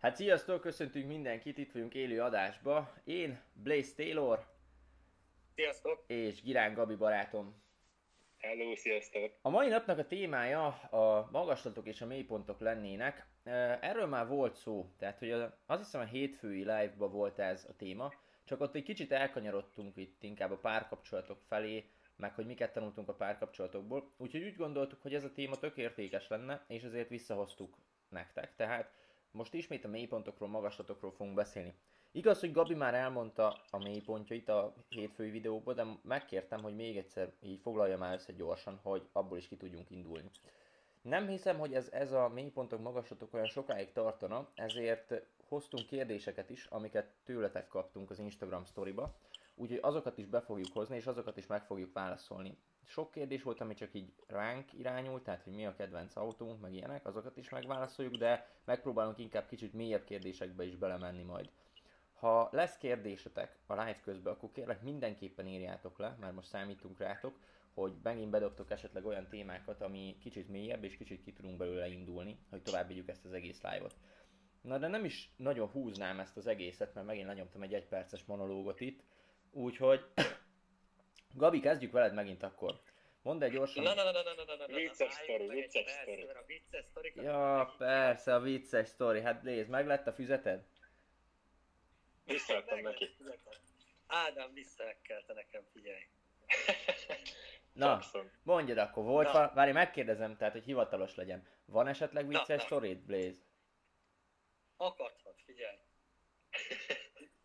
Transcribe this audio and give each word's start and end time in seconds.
Hát 0.00 0.16
sziasztok, 0.16 0.60
köszöntünk 0.60 1.06
mindenkit, 1.06 1.58
itt 1.58 1.72
vagyunk 1.72 1.94
élő 1.94 2.20
adásba. 2.22 2.94
Én, 3.04 3.40
Blaze 3.52 3.94
Taylor 3.96 4.46
Sziasztok! 5.54 6.04
és 6.06 6.42
Girán 6.42 6.74
Gabi 6.74 6.94
barátom. 6.94 7.62
Hello, 8.38 8.74
sziasztok! 8.74 9.32
A 9.42 9.48
mai 9.50 9.68
napnak 9.68 9.98
a 9.98 10.06
témája 10.06 10.66
a 10.90 11.28
magaslatok 11.32 11.86
és 11.86 12.00
a 12.00 12.06
mélypontok 12.06 12.60
lennének. 12.60 13.26
Erről 13.80 14.06
már 14.06 14.26
volt 14.26 14.54
szó, 14.56 14.90
tehát 14.98 15.18
hogy 15.18 15.30
a- 15.30 15.58
azt 15.66 15.82
hiszem 15.82 16.00
a 16.00 16.04
hétfői 16.04 16.58
live-ba 16.58 17.08
volt 17.08 17.38
ez 17.38 17.66
a 17.68 17.76
téma, 17.76 18.12
csak 18.44 18.60
ott 18.60 18.74
egy 18.74 18.82
kicsit 18.82 19.12
elkanyarodtunk 19.12 19.96
itt 19.96 20.22
inkább 20.22 20.50
a 20.50 20.58
párkapcsolatok 20.58 21.40
felé, 21.48 21.90
meg 22.16 22.34
hogy 22.34 22.46
miket 22.46 22.72
tanultunk 22.72 23.08
a 23.08 23.14
párkapcsolatokból. 23.14 24.08
Úgyhogy 24.18 24.42
úgy 24.44 24.56
gondoltuk, 24.56 25.02
hogy 25.02 25.14
ez 25.14 25.24
a 25.24 25.32
téma 25.32 25.56
tök 25.56 25.76
értékes 25.76 26.28
lenne, 26.28 26.64
és 26.68 26.82
ezért 26.82 27.08
visszahoztuk 27.08 27.76
nektek. 28.08 28.56
Tehát 28.56 28.90
most 29.36 29.54
ismét 29.54 29.84
a 29.84 29.88
mélypontokról, 29.88 30.48
magaslatokról 30.48 31.10
fogunk 31.10 31.34
beszélni. 31.34 31.74
Igaz, 32.12 32.40
hogy 32.40 32.52
Gabi 32.52 32.74
már 32.74 32.94
elmondta 32.94 33.60
a 33.70 33.78
mélypontjait 33.78 34.48
a 34.48 34.74
hétfői 34.88 35.30
videóban, 35.30 35.74
de 35.74 35.84
megkértem, 36.02 36.62
hogy 36.62 36.74
még 36.74 36.96
egyszer 36.96 37.32
így 37.42 37.60
foglalja 37.60 37.98
már 37.98 38.14
össze 38.14 38.32
gyorsan, 38.32 38.80
hogy 38.82 39.08
abból 39.12 39.38
is 39.38 39.48
ki 39.48 39.56
tudjunk 39.56 39.90
indulni. 39.90 40.30
Nem 41.02 41.28
hiszem, 41.28 41.58
hogy 41.58 41.74
ez, 41.74 41.88
ez 41.92 42.12
a 42.12 42.28
mélypontok, 42.28 42.80
magaslatok 42.80 43.34
olyan 43.34 43.46
sokáig 43.46 43.92
tartana, 43.92 44.48
ezért 44.54 45.22
hoztunk 45.48 45.86
kérdéseket 45.86 46.50
is, 46.50 46.64
amiket 46.64 47.12
tőletek 47.24 47.68
kaptunk 47.68 48.10
az 48.10 48.18
Instagram 48.18 48.64
storyba, 48.64 49.14
úgyhogy 49.54 49.78
azokat 49.82 50.18
is 50.18 50.26
be 50.26 50.40
fogjuk 50.40 50.72
hozni, 50.72 50.96
és 50.96 51.06
azokat 51.06 51.36
is 51.36 51.46
meg 51.46 51.64
fogjuk 51.64 51.92
válaszolni. 51.92 52.56
Sok 52.88 53.10
kérdés 53.10 53.42
volt, 53.42 53.60
ami 53.60 53.74
csak 53.74 53.94
így 53.94 54.12
ránk 54.26 54.72
irányult, 54.72 55.22
tehát 55.22 55.42
hogy 55.42 55.54
mi 55.54 55.66
a 55.66 55.74
kedvenc 55.74 56.16
autónk, 56.16 56.60
meg 56.60 56.74
ilyenek, 56.74 57.06
azokat 57.06 57.36
is 57.36 57.48
megválaszoljuk, 57.48 58.16
de 58.16 58.48
megpróbálunk 58.64 59.18
inkább 59.18 59.46
kicsit 59.48 59.72
mélyebb 59.72 60.04
kérdésekbe 60.04 60.64
is 60.64 60.76
belemenni 60.76 61.22
majd. 61.22 61.50
Ha 62.14 62.48
lesz 62.52 62.76
kérdésetek 62.76 63.56
a 63.66 63.72
live 63.72 64.00
közben, 64.00 64.32
akkor 64.32 64.50
kérlek 64.52 64.82
mindenképpen 64.82 65.46
írjátok 65.46 65.98
le, 65.98 66.16
mert 66.20 66.34
most 66.34 66.48
számítunk 66.48 66.98
rátok, 66.98 67.38
hogy 67.74 67.92
megint 68.02 68.30
bedobtok 68.30 68.70
esetleg 68.70 69.06
olyan 69.06 69.28
témákat, 69.28 69.82
ami 69.82 70.16
kicsit 70.20 70.48
mélyebb, 70.48 70.84
és 70.84 70.96
kicsit 70.96 71.22
ki 71.22 71.32
tudunk 71.32 71.56
belőle 71.56 71.88
indulni, 71.88 72.38
hogy 72.50 72.62
tovább 72.62 72.88
vigyük 72.88 73.08
ezt 73.08 73.24
az 73.24 73.32
egész 73.32 73.62
live-ot. 73.62 73.94
Na 74.60 74.78
de 74.78 74.86
nem 74.86 75.04
is 75.04 75.32
nagyon 75.36 75.68
húznám 75.68 76.20
ezt 76.20 76.36
az 76.36 76.46
egészet, 76.46 76.94
mert 76.94 77.06
megint 77.06 77.26
lenyomtam 77.26 77.62
egy 77.62 77.74
egyperces 77.74 78.24
monológot 78.24 78.80
itt, 78.80 79.02
úgyhogy 79.50 80.04
Gabi, 81.36 81.60
kezdjük 81.60 81.92
veled 81.92 82.14
megint 82.14 82.42
akkor. 82.42 82.80
Mondd 83.22 83.42
egy 83.42 83.52
gyorsan. 83.52 83.82
Na, 83.82 83.94
na, 83.94 84.02
na, 84.04 84.10
na, 84.10 84.22
na, 84.22 84.32
na, 84.34 84.56
na, 84.56 84.66
na. 84.66 84.74
Vicces 84.74 85.12
sztori, 85.12 85.48
vicces 85.48 85.90
sztori. 85.90 87.12
Ja, 87.14 87.74
persze, 87.78 88.34
a 88.34 88.40
vicces 88.40 88.88
sztori. 88.88 89.20
Hát 89.20 89.42
nézd, 89.42 89.68
meg 89.68 89.86
lett 89.86 90.06
a 90.06 90.12
füzeted? 90.12 90.64
Visszaadtam 92.24 92.80
neki. 92.80 93.16
Ádám, 94.06 94.52
visszaekkelte 94.52 95.32
nekem, 95.32 95.62
figyelj. 95.72 96.02
Na, 97.72 98.00
mondjad 98.42 98.78
akkor, 98.78 99.04
volt, 99.04 99.32
Na. 99.32 99.52
várj, 99.54 99.72
megkérdezem, 99.72 100.36
tehát, 100.36 100.52
hogy 100.52 100.64
hivatalos 100.64 101.14
legyen. 101.14 101.46
Van 101.64 101.86
esetleg 101.86 102.28
vicces 102.28 102.62
sztorid, 102.62 102.98
Blaze? 102.98 103.40
Akadhat, 104.76 105.40
figyelj. 105.44 105.76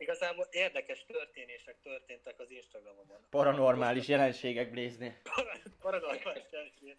Igazából 0.01 0.47
érdekes 0.51 1.05
történések 1.05 1.79
történtek 1.81 2.39
az 2.39 2.49
Instagramon. 2.49 3.27
Paranormális 3.29 4.07
jelenségek 4.07 4.71
Blaze-nél. 4.71 5.21
Paranormális 5.79 6.45
jelenségek 6.51 6.97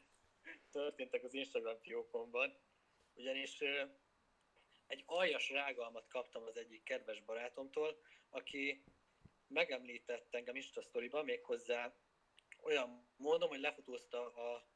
történtek 0.71 1.25
az 1.25 1.35
Instagram 1.35 1.77
fiókomban. 1.83 2.57
Ugyanis 3.15 3.59
egy 4.87 5.03
aljas 5.07 5.51
rágalmat 5.51 6.09
kaptam 6.09 6.43
az 6.43 6.57
egyik 6.57 6.83
kedves 6.83 7.21
barátomtól, 7.21 8.03
aki 8.31 8.85
megemlített 9.49 10.35
engem 10.35 10.57
Insta 10.57 10.83
sztoriba, 10.83 11.23
méghozzá 11.23 11.95
olyan 12.63 13.09
mondom, 13.17 13.49
hogy 13.49 13.61
lefotózta 13.61 14.35
a 14.35 14.67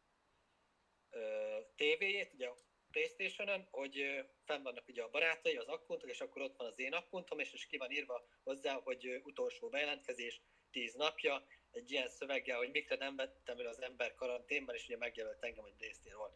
ö, 1.11 1.59
tévéjét, 1.77 2.33
ugye 2.33 2.51
a 2.97 2.99
Playstation-ön, 2.99 3.67
hogy 3.71 4.25
fenn 4.45 4.63
vannak 4.63 4.89
ugye 4.89 5.03
a 5.03 5.11
barátai, 5.11 5.57
az 5.57 5.67
akkontok, 5.67 6.11
és 6.11 6.21
akkor 6.21 6.43
ott 6.43 6.57
van 6.57 6.67
az 6.67 6.79
én 6.79 6.93
akkontom, 6.93 7.39
és, 7.39 7.53
és 7.53 7.67
ki 7.67 7.77
van 7.77 7.91
írva 7.91 8.27
hozzá, 8.43 8.75
hogy 8.75 9.21
utolsó 9.25 9.69
bejelentkezés, 9.69 10.41
10 10.71 10.95
napja, 10.95 11.47
egy 11.73 11.91
ilyen 11.91 12.09
szöveggel, 12.09 12.57
hogy 12.57 12.71
mikor 12.71 12.99
nem 12.99 13.17
vettem 13.17 13.59
el 13.59 13.67
az 13.67 13.83
ember 13.83 14.15
karanténban, 14.15 14.75
és 14.75 14.85
ugye 14.85 14.97
megjelölt 14.97 15.45
engem, 15.45 15.63
hogy 15.63 15.75
Playstation 15.79 16.31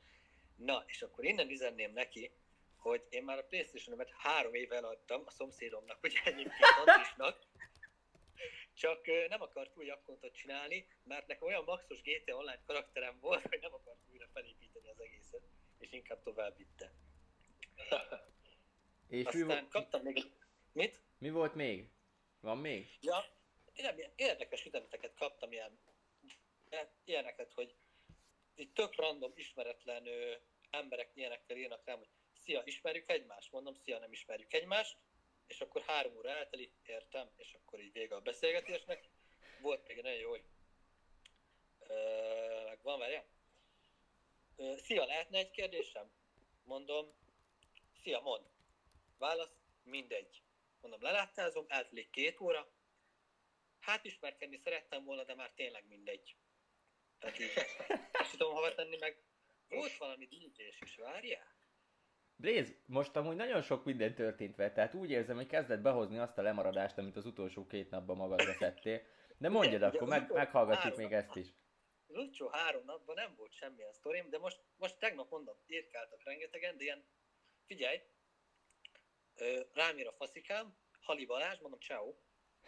Na, 0.56 0.84
és 0.86 1.02
akkor 1.02 1.24
innen 1.24 1.50
üzenném 1.50 1.92
neki, 1.92 2.30
hogy 2.76 3.06
én 3.08 3.24
már 3.24 3.38
a 3.38 3.44
Playstation-ömet 3.44 4.10
három 4.16 4.54
éve 4.54 4.76
eladtam 4.76 5.22
a 5.26 5.30
szomszédomnak, 5.30 6.02
ugye 6.02 6.20
egyébként 6.24 6.74
Andrisnak, 6.84 7.38
csak 8.74 9.06
nem 9.28 9.42
akart 9.42 9.76
új 9.76 9.90
akkontot 9.90 10.34
csinálni, 10.34 10.86
mert 11.04 11.26
nekem 11.26 11.48
olyan 11.48 11.64
maxos 11.64 12.02
GTA 12.02 12.36
Online 12.36 12.62
karakterem 12.66 13.18
volt, 13.20 13.46
hogy 13.48 13.60
nem 13.60 13.74
akart 13.74 14.00
újra 14.10 14.28
felépíteni 14.32 14.88
az 14.88 15.00
egészet, 15.00 15.42
és 15.80 15.92
inkább 15.92 16.22
tovább 16.22 16.56
vitte. 16.56 16.92
És 19.08 19.24
mi, 19.24 19.40
Aztán 19.40 19.46
vo- 19.62 19.68
kaptam 19.68 20.02
még... 20.02 20.32
Mit? 20.72 21.02
mi 21.18 21.30
volt 21.30 21.54
még? 21.54 21.90
Van 22.40 22.58
még? 22.58 22.98
Ja, 23.00 23.24
érdekes 24.16 24.64
üzeneteket 24.64 25.14
kaptam, 25.14 25.52
ilyen, 25.52 25.80
ilyeneket, 27.04 27.52
hogy 27.52 27.76
így 28.54 28.72
tök 28.72 28.96
random, 28.96 29.32
ismeretlen 29.34 30.06
ö, 30.06 30.34
emberek 30.70 31.10
ilyenekkel 31.14 31.56
írnak 31.56 31.84
rám, 31.84 31.98
hogy 31.98 32.10
szia, 32.34 32.62
ismerjük 32.64 33.10
egymást? 33.10 33.52
Mondom, 33.52 33.74
szia, 33.74 33.98
nem 33.98 34.12
ismerjük 34.12 34.52
egymást. 34.52 34.96
És 35.46 35.60
akkor 35.60 35.82
három 35.82 36.16
óra 36.16 36.28
eltelik, 36.30 36.74
értem, 36.82 37.30
és 37.36 37.54
akkor 37.54 37.80
így 37.80 37.92
vége 37.92 38.14
a 38.14 38.20
beszélgetésnek. 38.20 39.08
Volt 39.60 39.86
még 39.86 40.02
nagyon 40.02 40.18
jó, 40.18 40.30
hogy 40.30 40.44
ö, 41.78 42.64
meg 42.64 42.82
van, 42.82 42.98
várjál? 42.98 43.26
Szia, 44.82 45.04
lehetne 45.04 45.38
egy 45.38 45.50
kérdésem? 45.50 46.10
Mondom, 46.64 47.14
szia, 48.02 48.20
mond. 48.20 48.44
Válasz, 49.18 49.56
mindegy. 49.82 50.42
Mondom, 50.80 51.02
leláttázom, 51.02 51.64
eltelik 51.68 52.10
két 52.10 52.40
óra, 52.40 52.68
Hát 53.80 54.04
ismerkedni 54.04 54.60
szerettem 54.64 55.04
volna, 55.04 55.24
de 55.24 55.34
már 55.34 55.50
tényleg 55.54 55.84
mindegy. 55.88 56.36
Tehát 57.18 57.38
így, 57.40 57.52
azt 58.12 58.30
tudom 58.30 58.54
hova 58.54 58.74
tenni, 58.74 58.96
meg 59.00 59.16
volt 59.68 59.96
valami 59.96 60.26
dj 60.26 60.62
is, 60.80 60.96
várjál? 60.96 61.58
Blaze, 62.36 62.72
most 62.86 63.16
amúgy 63.16 63.36
nagyon 63.36 63.62
sok 63.62 63.84
minden 63.84 64.14
történt 64.14 64.56
vele, 64.56 64.72
tehát 64.72 64.94
úgy 64.94 65.10
érzem, 65.10 65.36
hogy 65.36 65.46
kezdett 65.46 65.80
behozni 65.80 66.18
azt 66.18 66.38
a 66.38 66.42
lemaradást, 66.42 66.98
amit 66.98 67.16
az 67.16 67.26
utolsó 67.26 67.66
két 67.66 67.90
napban 67.90 68.16
magadra 68.16 68.52
szedtél. 68.52 69.02
De 69.38 69.48
mondjad 69.48 69.82
Ugye, 69.82 69.86
akkor, 69.86 70.08
meg, 70.08 70.32
meghallgatjuk 70.32 70.82
három 70.82 71.00
még 71.00 71.12
ezt 71.12 71.36
is. 71.36 71.46
Az 72.10 72.16
utolsó 72.16 72.48
három 72.48 72.84
napban 72.84 73.14
nem 73.14 73.34
volt 73.34 73.52
semmilyen 73.52 73.92
sztorim, 73.92 74.30
de 74.30 74.38
most, 74.38 74.60
most 74.76 74.98
tegnap 74.98 75.30
mondom, 75.30 75.56
írkáltak 75.66 76.22
rengetegen, 76.24 76.76
de 76.76 76.82
ilyen, 76.82 77.04
figyelj, 77.66 78.02
rám 79.72 79.96
a 80.06 80.12
faszikám, 80.12 80.76
Hali 81.00 81.24
Balázs, 81.24 81.58
mondom, 81.58 81.80
ciao. 81.80 82.14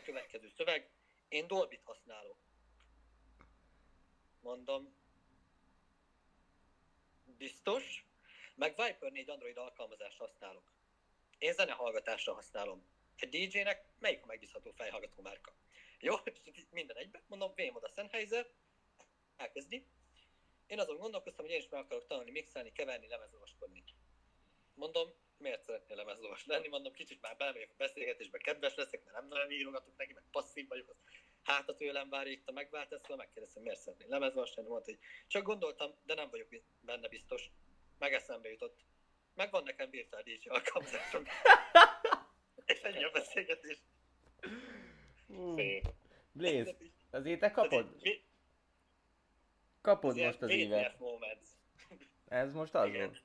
Következő 0.05 0.49
szöveg, 0.49 0.91
én 1.29 1.47
Dolbit 1.47 1.83
használok. 1.85 2.37
Mondom, 4.41 4.95
biztos, 7.25 8.05
meg 8.55 8.75
Viper 8.77 9.13
4 9.13 9.31
Android 9.31 9.57
alkalmazást 9.57 10.19
használok. 10.19 10.73
Én 11.39 11.53
zenehallgatásra 11.53 12.35
használom. 12.35 12.87
Egy 13.17 13.29
DJ-nek 13.29 13.85
melyik 13.99 14.23
a 14.23 14.27
megbízható 14.27 14.71
fejhallgató 14.71 15.23
márka? 15.23 15.55
Jó, 15.99 16.15
minden 16.71 16.97
egybe, 16.97 17.23
mondom, 17.27 17.55
vém 17.55 17.75
oda 17.75 17.89
Sennheiser, 17.89 18.47
elkezdi. 19.43 19.87
Én 20.67 20.79
azon 20.79 20.97
gondolkoztam, 20.97 21.45
hogy 21.45 21.55
én 21.55 21.61
is 21.61 21.69
meg 21.69 21.81
akarok 21.81 22.07
tanulni 22.07 22.31
mixelni, 22.31 22.73
keverni, 22.73 23.09
lemezolvaskodni. 23.09 23.85
Mondom, 24.75 25.13
miért 25.37 25.63
szeretnél 25.63 25.97
lemezlovas 25.97 26.47
lenni? 26.47 26.69
Mondom, 26.69 26.93
kicsit 26.93 27.21
már 27.21 27.37
belemegyek 27.37 27.71
a 27.71 27.77
beszélgetésbe, 27.77 28.39
kedves 28.39 28.75
leszek, 28.75 29.05
mert 29.05 29.17
nem 29.17 29.29
nagyon 29.29 29.51
írogatok 29.51 29.97
neki, 29.97 30.13
meg 30.13 30.25
passzív 30.31 30.69
vagyok, 30.69 30.89
az 30.89 30.97
hát 31.43 31.69
a 31.69 31.75
tőlem 31.75 32.09
várja 32.09 32.33
itt 32.33 32.49
a 32.49 32.53
megváltás, 32.53 33.01
szóval 33.01 33.17
megkérdeztem, 33.17 33.63
miért 33.63 33.81
szeretnél 33.81 34.09
lemezlovas 34.09 34.55
lenni? 34.55 34.69
Mondta, 34.69 34.91
hogy 34.91 35.01
csak 35.27 35.43
gondoltam, 35.43 35.95
de 36.03 36.15
nem 36.15 36.31
vagyok 36.31 36.49
benne 36.81 37.09
biztos. 37.09 37.51
Meg 37.99 38.13
eszembe 38.13 38.49
jutott. 38.49 38.81
Meg 39.35 39.51
van 39.51 39.63
nekem 39.63 39.91
virtuál 39.91 40.23
DJ 40.23 40.49
alkalmazásom. 40.49 41.25
És 42.65 42.81
ennyi 42.81 43.05
a 43.05 43.11
beszélgetés. 43.11 43.83
Blaze, 46.33 46.77
azért 47.11 47.41
te 47.41 47.51
kapod, 47.51 48.03
Mi- 48.03 48.25
kapod 49.83 50.17
ilyen 50.17 50.27
most 50.27 50.43
az 50.43 50.51
évet. 50.51 50.97
Ez 52.29 52.53
most 52.53 52.75
az 52.75 52.89
Igen. 52.89 53.07
volt. 53.07 53.23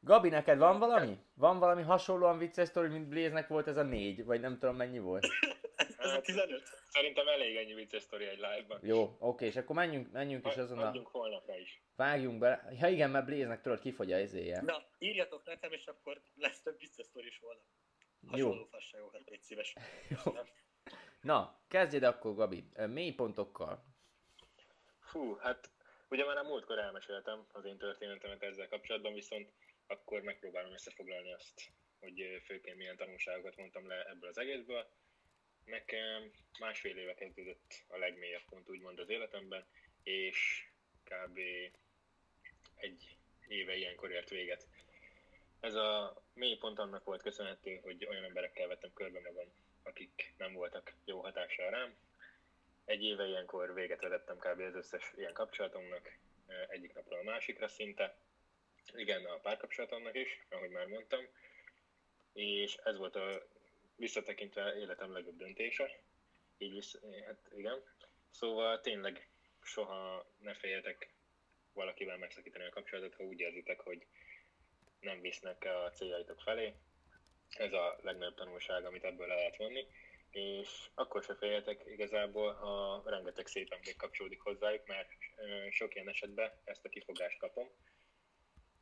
Gabi, 0.00 0.28
neked 0.28 0.58
van 0.58 0.78
valami? 0.78 1.18
Van 1.34 1.58
valami 1.58 1.82
hasonlóan 1.82 2.38
vicces 2.38 2.68
sztori, 2.68 2.88
mint 2.88 3.08
Blaze-nek 3.08 3.48
volt 3.48 3.66
ez 3.66 3.76
a 3.76 3.82
négy? 3.82 4.24
Vagy 4.24 4.40
nem 4.40 4.58
tudom 4.58 4.76
mennyi 4.76 4.98
volt? 4.98 5.26
Ez, 5.76 5.94
a 5.98 6.08
Hát, 6.08 6.22
15. 6.24 6.62
Szerintem 6.88 7.28
elég 7.28 7.56
ennyi 7.56 7.74
vicces 7.74 8.02
sztori 8.02 8.24
egy 8.24 8.36
live-ban. 8.36 8.78
Jó, 8.82 9.16
oké, 9.18 9.46
és 9.46 9.56
akkor 9.56 9.76
menjünk, 9.76 10.12
menjünk 10.12 10.46
is 10.46 10.56
azon 10.56 10.78
a... 10.78 10.92
Holnapra 11.02 11.58
is. 11.58 11.82
Vágjunk 11.96 12.38
be. 12.38 12.68
Ja 12.80 12.88
igen, 12.88 13.10
mert 13.10 13.26
Blaze-nek 13.26 13.60
tudod 13.60 13.80
kifogy 13.80 14.12
a 14.12 14.18
izéje. 14.18 14.62
Na, 14.62 14.82
írjatok 14.98 15.44
nekem, 15.44 15.72
és 15.72 15.86
akkor 15.86 16.22
lesz 16.34 16.62
több 16.62 16.78
biztos 16.78 17.06
sztori 17.06 17.26
is 17.26 17.38
volna. 17.38 17.60
Jó. 18.20 18.46
Hasonló 18.46 18.64
fasságokat, 18.70 19.28
légy 19.28 19.42
szíves. 19.42 19.74
Na, 21.20 21.60
kezdjed 21.68 22.02
akkor, 22.02 22.34
Gabi. 22.34 22.64
Mélypontokkal. 22.86 23.84
Fú, 25.08 25.36
hát 25.36 25.70
ugye 26.08 26.24
már 26.24 26.36
a 26.36 26.42
múltkor 26.42 26.78
elmeséltem 26.78 27.46
az 27.52 27.64
én 27.64 27.78
történetemet 27.78 28.42
ezzel 28.42 28.68
kapcsolatban, 28.68 29.12
viszont 29.12 29.52
akkor 29.86 30.22
megpróbálom 30.22 30.72
összefoglalni 30.72 31.32
azt, 31.32 31.70
hogy 32.00 32.20
ö, 32.20 32.38
főként 32.44 32.76
milyen 32.76 32.96
tanulságokat 32.96 33.56
mondtam 33.56 33.88
le 33.88 34.04
ebből 34.08 34.28
az 34.28 34.38
egészből. 34.38 34.88
Nekem 35.64 36.30
másfél 36.58 36.96
éve 36.96 37.14
kezdődött 37.14 37.84
a 37.86 37.96
legmélyebb 37.96 38.44
pont 38.48 38.68
úgymond 38.68 38.98
az 38.98 39.08
életemben, 39.08 39.66
és 40.02 40.68
kb. 41.04 41.38
egy 42.74 43.16
éve 43.46 43.76
ilyenkor 43.76 44.10
ért 44.10 44.28
véget. 44.28 44.66
Ez 45.60 45.74
a 45.74 46.22
mély 46.34 46.56
pont 46.56 46.78
annak 46.78 47.04
volt 47.04 47.22
köszönhető, 47.22 47.76
hogy 47.76 48.06
olyan 48.06 48.24
emberekkel 48.24 48.68
vettem 48.68 48.92
körbe 48.92 49.20
magam, 49.20 49.52
akik 49.82 50.34
nem 50.36 50.52
voltak 50.52 50.94
jó 51.04 51.20
hatással 51.20 51.70
rám. 51.70 51.96
Egy 52.88 53.02
éve 53.02 53.26
ilyenkor 53.26 53.74
véget 53.74 54.00
vetettem 54.00 54.38
kb. 54.38 54.60
az 54.60 54.74
összes 54.74 55.12
ilyen 55.16 55.32
kapcsolatomnak, 55.32 56.18
egyik 56.68 56.94
napról 56.94 57.18
a 57.18 57.22
másikra 57.22 57.68
szinte. 57.68 58.16
Igen, 58.94 59.24
a 59.24 59.38
párkapcsolatomnak 59.38 60.14
is, 60.16 60.46
ahogy 60.48 60.70
már 60.70 60.86
mondtam. 60.86 61.28
És 62.32 62.76
ez 62.76 62.96
volt 62.96 63.16
a 63.16 63.46
visszatekintve 63.96 64.76
életem 64.76 65.12
legjobb 65.12 65.36
döntése. 65.36 66.00
Így 66.58 66.72
vissza, 66.72 66.98
hát 67.26 67.50
igen. 67.56 67.82
Szóval 68.30 68.80
tényleg 68.80 69.28
soha 69.62 70.26
ne 70.38 70.54
féljetek 70.54 71.10
valakivel 71.72 72.18
megszakítani 72.18 72.64
a 72.64 72.70
kapcsolatot, 72.70 73.14
ha 73.14 73.24
úgy 73.24 73.40
érzitek, 73.40 73.80
hogy 73.80 74.06
nem 75.00 75.20
visznek 75.20 75.64
a 75.64 75.90
céljaitok 75.90 76.40
felé. 76.40 76.74
Ez 77.50 77.72
a 77.72 77.98
legnagyobb 78.02 78.36
tanulság, 78.36 78.84
amit 78.84 79.04
ebből 79.04 79.26
le 79.26 79.34
lehet 79.34 79.56
vonni. 79.56 79.86
És 80.38 80.90
akkor 80.94 81.22
se 81.22 81.34
féljetek 81.34 81.82
igazából, 81.86 82.52
ha 82.52 83.02
rengeteg 83.10 83.46
szép 83.46 83.72
emlék 83.72 83.96
kapcsolódik 83.96 84.40
hozzájuk, 84.40 84.86
mert 84.86 85.08
sok 85.70 85.94
ilyen 85.94 86.08
esetben 86.08 86.52
ezt 86.64 86.84
a 86.84 86.88
kifogást 86.88 87.38
kapom. 87.38 87.68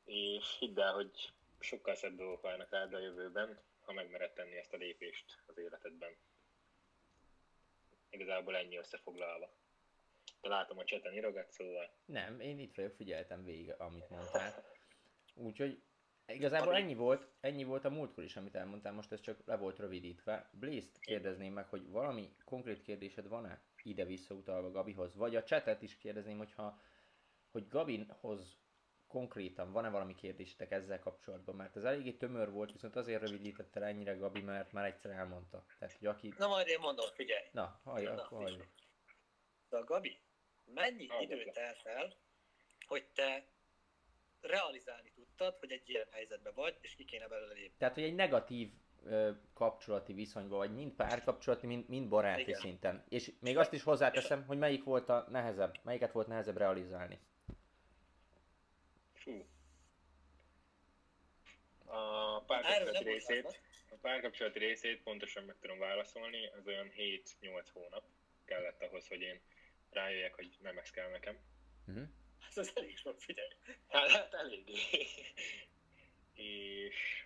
És 0.04 0.56
hidd 0.58 0.80
el, 0.80 0.92
hogy 0.92 1.32
sokkal 1.58 1.94
szebb 1.94 2.16
dolgok 2.16 2.42
várnak 2.42 2.70
rád 2.70 2.94
a 2.94 2.98
jövőben, 2.98 3.60
ha 3.80 3.92
megmered 3.92 4.32
tenni 4.32 4.56
ezt 4.56 4.72
a 4.72 4.76
lépést 4.76 5.42
az 5.46 5.58
életedben. 5.58 6.16
Igazából 8.10 8.56
ennyi 8.56 8.76
összefoglalva. 8.76 9.50
De 10.40 10.48
látom 10.48 10.78
a 10.78 10.84
cseten 10.84 11.14
irogat, 11.14 11.50
szóval 11.50 11.90
Nem, 12.04 12.40
én 12.40 12.58
itt 12.58 12.74
vagyok, 12.74 12.94
figyeltem 12.94 13.44
végig, 13.44 13.74
amit 13.78 14.08
mondtál. 14.08 14.64
Úgyhogy 15.34 15.82
igazából 16.26 16.72
Ami- 16.72 16.82
ennyi 16.82 16.94
volt, 16.94 17.28
ennyi 17.40 17.64
volt 17.64 17.84
a 17.84 17.90
múltkor 17.90 18.24
is, 18.24 18.36
amit 18.36 18.54
elmondtál, 18.54 18.92
most 18.92 19.12
ez 19.12 19.20
csak 19.20 19.38
le 19.44 19.56
volt 19.56 19.78
rövidítve. 19.78 20.50
Blaze-t 20.52 20.98
kérdezném 20.98 21.52
meg, 21.52 21.68
hogy 21.68 21.88
valami 21.90 22.34
konkrét 22.44 22.82
kérdésed 22.82 23.28
van-e 23.28 23.60
ide 23.82 24.04
visszautalva 24.04 24.70
Gabihoz? 24.70 25.14
Vagy 25.14 25.36
a 25.36 25.42
chatet 25.42 25.82
is 25.82 25.96
kérdezném, 25.96 26.38
hogyha, 26.38 26.80
hogy 27.50 27.68
Gabinhoz 27.68 28.56
konkrétan 29.06 29.72
van-e 29.72 29.88
valami 29.88 30.14
kérdésetek 30.14 30.70
ezzel 30.70 30.98
kapcsolatban, 30.98 31.54
mert 31.56 31.76
ez 31.76 31.84
eléggé 31.84 32.12
tömör 32.12 32.50
volt, 32.50 32.72
viszont 32.72 32.96
azért 32.96 33.20
rövidítette 33.20 33.80
le 33.80 33.86
ennyire 33.86 34.14
Gabi, 34.14 34.40
mert 34.40 34.72
már 34.72 34.84
egyszer 34.84 35.10
elmondta. 35.10 35.64
Tehát, 35.78 35.96
hogy 35.98 36.06
aki... 36.06 36.34
Na 36.38 36.48
majd 36.48 36.66
én 36.66 36.78
mondom, 36.80 37.06
figyelj. 37.14 37.48
Na, 37.52 37.80
hallja, 37.84 38.14
Na, 38.14 38.22
akkor 38.22 38.40
halljuk. 38.42 38.66
De 39.68 39.78
Gabi, 39.78 40.18
mennyi 40.64 41.06
Hallgatlak. 41.06 41.40
idő 41.40 41.50
telt 41.50 41.86
el, 41.86 42.16
hogy 42.86 43.04
te 43.14 43.46
realizálni 44.46 45.12
tudtad, 45.14 45.56
hogy 45.58 45.70
egy 45.70 45.88
ilyen 45.88 46.06
helyzetben 46.10 46.52
vagy, 46.54 46.76
és 46.80 46.94
ki 46.94 47.04
kéne 47.04 47.28
belőle 47.28 47.52
lépni? 47.52 47.76
Tehát, 47.78 47.94
hogy 47.94 48.02
egy 48.02 48.14
negatív 48.14 48.70
ö, 49.04 49.30
kapcsolati 49.54 50.12
viszonyban 50.12 50.58
vagy, 50.58 50.74
mind 50.74 50.92
párkapcsolati, 50.92 51.66
mind, 51.66 51.88
mind 51.88 52.08
baráti 52.08 52.40
Igen. 52.40 52.60
szinten. 52.60 53.04
És 53.08 53.32
még 53.40 53.58
azt 53.58 53.72
is 53.72 53.82
hozzáteszem, 53.82 54.44
hogy 54.46 54.58
melyik 54.58 54.84
volt 54.84 55.08
a 55.08 55.26
nehezebb, 55.30 55.78
melyiket 55.82 56.12
volt 56.12 56.26
nehezebb 56.26 56.56
realizálni. 56.56 57.18
Fú. 59.12 59.46
A 61.84 62.40
párkapcsolati 62.40 63.04
részét, 63.04 63.60
a 63.90 63.96
párkapcsolati 64.00 64.58
részét 64.58 65.02
pontosan 65.02 65.44
meg 65.44 65.56
tudom 65.60 65.78
válaszolni, 65.78 66.46
az 66.46 66.66
olyan 66.66 66.90
7-8 66.96 67.66
hónap 67.72 68.04
kellett 68.44 68.82
ahhoz, 68.82 69.08
hogy 69.08 69.20
én 69.20 69.40
rájöjjek, 69.90 70.34
hogy 70.34 70.56
nem 70.60 70.78
ez 70.78 70.90
kell 70.90 71.10
nekem. 71.10 71.38
Uh-huh. 71.86 72.08
Hát 72.46 72.56
ez 72.56 72.70
elég 72.74 72.96
sok, 72.96 73.20
figyelj. 73.20 73.48
Hát, 73.88 74.10
hát 74.10 74.34
eléggé. 74.34 74.78
És 76.34 77.24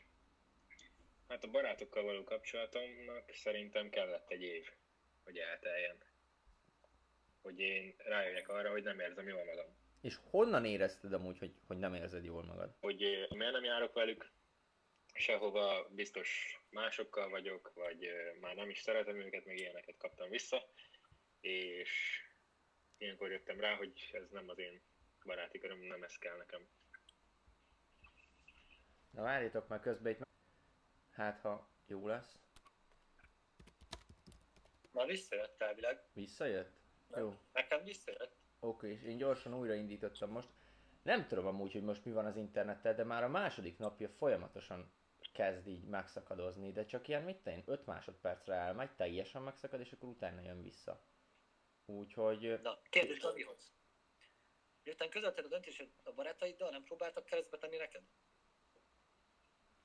hát 1.28 1.44
a 1.44 1.50
barátokkal 1.50 2.02
való 2.02 2.24
kapcsolatomnak 2.24 3.30
szerintem 3.32 3.90
kellett 3.90 4.30
egy 4.30 4.42
év, 4.42 4.70
hogy 5.24 5.38
elteljen. 5.38 5.96
Hogy 7.42 7.60
én 7.60 7.94
rájöjjek 7.98 8.48
arra, 8.48 8.70
hogy 8.70 8.82
nem 8.82 9.00
érzem 9.00 9.28
jól 9.28 9.44
magam. 9.44 9.78
És 10.00 10.18
honnan 10.30 10.64
érezted 10.64 11.12
amúgy, 11.12 11.38
hogy, 11.38 11.54
hogy 11.66 11.78
nem 11.78 11.94
érzed 11.94 12.24
jól 12.24 12.44
magad? 12.44 12.74
hogy 12.80 13.02
eh, 13.02 13.28
miért 13.28 13.52
nem 13.52 13.64
járok 13.64 13.94
velük, 13.94 14.32
sehova 15.14 15.88
biztos 15.90 16.60
másokkal 16.70 17.28
vagyok, 17.28 17.72
vagy 17.74 18.04
eh, 18.04 18.34
már 18.40 18.54
nem 18.54 18.70
is 18.70 18.80
szeretem 18.80 19.20
őket, 19.20 19.44
még 19.44 19.58
ilyeneket 19.58 19.96
kaptam 19.96 20.30
vissza, 20.30 20.70
és 21.40 21.90
ilyenkor 22.98 23.30
jöttem 23.30 23.60
rá, 23.60 23.74
hogy 23.74 24.10
ez 24.12 24.30
nem 24.30 24.48
az 24.48 24.58
én 24.58 24.82
baráti 25.24 25.58
köröm, 25.58 25.78
nem 25.78 26.02
ez 26.02 26.18
kell 26.18 26.36
nekem. 26.36 26.68
Na 29.10 29.22
várjatok 29.22 29.68
már 29.68 29.80
közben 29.80 30.12
itt. 30.12 30.26
Hát 31.10 31.40
ha 31.40 31.68
jó 31.86 32.06
lesz. 32.06 32.38
Na 34.92 35.06
visszajött 35.06 35.62
elvileg. 35.62 36.02
Visszajött? 36.12 36.72
Jó. 37.16 37.34
Nekem 37.52 37.84
visszajött. 37.84 38.36
Oké, 38.60 38.92
és 38.92 39.02
én 39.02 39.16
gyorsan 39.16 39.54
újraindítottam 39.54 40.30
most. 40.30 40.48
Nem 41.02 41.26
tudom 41.26 41.46
amúgy, 41.46 41.72
hogy 41.72 41.82
most 41.82 42.04
mi 42.04 42.12
van 42.12 42.26
az 42.26 42.36
internettel, 42.36 42.94
de 42.94 43.04
már 43.04 43.24
a 43.24 43.28
második 43.28 43.78
napja 43.78 44.08
folyamatosan 44.08 44.92
kezd 45.32 45.66
így 45.66 45.84
megszakadozni, 45.84 46.72
de 46.72 46.84
csak 46.84 47.08
ilyen, 47.08 47.22
mit 47.22 47.42
tenni, 47.42 47.62
5 47.66 47.86
másodpercre 47.86 48.54
elmegy, 48.54 48.90
teljesen 48.90 49.42
megszakad, 49.42 49.80
és 49.80 49.92
akkor 49.92 50.08
utána 50.08 50.40
jön 50.40 50.62
vissza. 50.62 51.04
Úgyhogy 51.84 52.60
Na, 52.62 52.78
kérdés 52.90 53.20
Gabihoz. 53.20 53.72
Miután 54.84 55.10
közölted 55.10 55.44
a 55.44 55.48
döntésed 55.48 55.88
a 56.04 56.12
barátaiddal, 56.12 56.70
nem 56.70 56.84
próbáltak 56.84 57.24
keresztbe 57.24 57.58
tenni 57.58 57.76
neked? 57.76 58.02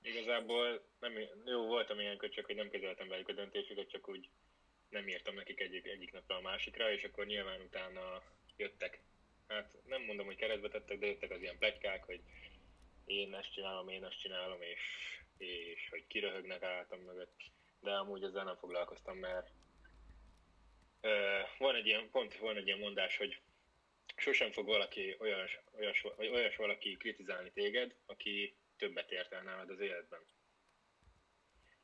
Igazából 0.01 0.85
nem, 0.99 1.13
jó 1.45 1.65
voltam 1.65 1.99
ilyenkor, 1.99 2.29
csak 2.29 2.45
hogy 2.45 2.55
nem 2.55 2.69
kezeltem 2.69 3.07
velük 3.07 3.27
a 3.27 3.33
döntésüket, 3.33 3.89
csak 3.89 4.09
úgy 4.09 4.29
nem 4.89 5.07
írtam 5.07 5.35
nekik 5.35 5.59
egyik, 5.59 5.85
egyik 5.85 6.11
napra 6.11 6.35
a 6.35 6.41
másikra, 6.41 6.91
és 6.91 7.03
akkor 7.03 7.25
nyilván 7.25 7.61
utána 7.61 8.21
jöttek. 8.57 9.03
Hát 9.47 9.73
nem 9.85 10.01
mondom, 10.01 10.25
hogy 10.25 10.35
keresztbe 10.35 10.69
tettek, 10.69 10.99
de 10.99 11.05
jöttek 11.05 11.31
az 11.31 11.41
ilyen 11.41 11.57
plegykák, 11.57 12.03
hogy 12.03 12.21
én 13.05 13.33
ezt 13.33 13.53
csinálom, 13.53 13.89
én 13.89 14.03
azt 14.03 14.19
csinálom, 14.19 14.61
és, 14.61 14.81
és 15.37 15.89
hogy 15.89 16.07
kiröhögnek 16.07 16.63
állatom 16.63 16.99
mögött. 16.99 17.41
De 17.79 17.91
amúgy 17.91 18.23
ezzel 18.23 18.43
nem 18.43 18.57
foglalkoztam, 18.57 19.17
mert 19.17 19.51
ö, 21.01 21.39
van 21.57 21.75
egy 21.75 21.85
ilyen, 21.85 22.09
pont 22.09 22.35
van 22.37 22.57
egy 22.57 22.65
ilyen 22.65 22.79
mondás, 22.79 23.17
hogy 23.17 23.41
sosem 24.15 24.51
fog 24.51 24.65
valaki 24.65 25.15
olyas, 25.19 25.59
olyas, 25.71 26.01
vagy 26.15 26.27
olyas 26.27 26.55
valaki 26.55 26.97
kritizálni 26.97 27.51
téged, 27.51 27.95
aki 28.05 28.55
többet 28.77 29.11
ért 29.11 29.31
el 29.31 29.43
nálad 29.43 29.69
az 29.69 29.79
életben. 29.79 30.19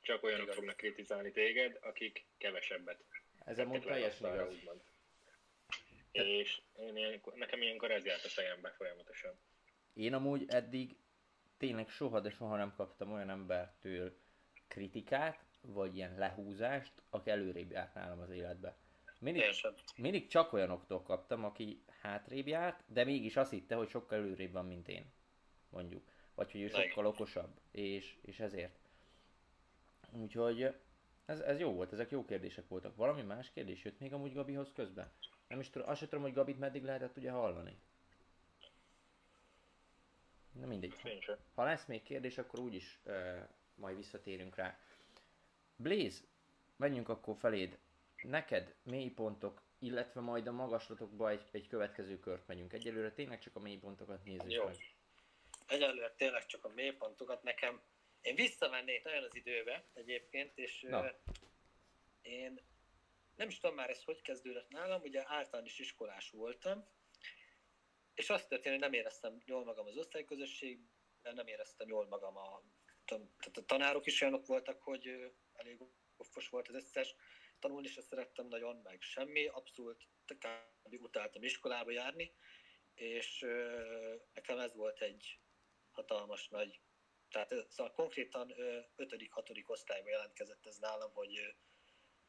Csak 0.01 0.23
olyanok 0.23 0.43
Igaz. 0.43 0.55
fognak 0.55 0.77
kritizálni 0.77 1.31
téged, 1.31 1.77
akik 1.81 2.25
kevesebbet. 2.37 3.03
ez 3.45 3.59
amúgy 3.59 3.81
teljesen 3.81 4.33
igaz. 4.33 4.53
úgymond. 4.53 4.81
És 6.11 6.61
én 6.79 6.97
ilyenkor, 6.97 7.33
nekem 7.33 7.61
ilyenkor 7.61 7.91
ez 7.91 8.05
járt 8.05 8.25
a 8.25 8.29
fejembe 8.29 8.71
folyamatosan. 8.71 9.39
Én 9.93 10.13
amúgy 10.13 10.45
eddig 10.47 10.95
tényleg 11.57 11.89
soha, 11.89 12.19
de 12.19 12.29
soha 12.29 12.55
nem 12.55 12.73
kaptam 12.75 13.11
olyan 13.11 13.29
embertől 13.29 14.17
kritikát, 14.67 15.45
vagy 15.61 15.95
ilyen 15.95 16.17
lehúzást, 16.17 16.91
aki 17.09 17.29
előrébb 17.29 17.71
járt 17.71 17.93
nálam 17.93 18.19
az 18.19 18.29
életbe. 18.29 18.77
Mindig, 19.19 19.43
mindig 19.97 20.27
csak 20.27 20.53
olyanoktól 20.53 21.01
kaptam, 21.01 21.45
aki 21.45 21.83
hátrébb 22.01 22.47
járt, 22.47 22.83
de 22.87 23.03
mégis 23.03 23.35
azt 23.35 23.51
hitte, 23.51 23.75
hogy 23.75 23.89
sokkal 23.89 24.17
előrébb 24.17 24.51
van, 24.51 24.65
mint 24.65 24.87
én. 24.87 25.05
Mondjuk. 25.69 26.03
Vagy 26.35 26.51
hogy 26.51 26.61
ő 26.61 26.67
sokkal 26.67 27.05
okosabb. 27.05 27.59
És, 27.71 28.17
és 28.21 28.39
ezért. 28.39 28.75
Úgyhogy 30.11 30.75
ez, 31.25 31.39
ez 31.39 31.59
jó 31.59 31.73
volt, 31.73 31.93
ezek 31.93 32.11
jó 32.11 32.25
kérdések 32.25 32.67
voltak. 32.67 32.95
Valami 32.95 33.21
más 33.21 33.51
kérdés 33.51 33.83
jött 33.83 33.99
még 33.99 34.13
amúgy 34.13 34.33
Gabihoz 34.33 34.71
közben? 34.73 35.11
Nem 35.47 35.59
is 35.59 35.69
tudom, 35.69 35.89
azt 35.89 35.99
sem 35.99 36.07
tudom, 36.07 36.23
hogy 36.23 36.33
Gabit 36.33 36.59
meddig 36.59 36.83
lehetett 36.83 37.17
ugye 37.17 37.31
hallani. 37.31 37.77
Na 40.59 40.65
mindegy. 40.65 40.95
Sem. 41.21 41.37
Ha 41.53 41.63
lesz 41.63 41.85
még 41.85 42.03
kérdés, 42.03 42.37
akkor 42.37 42.59
úgyis 42.59 42.99
uh, 43.05 43.47
majd 43.75 43.95
visszatérünk 43.95 44.55
rá. 44.55 44.79
Blaze, 45.75 46.23
menjünk 46.75 47.09
akkor 47.09 47.35
feléd. 47.37 47.77
neked 48.21 48.75
mélypontok, 48.83 49.61
illetve 49.81 50.21
majd 50.21 50.47
a 50.47 50.51
magaslatokba 50.51 51.29
egy, 51.29 51.47
egy 51.51 51.67
következő 51.67 52.19
kört 52.19 52.47
megyünk. 52.47 52.73
Egyelőre 52.73 53.11
tényleg 53.11 53.39
csak 53.39 53.55
a 53.55 53.59
mélypontokat 53.59 54.23
nézzük 54.23 54.51
Jó. 54.51 54.65
meg. 54.65 54.75
Egyelőre 55.67 56.13
tényleg 56.17 56.45
csak 56.45 56.65
a 56.65 56.69
mélypontokat 56.69 57.43
nekem. 57.43 57.81
Én 58.21 58.35
visszamennék 58.35 59.03
nagyon 59.03 59.23
az 59.23 59.35
időbe 59.35 59.85
egyébként, 59.93 60.57
és 60.57 60.81
Na. 60.81 61.11
én 62.21 62.61
nem 63.35 63.47
is 63.47 63.59
tudom 63.59 63.75
már 63.75 63.89
ez 63.89 64.03
hogy 64.03 64.21
kezdődött 64.21 64.69
nálam, 64.69 65.01
ugye 65.01 65.23
általános 65.25 65.79
iskolás 65.79 66.29
voltam, 66.29 66.87
és 68.13 68.29
azt 68.29 68.47
történt, 68.47 68.73
hogy 68.73 68.83
nem 68.83 68.93
éreztem 68.93 69.41
jól 69.45 69.63
magam 69.63 69.85
az 69.85 69.97
osztályközösségben, 69.97 71.33
nem 71.33 71.47
éreztem 71.47 71.87
jól 71.87 72.07
magam 72.07 72.37
a, 72.37 72.63
tehát 73.05 73.57
a 73.57 73.65
tanárok 73.65 74.05
is 74.05 74.21
olyanok 74.21 74.45
voltak, 74.45 74.81
hogy 74.81 75.31
elég 75.53 75.81
offos 76.17 76.49
volt 76.49 76.67
az 76.67 76.75
összes, 76.75 77.15
tanulni 77.61 77.87
se 77.87 78.01
szerettem 78.01 78.47
nagyon, 78.47 78.75
meg 78.83 79.01
semmi, 79.01 79.47
abszolút 79.47 80.07
kb. 80.25 81.01
utáltam 81.01 81.43
iskolába 81.43 81.91
járni, 81.91 82.33
és 82.93 83.41
ö, 83.41 84.15
nekem 84.33 84.59
ez 84.59 84.75
volt 84.75 85.01
egy 85.01 85.39
hatalmas 85.91 86.47
nagy, 86.47 86.81
tehát 87.29 87.53
szóval 87.69 87.93
konkrétan 87.93 88.53
5.-6. 88.97 89.67
osztályban 89.67 90.11
jelentkezett 90.11 90.65
ez 90.65 90.77
nálam, 90.77 91.11
hogy 91.13 91.55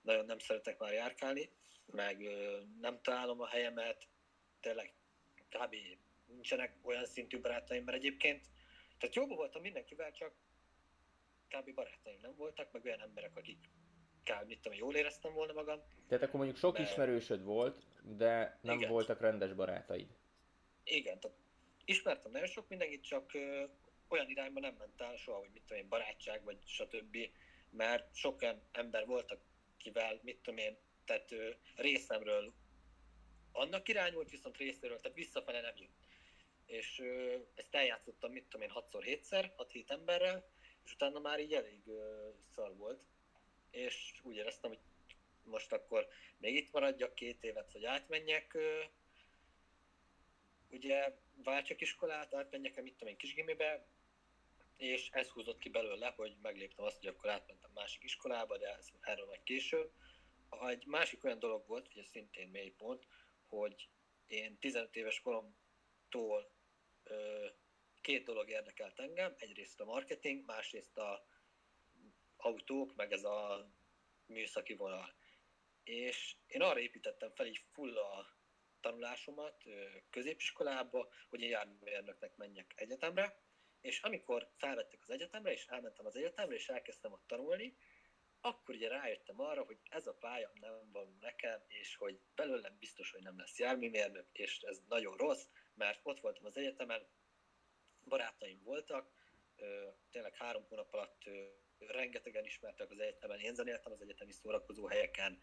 nagyon 0.01 0.25
nem 0.25 0.39
szeretek 0.39 0.79
már 0.79 0.93
járkálni, 0.93 1.51
meg 1.87 2.21
nem 2.81 3.03
találom 3.03 3.41
a 3.41 3.47
helyemet, 3.47 4.09
tényleg 4.61 4.95
kb. 5.49 5.77
nincsenek 6.27 6.77
olyan 6.83 7.07
szintű 7.07 7.41
barátaim, 7.41 7.85
mert 7.85 7.97
egyébként, 7.97 8.47
tehát 8.99 9.15
jóban 9.15 9.37
voltam 9.37 9.63
mindenkivel, 9.63 10.13
csak 10.13 10.35
kb. 11.49 11.75
barátaim 11.75 12.19
nem 12.21 12.35
voltak, 12.35 12.73
meg 12.73 12.85
olyan 12.85 13.01
emberek, 13.01 13.37
akik 13.37 13.69
kb. 14.25 14.47
mit 14.47 14.61
tudom, 14.61 14.79
jól 14.79 14.95
éreztem 14.95 15.33
volna 15.33 15.53
magam. 15.53 15.81
Tehát 16.09 16.25
akkor 16.25 16.35
mondjuk 16.35 16.59
sok 16.59 16.79
Mert- 16.79 16.91
ismerősöd 16.91 17.45
volt, 17.45 17.83
de 18.03 18.59
nem 18.63 18.79
Igen. 18.79 18.91
voltak 18.91 19.21
rendes 19.21 19.53
barátaid. 19.53 20.09
Igen, 20.85 21.21
tehát 21.21 21.37
ismertem 21.85 22.31
nagyon 22.33 22.47
sok 22.47 22.69
mindenkit, 22.69 23.05
csak 23.05 23.35
ö, 23.35 23.65
olyan 24.09 24.29
irányba 24.29 24.61
nem 24.61 24.75
ment 24.79 25.01
el 25.01 25.17
soha, 25.17 25.39
hogy 25.39 25.51
mit 25.53 25.63
tudom 25.63 25.83
én, 25.83 25.89
barátság, 25.89 26.45
vagy 26.45 26.59
stb. 26.67 27.17
Mert 27.71 28.15
sok 28.15 28.43
olyan 28.43 28.63
ember 28.73 29.07
voltak, 29.07 29.41
kivel, 29.77 30.21
mit 30.23 30.37
tudom 30.43 30.59
én, 30.59 30.77
tehát 31.05 31.33
ö, 31.33 31.51
részemről 31.77 32.53
annak 33.53 33.89
irányult, 33.89 34.31
viszont 34.31 34.57
részéről, 34.57 35.01
tehát 35.01 35.17
visszafele 35.17 35.61
nem 35.61 35.75
jött. 35.77 36.07
És 36.67 36.99
ö, 37.01 37.37
ezt 37.55 37.75
eljátszottam, 37.75 38.33
mit 38.33 38.45
tudom 38.45 38.67
én, 38.69 38.73
6x7-szer, 38.75 39.51
6-7 39.57 39.91
emberrel, 39.91 40.45
és 40.85 40.93
utána 40.93 41.19
már 41.19 41.41
így 41.41 41.53
elég 41.53 41.87
ö, 41.87 42.29
szar 42.55 42.77
volt. 42.77 43.03
És 43.73 44.13
úgy 44.23 44.37
éreztem, 44.37 44.71
hogy 44.71 44.81
most 45.45 45.73
akkor 45.73 46.09
még 46.39 46.55
itt 46.55 46.73
maradjak 46.73 47.15
két 47.15 47.45
évet, 47.45 47.73
hogy 47.73 47.85
átmenjek, 47.85 48.57
ugye 50.71 51.17
váltsak 51.43 51.81
iskolát, 51.81 52.35
átmenjek 52.35 52.77
el, 52.77 52.83
mit 52.83 52.93
tudom 52.93 53.09
én, 53.09 53.17
kisgimibe, 53.17 53.87
és 54.77 55.09
ez 55.13 55.29
húzott 55.29 55.59
ki 55.59 55.69
belőle, 55.69 56.13
hogy 56.17 56.37
megléptem 56.43 56.85
azt, 56.85 56.99
hogy 56.99 57.07
akkor 57.07 57.31
átmentem 57.31 57.71
másik 57.75 58.03
iskolába, 58.03 58.59
de 58.59 58.75
ez 58.77 58.89
erről 59.01 59.27
majd 59.27 59.43
később. 59.43 59.93
Egy 60.69 60.87
másik 60.87 61.25
olyan 61.25 61.39
dolog 61.39 61.67
volt, 61.67 61.89
ugye 61.89 62.05
szintén 62.05 62.49
mélypont, 62.49 63.07
hogy 63.49 63.89
én 64.27 64.59
15 64.59 64.97
éves 64.97 65.21
koromtól 65.21 66.51
ö, 67.05 67.47
két 68.01 68.25
dolog 68.25 68.49
érdekelt 68.49 68.99
engem, 68.99 69.35
egyrészt 69.39 69.81
a 69.81 69.85
marketing, 69.85 70.45
másrészt 70.45 70.99
a 70.99 71.27
autók, 72.43 72.95
meg 72.95 73.13
ez 73.13 73.25
a 73.25 73.69
műszaki 74.27 74.75
vonal. 74.75 75.15
És 75.85 76.37
én 76.47 76.63
arra 76.63 76.81
építettem 76.81 77.31
fel 77.35 77.47
így 77.47 77.65
full 77.73 77.99
a 77.99 78.27
tanulásomat 78.81 79.65
középiskolába, 80.11 81.09
hogy 81.29 81.41
én 81.41 81.49
járműmérnöknek 81.49 82.37
menjek 82.37 82.73
egyetemre, 82.77 83.41
és 83.81 84.01
amikor 84.01 84.51
felvettek 84.57 85.03
az 85.03 85.11
egyetemre, 85.11 85.53
és 85.53 85.67
elmentem 85.67 86.07
az 86.07 86.17
egyetemre, 86.17 86.55
és 86.55 86.69
elkezdtem 86.69 87.13
ott 87.13 87.27
tanulni, 87.27 87.77
akkor 88.41 88.75
ugye 88.75 88.89
rájöttem 88.89 89.41
arra, 89.41 89.65
hogy 89.65 89.79
ez 89.89 90.07
a 90.07 90.15
pálya 90.15 90.53
nem 90.61 90.91
van 90.93 91.17
nekem, 91.21 91.63
és 91.67 91.97
hogy 91.97 92.21
belőlem 92.35 92.77
biztos, 92.79 93.11
hogy 93.11 93.23
nem 93.23 93.39
lesz 93.39 93.59
járműmérnök, 93.59 94.27
és 94.33 94.61
ez 94.61 94.83
nagyon 94.89 95.17
rossz, 95.17 95.45
mert 95.75 96.01
ott 96.03 96.21
voltam 96.21 96.45
az 96.45 96.57
egyetemen, 96.57 97.07
barátaim 98.05 98.63
voltak, 98.63 99.11
tényleg 100.11 100.35
három 100.35 100.65
hónap 100.69 100.93
alatt 100.93 101.23
rengetegen 101.89 102.45
ismertek 102.45 102.91
az 102.91 102.99
egyetemen, 102.99 103.39
én 103.39 103.55
zenéltem 103.55 103.93
az 103.93 104.03
egyetemi 104.03 104.33
szórakozó 104.33 104.87
helyeken, 104.87 105.39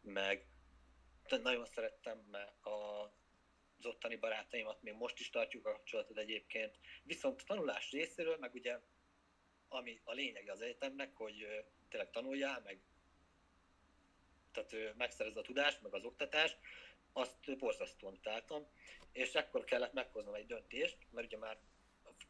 meg 0.00 0.46
nagyon 1.42 1.66
szerettem 1.66 2.18
mert 2.30 2.64
a, 2.66 3.02
az 3.78 3.86
ottani 3.86 4.16
barátaimat, 4.16 4.82
még 4.82 4.94
most 4.94 5.20
is 5.20 5.30
tartjuk 5.30 5.66
a 5.66 5.72
kapcsolatot 5.72 6.18
egyébként. 6.18 6.78
Viszont 7.02 7.44
tanulás 7.46 7.90
részéről, 7.90 8.36
meg 8.38 8.54
ugye 8.54 8.78
ami 9.68 10.00
a 10.04 10.12
lényege 10.12 10.52
az 10.52 10.60
egyetemnek, 10.60 11.14
hogy 11.14 11.64
tényleg 11.88 12.10
tanuljál, 12.10 12.60
meg 12.64 12.80
tehát 14.52 14.72
ö, 14.72 14.90
megszerezd 14.96 15.36
a 15.36 15.42
tudást, 15.42 15.82
meg 15.82 15.94
az 15.94 16.04
oktatást, 16.04 16.58
azt 17.12 17.58
borzasztóan 17.58 18.12
utáltam, 18.12 18.66
és 19.12 19.32
ekkor 19.32 19.64
kellett 19.64 19.92
meghoznom 19.92 20.34
egy 20.34 20.46
döntést, 20.46 20.96
mert 21.10 21.26
ugye 21.26 21.38
már 21.38 21.58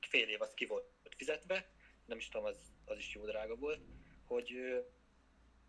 fél 0.00 0.28
év 0.28 0.40
az 0.40 0.54
ki 0.54 0.66
volt 0.66 0.90
fizetve, 1.16 1.70
nem 2.04 2.18
is 2.18 2.28
tudom, 2.28 2.46
az, 2.46 2.72
az 2.92 2.98
is 2.98 3.14
jó 3.14 3.24
drága 3.24 3.56
volt, 3.56 3.80
hogy 4.24 4.52
ö, 4.54 4.80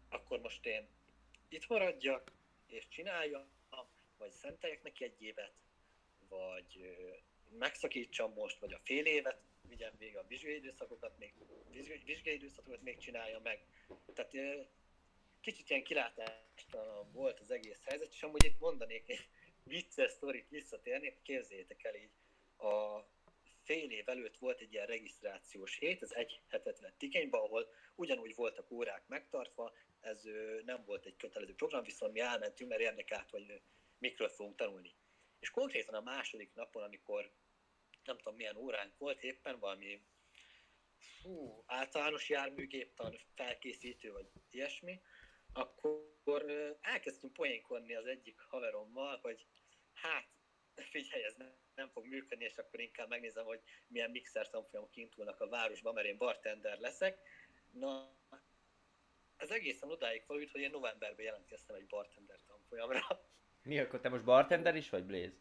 akkor 0.10 0.40
most 0.40 0.66
én 0.66 0.88
itt 1.50 1.68
maradjak, 1.68 2.32
és 2.68 2.88
csináljam, 2.88 3.48
vagy 4.18 4.32
szenteljek 4.32 4.84
neki 4.84 5.04
egy 5.04 5.22
évet, 5.22 5.54
vagy 6.30 6.78
ö, 6.82 7.16
megszakítsam 7.58 8.34
most, 8.34 8.60
vagy 8.60 8.74
a 8.74 8.80
fél 8.84 9.06
évet, 9.06 9.42
vigyem 9.68 9.94
végig 9.98 10.18
a 10.18 10.26
vizsgai 10.28 10.56
időszakokat, 10.56 11.18
még 11.18 11.34
vizsgai, 12.06 12.34
időszakokat 12.34 12.82
még 12.82 12.98
csinálja 12.98 13.40
meg. 13.40 13.66
Tehát 14.14 14.34
ö, 14.34 14.62
kicsit 15.42 15.70
ilyen 15.70 15.84
kilátástalan 15.84 17.12
volt 17.12 17.40
az 17.40 17.52
egész 17.52 17.84
helyzet, 17.84 18.14
és 18.14 18.24
amúgy 18.24 18.44
itt 18.44 18.60
mondanék 18.60 19.10
egy 19.10 19.28
vicces 19.64 20.12
sztorit 20.12 20.50
visszatérni, 20.50 21.18
képzeljétek 21.24 21.84
el 21.84 21.96
így, 21.96 22.12
a 22.58 23.06
fél 23.64 23.92
év 23.92 24.10
előtt 24.10 24.38
volt 24.38 24.60
egy 24.60 24.74
ilyen 24.74 24.86
regisztrációs 24.86 25.78
hét, 25.78 26.02
ez 26.02 26.12
egy 26.12 26.42
hetet 26.48 26.80
vett 26.80 27.02
igénybe, 27.02 27.38
ahol 27.38 27.74
ugyanúgy 27.96 28.36
voltak 28.36 28.72
órák 28.72 29.08
megtartva, 29.08 29.74
ez 30.00 30.24
nem 30.66 30.84
volt 30.86 31.06
egy 31.06 31.16
kötelező 31.16 31.56
program, 31.56 31.84
viszont 31.84 32.14
mi 32.14 32.20
elmentünk, 32.20 32.70
mert 32.70 32.82
érdekelt, 32.82 33.30
hogy 33.30 33.62
mikről 33.98 34.30
fogunk 34.30 34.56
tanulni. 34.56 34.96
És 35.40 35.50
konkrétan 35.50 35.94
a 35.94 36.02
második 36.02 36.54
napon, 36.54 36.84
amikor 36.84 37.32
nem 38.04 38.18
tudom 38.18 38.36
milyen 38.36 38.56
óránk 38.56 38.98
volt, 38.98 39.24
éppen 39.24 39.60
valami 39.60 40.02
fú, 40.98 41.64
általános 41.66 42.30
járműgéptan 42.30 43.18
felkészítő, 43.36 44.12
vagy 44.12 44.28
ilyesmi, 44.50 45.02
akkor 45.54 46.78
elkezdtünk 46.82 47.34
poénkodni 47.34 47.96
az 47.96 48.06
egyik 48.06 48.40
haverommal, 48.40 49.20
hogy 49.22 49.46
hát 49.94 50.28
figyelj, 50.76 51.24
ez 51.24 51.36
nem, 51.36 51.54
nem 51.76 51.90
fog 51.90 52.06
működni, 52.06 52.46
és 52.46 52.58
akkor 52.58 52.80
inkább 52.80 53.10
megnézem, 53.10 53.46
hogy 53.46 53.62
milyen 53.88 54.12
mixer 54.12 54.50
tanfolyamok 54.50 54.96
indulnak 54.96 55.40
a 55.40 55.48
városba, 55.48 55.92
mert 55.92 56.08
én 56.08 56.18
bartender 56.18 56.80
leszek. 56.80 57.20
Na, 57.72 58.16
ez 59.38 59.52
egészen 59.52 59.90
odáig 59.90 60.22
fordult, 60.22 60.52
hogy 60.52 60.62
én 60.62 60.72
novemberben 60.72 61.26
jelentkeztem 61.26 61.76
egy 61.76 61.88
bartender 61.88 62.40
tanfolyamra. 62.48 63.00
Mi, 63.64 63.80
akkor 63.80 64.00
te 64.00 64.10
most 64.10 64.24
bartender 64.24 64.76
is 64.76 64.90
vagy, 64.90 65.04
Blaze? 65.04 65.34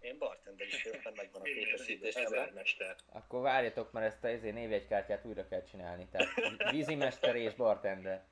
Én 0.00 0.18
bartender 0.18 0.66
is 0.66 0.82
vagyok, 0.82 1.02
mert 1.04 1.16
megvan 1.16 1.42
a 1.42 1.46
Ez 1.46 1.52
képesítésem. 1.54 2.24
ezermester. 2.24 2.96
Akkor 3.06 3.40
várjatok, 3.40 3.92
mert 3.92 4.06
ezt 4.06 4.24
a 4.24 4.28
ezért 4.28 4.54
névjegykártyát 4.54 5.24
újra 5.24 5.48
kell 5.48 5.62
csinálni. 5.62 6.08
Tehát 6.08 6.70
vízimester 6.70 7.36
és 7.36 7.54
bartender. 7.54 8.28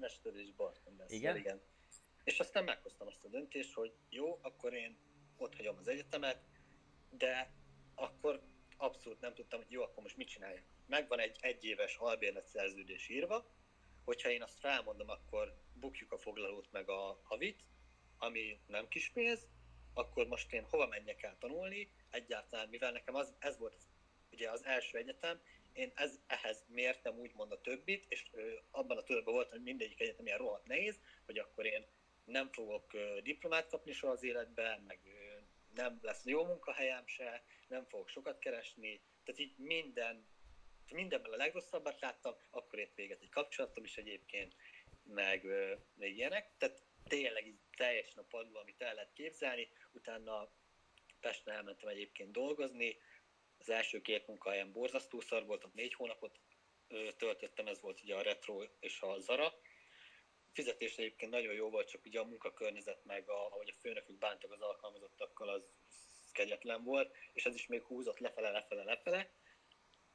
Mester 0.00 0.34
és 0.34 0.52
bartender. 0.52 1.10
Igen? 1.10 1.20
Szóval 1.20 1.36
igen. 1.36 1.62
És 2.24 2.40
aztán 2.40 2.64
meghoztam 2.64 3.06
azt 3.06 3.24
a 3.24 3.28
döntést, 3.28 3.74
hogy 3.74 3.92
jó, 4.08 4.38
akkor 4.42 4.74
én 4.74 4.98
ott 5.36 5.56
hagyom 5.56 5.76
az 5.76 5.88
egyetemet, 5.88 6.38
de 7.10 7.50
akkor 7.94 8.42
abszolút 8.76 9.20
nem 9.20 9.34
tudtam, 9.34 9.60
hogy 9.60 9.70
jó, 9.70 9.82
akkor 9.82 10.02
most 10.02 10.16
mit 10.16 10.28
csináljak. 10.28 10.62
Megvan 10.86 11.20
egy 11.20 11.36
egyéves 11.40 11.96
albérlet 11.96 12.46
szerződés 12.46 13.08
írva, 13.08 13.46
hogyha 14.04 14.30
én 14.30 14.42
azt 14.42 14.58
felmondom, 14.58 15.08
akkor 15.08 15.54
bukjuk 15.74 16.12
a 16.12 16.18
foglalót 16.18 16.72
meg 16.72 16.88
a 16.88 17.20
havit, 17.22 17.64
ami 18.18 18.60
nem 18.66 18.88
kis 18.88 19.10
pénz, 19.10 19.48
akkor 19.94 20.26
most 20.26 20.52
én 20.52 20.64
hova 20.64 20.86
menjek 20.86 21.22
el 21.22 21.36
tanulni, 21.38 21.90
egyáltalán, 22.10 22.68
mivel 22.68 22.92
nekem 22.92 23.14
az, 23.14 23.34
ez 23.38 23.58
volt 23.58 23.76
ugye 24.30 24.50
az 24.50 24.64
első 24.64 24.98
egyetem, 24.98 25.40
én 25.72 25.92
ez, 25.94 26.18
ehhez 26.26 26.64
mértem 26.68 27.18
úgymond 27.18 27.52
a 27.52 27.60
többit, 27.60 28.04
és 28.08 28.24
ö, 28.32 28.52
abban 28.70 28.96
a 28.96 29.02
tudatban 29.02 29.34
voltam, 29.34 29.52
hogy 29.52 29.62
mindegyik 29.62 30.00
egyetem 30.00 30.26
ilyen 30.26 30.38
rohadt 30.38 30.66
nehéz, 30.66 31.00
hogy 31.26 31.38
akkor 31.38 31.66
én 31.66 31.86
nem 32.24 32.52
fogok 32.52 32.92
ö, 32.92 33.20
diplomát 33.22 33.68
kapni 33.68 33.92
soha 33.92 34.12
az 34.12 34.22
életben, 34.22 34.80
meg 34.80 34.98
ö, 35.04 35.25
nem 35.76 35.98
lesz 36.02 36.24
jó 36.24 36.44
munkahelyem 36.44 37.06
se, 37.06 37.44
nem 37.68 37.84
fogok 37.84 38.08
sokat 38.08 38.38
keresni, 38.38 39.00
tehát 39.24 39.40
így 39.40 39.56
minden, 39.56 40.28
mindenben 40.90 41.32
a 41.32 41.36
legrosszabbat 41.36 42.00
láttam, 42.00 42.34
akkor 42.50 42.78
ért 42.78 42.94
véget 42.94 43.20
egy 43.20 43.28
kapcsolatom 43.28 43.84
is 43.84 43.96
egyébként, 43.96 44.54
meg 45.02 45.44
ö, 45.44 45.74
még 45.94 46.16
ilyenek. 46.16 46.56
Tehát 46.58 46.82
tényleg 47.08 47.46
így 47.46 47.58
teljesen 47.76 48.18
a 48.18 48.26
padló, 48.26 48.58
amit 48.58 48.82
el 48.82 48.94
lehet 48.94 49.12
képzelni. 49.12 49.68
Utána 49.92 50.50
Pestre 51.20 51.52
elmentem 51.52 51.88
egyébként 51.88 52.32
dolgozni. 52.32 52.96
Az 53.58 53.68
első 53.68 54.00
két 54.00 54.26
munkahelyem 54.26 54.72
borzasztó 54.72 55.20
szar 55.20 55.46
volt, 55.46 55.64
ott 55.64 55.74
négy 55.74 55.94
hónapot 55.94 56.40
töltöttem, 57.16 57.66
ez 57.66 57.80
volt 57.80 58.02
ugye 58.02 58.14
a 58.14 58.22
Retro 58.22 58.62
és 58.80 59.00
a 59.00 59.18
Zara. 59.18 59.54
Fizetés 60.56 60.96
egyébként 60.96 61.30
nagyon 61.30 61.54
jó 61.54 61.70
volt, 61.70 61.88
csak 61.88 62.04
ugye 62.04 62.20
a 62.20 62.24
munkakörnyezet, 62.24 63.04
meg 63.04 63.28
a, 63.28 63.46
ahogy 63.46 63.68
a 63.76 63.80
főnökük 63.80 64.18
bántak 64.18 64.52
az 64.52 64.60
alkalmazottakkal, 64.60 65.48
az 65.48 65.62
kegyetlen 66.32 66.84
volt, 66.84 67.16
és 67.32 67.44
ez 67.44 67.54
is 67.54 67.66
még 67.66 67.82
húzott 67.82 68.18
lefele, 68.18 68.50
lefele, 68.50 68.84
lefele, 68.84 69.30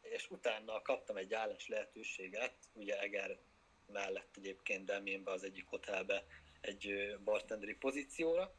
és 0.02 0.30
utána 0.30 0.82
kaptam 0.82 1.18
egy 1.18 1.34
állás 1.34 1.68
lehetőséget, 1.68 2.56
ugye 2.74 3.00
Eger 3.00 3.40
mellett 3.86 4.38
egyébként 4.38 4.86
Deménybe 4.86 5.32
az 5.32 5.44
egyik 5.44 5.66
hotelbe 5.66 6.26
egy 6.62 7.16
bartenderi 7.24 7.76
pozícióra, 7.76 8.56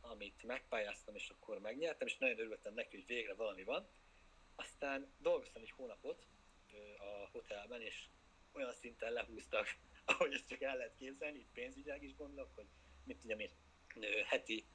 amit 0.00 0.42
megpályáztam, 0.42 1.14
és 1.14 1.28
akkor 1.28 1.58
megnyertem, 1.58 2.06
és 2.06 2.18
nagyon 2.18 2.38
örültem 2.38 2.74
neki, 2.74 2.96
hogy 2.96 3.06
végre 3.06 3.34
valami 3.34 3.64
van. 3.64 3.88
Aztán 4.56 5.14
dolgoztam 5.18 5.62
egy 5.62 5.70
hónapot 5.76 6.26
a 6.98 7.28
hotelben, 7.32 7.82
és 7.82 8.04
olyan 8.52 8.72
szinten 8.72 9.12
lehúztak, 9.12 9.76
ahogy 10.08 10.32
ezt 10.32 10.48
csak 10.48 10.60
el 10.62 10.76
lehet 10.76 10.94
képzelni, 10.94 11.38
itt 11.38 11.52
pénzügyek 11.52 12.02
is 12.02 12.14
gondolok, 12.14 12.50
hogy 12.54 12.66
mit 13.04 13.18
tudjam 13.18 13.38
én, 13.38 13.50
heti 14.26 14.66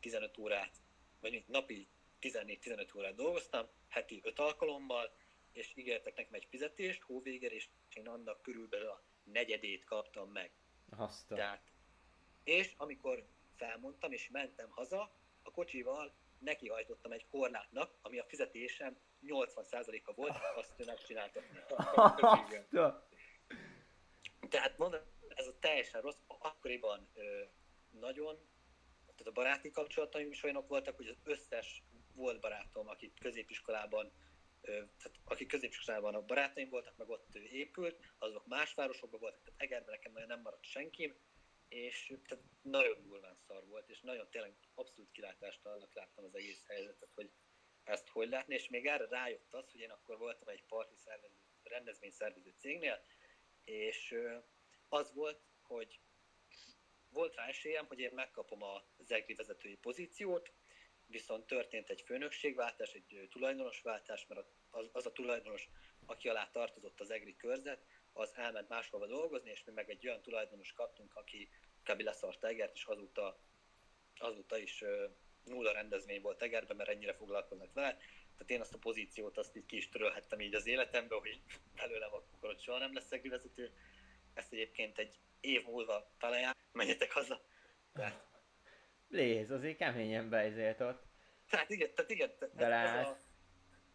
15 0.00 0.38
órát, 0.38 0.76
vagy 1.20 1.30
mint 1.30 1.48
napi 1.48 1.88
14-15 2.20 2.96
órát 2.96 3.14
dolgoztam, 3.14 3.66
heti 3.88 4.20
5 4.24 4.38
alkalommal, 4.38 5.14
és 5.52 5.72
ígértek 5.74 6.16
nekem 6.16 6.34
egy 6.34 6.46
fizetést 6.50 7.02
hóvégére, 7.02 7.54
és 7.54 7.68
én 7.94 8.08
annak 8.08 8.42
körülbelül 8.42 8.88
a 8.88 9.02
negyedét 9.24 9.84
kaptam 9.84 10.30
meg. 10.30 10.52
Azt 10.96 11.30
a... 11.30 11.34
Tehát, 11.34 11.72
és 12.44 12.74
amikor 12.76 13.26
felmondtam 13.56 14.12
és 14.12 14.28
mentem 14.28 14.70
haza, 14.70 15.14
a 15.42 15.50
kocsival 15.50 16.14
nekihajtottam 16.38 17.12
egy 17.12 17.26
korlátnak, 17.30 17.94
ami 18.02 18.18
a 18.18 18.24
fizetésem 18.24 18.96
80%-a 19.26 20.12
volt, 20.14 20.36
azt 20.56 20.72
ő 20.76 20.84
megcsináltatni. 20.84 21.58
Tehát 24.52 24.78
mondom, 24.78 25.00
ez 25.28 25.46
a 25.46 25.58
teljesen 25.58 26.00
rossz, 26.00 26.16
akkoriban 26.26 27.08
ö, 27.14 27.42
nagyon, 27.90 28.36
tehát 29.04 29.26
a 29.26 29.32
baráti 29.32 29.70
kapcsolataim 29.70 30.30
is 30.30 30.42
olyanok 30.42 30.68
voltak, 30.68 30.96
hogy 30.96 31.06
az 31.06 31.18
összes 31.24 31.82
volt 32.14 32.40
barátom, 32.40 32.88
akik 32.88 33.18
középiskolában, 33.18 34.12
tehát 34.62 35.18
akik 35.24 35.48
középiskolában 35.48 36.14
a 36.14 36.24
barátaim 36.24 36.68
voltak, 36.68 36.96
meg 36.96 37.08
ott 37.08 37.34
épült, 37.34 37.98
azok 38.18 38.46
más 38.46 38.74
városokban 38.74 39.20
voltak, 39.20 39.42
tehát 39.42 39.60
Egerben 39.60 39.94
nekem 39.94 40.12
nagyon 40.12 40.28
nem 40.28 40.40
maradt 40.40 40.64
senkim, 40.64 41.16
és 41.68 42.14
tehát 42.28 42.44
nagyon 42.62 43.02
durván 43.02 43.36
szar 43.46 43.66
volt, 43.66 43.88
és 43.88 44.00
nagyon 44.00 44.30
tényleg 44.30 44.54
abszolút 44.74 45.10
kilátást 45.12 45.66
annak 45.66 45.94
láttam 45.94 46.24
az 46.24 46.34
egész 46.34 46.64
helyzetet, 46.66 47.10
hogy 47.14 47.30
ezt 47.84 48.08
hogy 48.08 48.28
látni, 48.28 48.54
és 48.54 48.68
még 48.68 48.86
erre 48.86 49.06
rájött 49.06 49.54
az, 49.54 49.70
hogy 49.70 49.80
én 49.80 49.90
akkor 49.90 50.18
voltam 50.18 50.48
egy 50.48 50.64
parti 50.64 50.96
szervező, 50.96 51.36
rendezvény 51.62 52.10
szervező 52.10 52.54
cégnél, 52.58 53.02
és 53.64 54.14
az 54.88 55.12
volt, 55.14 55.40
hogy 55.62 56.00
volt 57.08 57.34
rá 57.34 57.46
esélyem, 57.46 57.86
hogy 57.86 57.98
én 57.98 58.12
megkapom 58.14 58.62
az 58.62 59.10
EGRI 59.10 59.34
vezetői 59.34 59.76
pozíciót, 59.76 60.52
viszont 61.06 61.46
történt 61.46 61.90
egy 61.90 62.02
főnökségváltás, 62.06 62.92
egy 62.92 63.28
tulajdonosváltás, 63.30 64.26
mert 64.26 64.46
az, 64.70 64.88
az 64.92 65.06
a 65.06 65.12
tulajdonos, 65.12 65.68
aki 66.06 66.28
alá 66.28 66.50
tartozott 66.50 67.00
az 67.00 67.10
EGRI 67.10 67.36
körzet, 67.36 67.84
az 68.12 68.32
elment 68.34 68.68
máshova 68.68 69.06
dolgozni, 69.06 69.50
és 69.50 69.64
mi 69.64 69.72
meg 69.72 69.90
egy 69.90 70.06
olyan 70.06 70.22
tulajdonos 70.22 70.72
kaptunk, 70.72 71.16
aki 71.16 71.48
kb. 71.82 72.00
leszart 72.00 72.44
Egert, 72.44 72.74
és 72.74 72.84
azóta, 72.84 73.40
azóta 74.18 74.58
is 74.58 74.84
nulla 75.44 75.72
rendezvény 75.72 76.20
volt 76.20 76.42
Egerben, 76.42 76.76
mert 76.76 76.90
ennyire 76.90 77.14
foglalkoznak 77.14 77.72
vele. 77.72 77.98
Tehát 78.42 78.56
én 78.56 78.60
azt 78.60 78.74
a 78.74 78.88
pozíciót 78.88 79.38
azt 79.38 79.56
így 79.56 79.66
ki 79.66 79.76
is 79.76 79.88
törölhettem 79.88 80.40
így 80.40 80.54
az 80.54 80.66
életembe, 80.66 81.14
hogy 81.14 81.40
belőlem 81.76 82.12
akkor 82.12 82.50
ott 82.50 82.60
soha 82.60 82.78
nem 82.78 82.94
lesz 82.94 83.12
EGRI 83.12 83.28
vezető. 83.28 83.72
Ezt 84.34 84.52
egyébként 84.52 84.98
egy 84.98 85.18
év 85.40 85.64
múlva 85.64 86.12
találják, 86.18 86.56
menjetek 86.72 87.12
haza. 87.12 87.44
Tehát, 87.92 88.26
Léz, 89.08 89.50
azért 89.50 89.76
keményen 89.76 90.28
beizélt 90.28 90.80
ott. 90.80 91.02
tehát 91.50 91.70
igen, 91.70 91.94
tehát 91.94 92.10
igen, 92.10 92.32
tehát 92.38 92.98
ez, 92.98 93.00
ez, 93.00 93.06
a, 93.06 93.18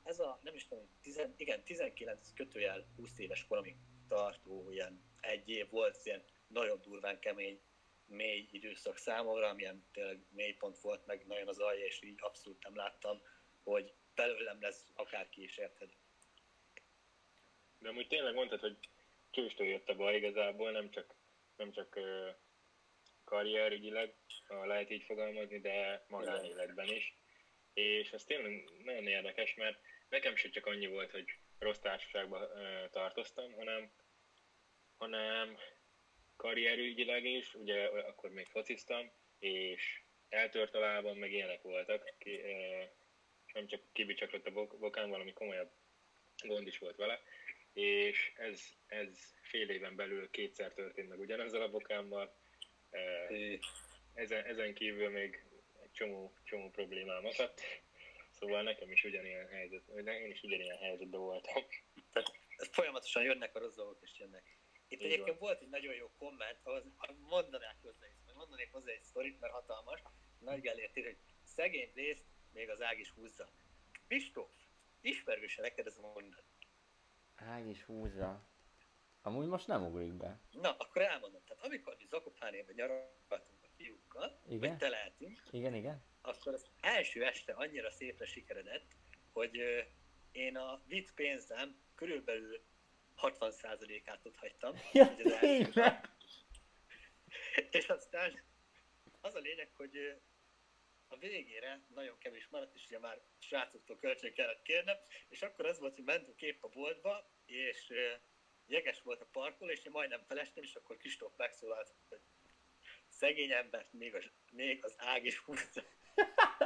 ez 0.04 0.20
a, 0.20 0.40
nem 0.44 0.56
is 0.56 0.68
tudom, 0.68 0.90
tizen, 1.02 1.34
igen, 1.38 1.64
19 1.64 2.34
kötőjel 2.34 2.88
20 2.96 3.20
éves 3.20 3.46
koromig 3.46 3.76
tartó 4.08 4.72
ilyen 4.72 5.04
egy 5.20 5.50
év 5.50 5.70
volt, 5.70 6.00
ilyen 6.04 6.24
nagyon 6.48 6.82
durván 6.82 7.20
kemény, 7.20 7.62
mély 8.06 8.48
időszak 8.52 8.98
számomra, 8.98 9.48
amilyen 9.48 9.86
tényleg 9.92 10.26
mélypont 10.30 10.80
volt, 10.80 11.06
meg 11.06 11.26
nagyon 11.26 11.48
az 11.48 11.60
alja, 11.60 11.86
és 11.86 12.02
így 12.02 12.20
abszolút 12.22 12.64
nem 12.64 12.76
láttam, 12.76 13.22
hogy 13.64 13.94
belőlem 14.18 14.62
lesz 14.62 14.84
akárki 14.96 15.44
is, 15.44 15.58
érted? 15.58 15.90
De 17.80 17.90
amúgy 17.90 18.08
tényleg 18.08 18.34
mondtad, 18.34 18.60
hogy 18.60 18.78
csőstől 19.32 19.68
jött 19.68 19.90
a 19.90 19.96
baj 19.96 20.16
igazából, 20.16 20.72
nem 20.72 20.92
csak, 20.92 21.16
nem 21.56 21.72
csak 21.72 22.00
karrierügyileg, 23.24 24.14
ha 24.48 24.66
lehet 24.66 24.90
így 24.90 25.04
fogalmazni, 25.04 25.60
de 25.60 26.06
magánéletben 26.08 26.88
is. 26.88 27.14
És 27.74 28.12
ez 28.12 28.24
tényleg 28.24 28.70
nagyon 28.84 29.08
érdekes, 29.08 29.56
mert 29.56 29.80
nekem 30.10 30.36
se 30.36 30.50
csak 30.50 30.66
annyi 30.66 30.88
volt, 30.88 31.12
hogy 31.12 31.26
rossz 31.60 31.80
társaságban 31.80 32.42
uh, 32.42 32.90
tartoztam, 32.90 33.54
hanem, 33.54 33.92
hanem 34.98 35.58
karrierügyileg 36.36 37.26
is, 37.26 37.54
ugye 37.54 37.86
akkor 37.86 38.30
még 38.30 38.46
fociztam, 38.46 39.12
és 39.40 40.02
eltört 40.30 40.76
a 40.76 40.80
lábam, 40.80 41.18
meg 41.18 41.32
ilyenek 41.32 41.62
voltak. 41.62 42.14
Nem 43.58 43.68
csak 43.68 43.82
kibicsaklott 43.92 44.46
a 44.46 44.52
bok- 44.52 44.80
bokám, 44.80 45.10
valami 45.10 45.34
komolyabb 45.34 45.72
gond 46.46 46.68
is 46.68 46.78
volt 46.78 46.96
vele, 46.96 47.22
és 47.74 48.34
ez, 48.36 48.62
ez 48.88 49.36
fél 49.42 49.70
éven 49.70 49.96
belül 49.96 50.30
kétszer 50.30 50.74
történt 50.74 51.10
meg 51.10 51.20
ugyanezzel 51.20 51.62
a 51.62 51.70
bokámmal. 51.70 52.36
Ezen, 54.14 54.46
ezen 54.46 54.74
kívül 54.74 55.10
még 55.10 55.44
egy 55.84 55.92
csomó, 55.92 56.34
csomó 56.44 56.70
problémám 56.70 57.26
akadt, 57.26 57.62
szóval 58.40 58.64
nekem 58.64 58.92
is 58.92 59.04
ugyanilyen 59.04 59.48
helyzet, 59.48 59.88
én 59.88 60.32
is 60.32 60.44
ugyanilyen 60.44 60.78
helyzetben 60.78 61.20
voltam. 61.20 61.64
Tehát 62.14 62.32
folyamatosan 62.72 63.24
jönnek 63.24 63.56
a 63.56 63.60
rossz 63.60 63.76
dolgok, 63.76 64.00
és 64.02 64.20
jönnek. 64.20 64.44
Itt 64.88 65.02
Így 65.02 65.12
egyébként 65.12 65.40
volt 65.40 65.62
egy 65.62 65.70
nagyon 65.70 65.94
jó 65.94 66.12
komment, 66.18 66.60
ahhoz 66.64 66.84
mondanák 67.20 67.78
hozzá, 67.82 68.08
vagy 68.26 68.36
mondanék 68.36 68.72
hozzá 68.72 68.92
egy 68.92 69.04
sztorit, 69.04 69.40
mert 69.40 69.54
hatalmas. 69.54 70.02
Nagy 70.40 70.62
Gellért 70.62 70.94
hogy 70.94 71.18
szegény 71.44 71.92
részt 71.96 72.26
még 72.58 72.70
az 72.70 72.82
ág 72.82 73.00
is 73.00 73.10
húzza. 73.10 73.50
Pistóf, 74.08 74.52
ismerősen 75.02 75.64
neked 75.64 75.88
ez 75.88 75.98
a 75.98 76.02
mondat. 76.02 76.44
Ág 77.36 77.68
is 77.68 77.84
húzza. 77.84 78.50
Amúgy 79.22 79.48
most 79.48 79.68
nem 79.68 79.86
ugrik 79.86 80.14
be. 80.14 80.40
Na, 80.52 80.76
akkor 80.78 81.02
elmondom. 81.02 81.44
Tehát 81.44 81.64
amikor 81.64 81.96
mi 81.98 82.06
Zakopánéban 82.06 82.74
nyaraltunk 82.76 83.64
a 83.64 83.68
fiúkkal, 83.76 84.40
Igen? 84.48 84.70
vagy 84.70 84.78
teleltünk, 84.78 85.42
Igen, 85.52 85.74
igen. 85.74 86.04
akkor 86.22 86.54
az 86.54 86.66
első 86.82 87.26
este 87.26 87.54
annyira 87.54 87.92
szépre 87.92 88.26
sikeredett, 88.26 88.96
hogy 89.32 89.62
én 90.32 90.58
a 90.58 90.82
vitt 90.86 91.14
pénzem 91.14 91.80
körülbelül 91.96 92.62
60%-át 93.22 94.26
ott 94.26 94.36
hagytam. 94.36 94.76
Ja, 94.94 95.16
az 95.24 95.32
első? 95.32 95.84
És 97.78 97.88
aztán 97.88 98.40
az 99.22 99.36
a 99.36 99.40
lényeg, 99.40 99.72
hogy 99.74 100.22
a 101.08 101.18
végére 101.18 101.82
nagyon 101.94 102.18
kevés 102.18 102.48
maradt, 102.48 102.76
és 102.76 102.86
ugye 102.88 103.00
már 103.00 103.22
srácoktól 103.40 103.98
kölcsön 103.98 104.34
kellett 104.34 104.62
kérnem, 104.62 104.98
és 105.30 105.42
akkor 105.42 105.66
az 105.66 105.80
volt, 105.80 105.96
hogy 105.96 106.04
mentünk 106.04 106.42
épp 106.42 106.64
a 106.64 106.68
boltba, 106.68 107.32
és 107.46 107.94
jeges 108.66 109.02
volt 109.02 109.22
a 109.22 109.28
parkoló, 109.32 109.72
és 109.72 109.84
én 109.84 109.92
majdnem 109.92 110.24
felestem, 110.28 110.64
és 110.64 110.76
akkor 110.76 110.98
Kristóf 110.98 111.34
megszólalt, 111.38 111.94
hogy 112.10 112.20
szegény 113.08 113.52
embert 113.52 113.94
még 113.94 114.16
az, 114.16 114.32
még 114.52 114.80
az 114.84 114.96
ág 114.98 115.26
is 115.26 115.38
húzza. 115.38 115.82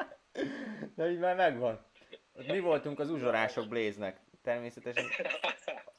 De 0.95 1.10
így 1.10 1.19
már 1.19 1.36
megvan. 1.36 1.86
Ott 2.34 2.47
mi 2.47 2.60
voltunk 2.60 2.99
az 2.99 3.10
uzsorások 3.10 3.67
Blaze-nek. 3.67 4.19
Természetesen 4.41 5.06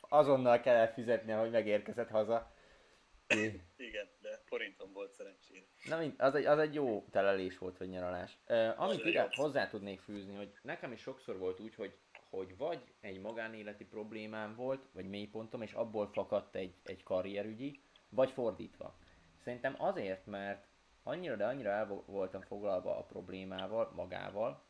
azonnal 0.00 0.60
kellett 0.60 0.92
fizetnie, 0.92 1.36
hogy 1.36 1.50
megérkezett 1.50 2.08
haza. 2.08 2.54
Igen, 3.76 4.08
de 4.52 4.58
forinton 4.58 4.92
volt 4.92 5.12
szerencsére. 5.12 5.64
Na, 5.88 5.98
mind- 5.98 6.20
az 6.20 6.34
egy, 6.34 6.44
az 6.44 6.58
egy 6.58 6.74
jó 6.74 7.04
telelés 7.10 7.58
volt, 7.58 7.78
vagy 7.78 7.88
nyaralás. 7.88 8.38
Uh, 8.48 8.80
amit 8.80 9.04
ide 9.04 9.28
hozzá 9.30 9.68
tudnék 9.68 10.00
fűzni, 10.00 10.34
hogy 10.34 10.52
nekem 10.62 10.92
is 10.92 11.00
sokszor 11.00 11.38
volt 11.38 11.60
úgy, 11.60 11.74
hogy, 11.74 11.94
hogy 12.30 12.56
vagy 12.56 12.94
egy 13.00 13.20
magánéleti 13.20 13.84
problémám 13.84 14.54
volt, 14.54 14.88
vagy 14.92 15.08
mélypontom, 15.08 15.62
és 15.62 15.72
abból 15.72 16.10
fakadt 16.12 16.54
egy, 16.54 16.74
egy 16.84 17.02
karrierügyi, 17.02 17.80
vagy 18.08 18.30
fordítva. 18.30 18.98
Szerintem 19.42 19.74
azért, 19.78 20.26
mert 20.26 20.66
annyira, 21.02 21.36
de 21.36 21.44
annyira 21.44 21.70
el 21.70 21.86
vo- 21.86 22.06
voltam 22.06 22.40
foglalva 22.40 22.96
a 22.98 23.04
problémával, 23.04 23.92
magával, 23.94 24.64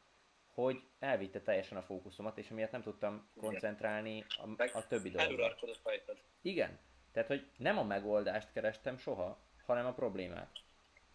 hogy 0.46 0.82
elvitte 0.98 1.40
teljesen 1.40 1.78
a 1.78 1.82
fókuszomat, 1.82 2.38
és 2.38 2.50
emiatt 2.50 2.70
nem 2.70 2.82
tudtam 2.82 3.28
koncentrálni 3.40 4.24
a, 4.56 4.62
a 4.72 4.86
többi 4.86 5.10
dologra. 5.10 5.32
Eluralkodott 5.32 5.80
rajtad. 5.84 6.18
Igen. 6.42 6.78
Tehát, 7.12 7.28
hogy 7.28 7.50
nem 7.56 7.78
a 7.78 7.84
megoldást 7.84 8.52
kerestem 8.52 8.96
soha, 8.96 9.38
hanem 9.66 9.86
a 9.86 9.92
problémát. 9.92 10.50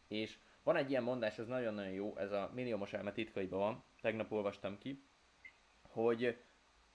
És 0.08 0.38
van 0.64 0.76
egy 0.76 0.90
ilyen 0.90 1.04
mondás, 1.04 1.38
ez 1.38 1.48
nagyon-nagyon 1.48 1.92
jó, 1.92 2.18
ez 2.18 2.32
a 2.32 2.52
milliómos 2.54 2.94
elme 2.94 3.12
titkaiban 3.12 3.60
van, 3.60 3.84
tegnap 4.02 4.32
olvastam 4.32 4.78
ki, 4.78 5.04
hogy 5.82 6.38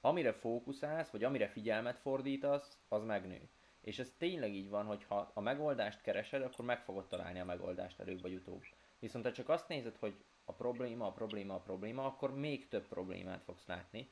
amire 0.00 0.32
fókuszálsz, 0.32 1.10
vagy 1.10 1.24
amire 1.24 1.48
figyelmet 1.48 1.98
fordítasz, 1.98 2.78
az 2.88 3.04
megnő. 3.04 3.48
És 3.80 3.98
ez 3.98 4.14
tényleg 4.18 4.54
így 4.54 4.68
van, 4.68 4.84
hogy 4.84 5.04
ha 5.04 5.30
a 5.34 5.40
megoldást 5.40 6.00
keresed, 6.00 6.42
akkor 6.42 6.64
meg 6.64 6.82
fogod 6.82 7.06
találni 7.06 7.40
a 7.40 7.44
megoldást 7.44 8.00
előbb 8.00 8.20
vagy 8.20 8.34
utóbb. 8.34 8.62
Viszont 8.98 9.24
ha 9.24 9.32
csak 9.32 9.48
azt 9.48 9.68
nézed, 9.68 9.96
hogy 9.96 10.14
a 10.44 10.52
probléma, 10.52 11.06
a 11.06 11.12
probléma, 11.12 11.54
a 11.54 11.60
probléma, 11.60 12.04
akkor 12.04 12.34
még 12.34 12.68
több 12.68 12.88
problémát 12.88 13.42
fogsz 13.42 13.66
látni. 13.66 14.10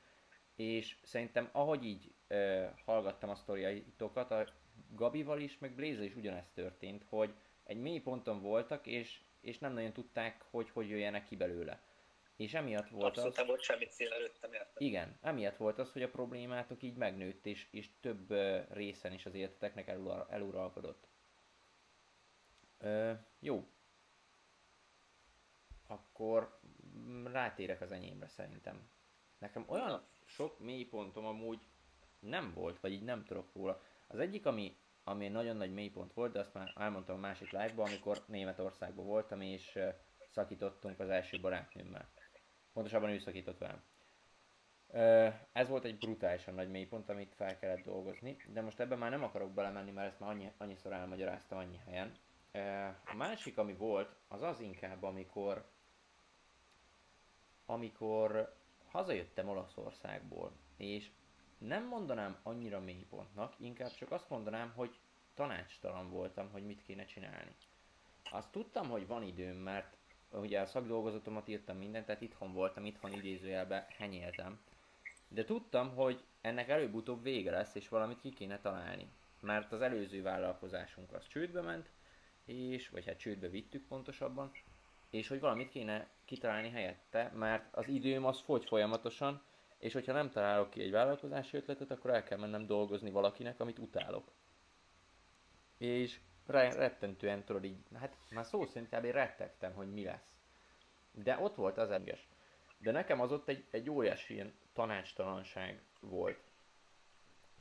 És 0.56 0.96
szerintem 1.02 1.48
ahogy 1.52 1.84
így 1.84 2.12
ö, 2.28 2.66
hallgattam 2.84 3.30
a 3.30 3.34
sztoriaitokat, 3.34 4.30
Gabival 4.88 5.40
is, 5.40 5.58
meg 5.58 5.74
Blaze 5.74 6.04
is 6.04 6.14
ugyanezt 6.14 6.54
történt, 6.54 7.04
hogy 7.08 7.34
egy 7.64 7.80
mély 7.80 8.00
ponton 8.00 8.42
voltak, 8.42 8.86
és, 8.86 9.20
és 9.40 9.58
nem 9.58 9.72
nagyon 9.72 9.92
tudták, 9.92 10.44
hogy 10.50 10.70
hogy 10.70 10.88
jöjjenek 10.88 11.24
ki 11.24 11.36
belőle. 11.36 11.82
És 12.36 12.54
emiatt 12.54 12.88
volt 12.88 13.04
Abszolút 13.04 13.30
az... 13.30 13.36
nem 13.36 13.46
volt 13.46 13.62
semmi 13.62 13.86
cél 13.86 14.12
előttem, 14.12 14.52
érted? 14.52 14.82
Igen, 14.82 15.18
emiatt 15.20 15.56
volt 15.56 15.78
az, 15.78 15.92
hogy 15.92 16.02
a 16.02 16.10
problémátok 16.10 16.82
így 16.82 16.96
megnőtt, 16.96 17.46
és, 17.46 17.66
és 17.70 17.88
több 18.00 18.32
részen 18.72 19.12
is 19.12 19.26
az 19.26 19.34
életeteknek 19.34 19.88
elura, 19.88 20.26
eluralkodott. 20.30 21.08
Ö, 22.78 23.12
jó. 23.38 23.66
Akkor 25.86 26.60
mm, 26.98 27.26
rátérek 27.26 27.80
az 27.80 27.92
enyémre 27.92 28.28
szerintem. 28.28 28.90
Nekem 29.38 29.64
olyan 29.68 30.06
sok 30.24 30.58
mélypontom 30.58 31.24
amúgy 31.24 31.60
nem 32.18 32.52
volt, 32.54 32.80
vagy 32.80 32.92
így 32.92 33.02
nem 33.02 33.24
tudok 33.24 33.54
róla. 33.54 33.82
Az 34.12 34.18
egyik, 34.18 34.46
ami, 34.46 34.76
ami 35.04 35.24
egy 35.24 35.32
nagyon 35.32 35.56
nagy 35.56 35.72
mélypont 35.72 36.12
volt, 36.12 36.32
de 36.32 36.38
azt 36.38 36.54
már 36.54 36.72
elmondtam 36.76 37.16
a 37.16 37.20
másik 37.20 37.50
live 37.50 37.82
amikor 37.82 38.24
Németországban 38.26 39.06
voltam, 39.06 39.40
és 39.40 39.78
szakítottunk 40.30 41.00
az 41.00 41.08
első 41.08 41.40
barátnőmmel. 41.40 42.08
Pontosabban 42.72 43.10
ő 43.10 43.18
szakított 43.18 43.58
velem. 43.58 43.82
Ez 45.52 45.68
volt 45.68 45.84
egy 45.84 45.98
brutálisan 45.98 46.54
nagy 46.54 46.70
mélypont, 46.70 47.08
amit 47.08 47.34
fel 47.34 47.58
kellett 47.58 47.84
dolgozni, 47.84 48.36
de 48.52 48.60
most 48.60 48.80
ebben 48.80 48.98
már 48.98 49.10
nem 49.10 49.22
akarok 49.22 49.52
belemenni, 49.52 49.90
mert 49.90 50.08
ezt 50.08 50.20
már 50.20 50.30
annyi, 50.30 50.52
annyiszor 50.56 50.92
elmagyaráztam 50.92 51.58
annyi 51.58 51.80
helyen. 51.86 52.12
A 53.04 53.14
másik, 53.16 53.58
ami 53.58 53.74
volt, 53.74 54.16
az 54.28 54.42
az 54.42 54.60
inkább, 54.60 55.02
amikor 55.02 55.70
amikor 57.66 58.54
hazajöttem 58.88 59.48
Olaszországból, 59.48 60.52
és 60.76 61.10
nem 61.60 61.86
mondanám 61.86 62.38
annyira 62.42 62.80
mélypontnak, 62.80 63.54
inkább 63.58 63.94
csak 63.94 64.10
azt 64.10 64.28
mondanám, 64.28 64.72
hogy 64.74 64.98
tanácstalan 65.34 66.10
voltam, 66.10 66.50
hogy 66.50 66.66
mit 66.66 66.82
kéne 66.82 67.04
csinálni. 67.04 67.54
Azt 68.30 68.52
tudtam, 68.52 68.88
hogy 68.88 69.06
van 69.06 69.22
időm, 69.22 69.56
mert 69.56 69.96
ugye 70.30 70.60
a 70.60 70.66
szakdolgozatomat 70.66 71.48
írtam 71.48 71.76
mindent, 71.76 72.06
tehát 72.06 72.20
itthon 72.20 72.52
voltam, 72.52 72.84
itthon 72.84 73.12
idézőjelbe 73.12 73.86
henyéltem. 73.96 74.60
De 75.28 75.44
tudtam, 75.44 75.94
hogy 75.94 76.24
ennek 76.40 76.68
előbb-utóbb 76.68 77.22
vége 77.22 77.50
lesz, 77.50 77.74
és 77.74 77.88
valamit 77.88 78.20
ki 78.20 78.30
kéne 78.30 78.60
találni. 78.60 79.08
Mert 79.40 79.72
az 79.72 79.80
előző 79.80 80.22
vállalkozásunk 80.22 81.12
az 81.12 81.28
csődbe 81.28 81.60
ment, 81.60 81.90
és, 82.44 82.88
vagy 82.88 83.06
hát 83.06 83.18
csődbe 83.18 83.48
vittük 83.48 83.86
pontosabban, 83.86 84.52
és 85.10 85.28
hogy 85.28 85.40
valamit 85.40 85.70
kéne 85.70 86.08
kitalálni 86.24 86.70
helyette, 86.70 87.32
mert 87.34 87.74
az 87.74 87.88
időm 87.88 88.24
az 88.24 88.40
fogy 88.40 88.64
folyamatosan, 88.64 89.42
és 89.80 89.92
hogyha 89.92 90.12
nem 90.12 90.30
találok 90.30 90.70
ki 90.70 90.82
egy 90.82 90.90
vállalkozási 90.90 91.56
ötletet, 91.56 91.90
akkor 91.90 92.10
el 92.10 92.22
kell 92.22 92.38
mennem 92.38 92.66
dolgozni 92.66 93.10
valakinek, 93.10 93.60
amit 93.60 93.78
utálok. 93.78 94.32
És 95.78 96.20
re- 96.46 96.74
rettentően 96.74 97.44
tudod 97.44 97.64
így, 97.64 97.76
hát 97.94 98.16
már 98.30 98.44
szó 98.44 98.66
szerint 98.66 98.90
kb. 98.90 99.04
rettegtem, 99.04 99.72
hogy 99.72 99.92
mi 99.92 100.04
lesz. 100.04 100.34
De 101.12 101.38
ott 101.38 101.54
volt 101.54 101.78
az 101.78 101.90
egyes. 101.90 102.28
De 102.78 102.90
nekem 102.90 103.20
az 103.20 103.32
ott 103.32 103.48
egy, 103.48 103.64
egy 103.70 103.90
óriási 103.90 104.34
ilyen 104.34 104.52
tanácstalanság 104.72 105.82
volt. 106.00 106.40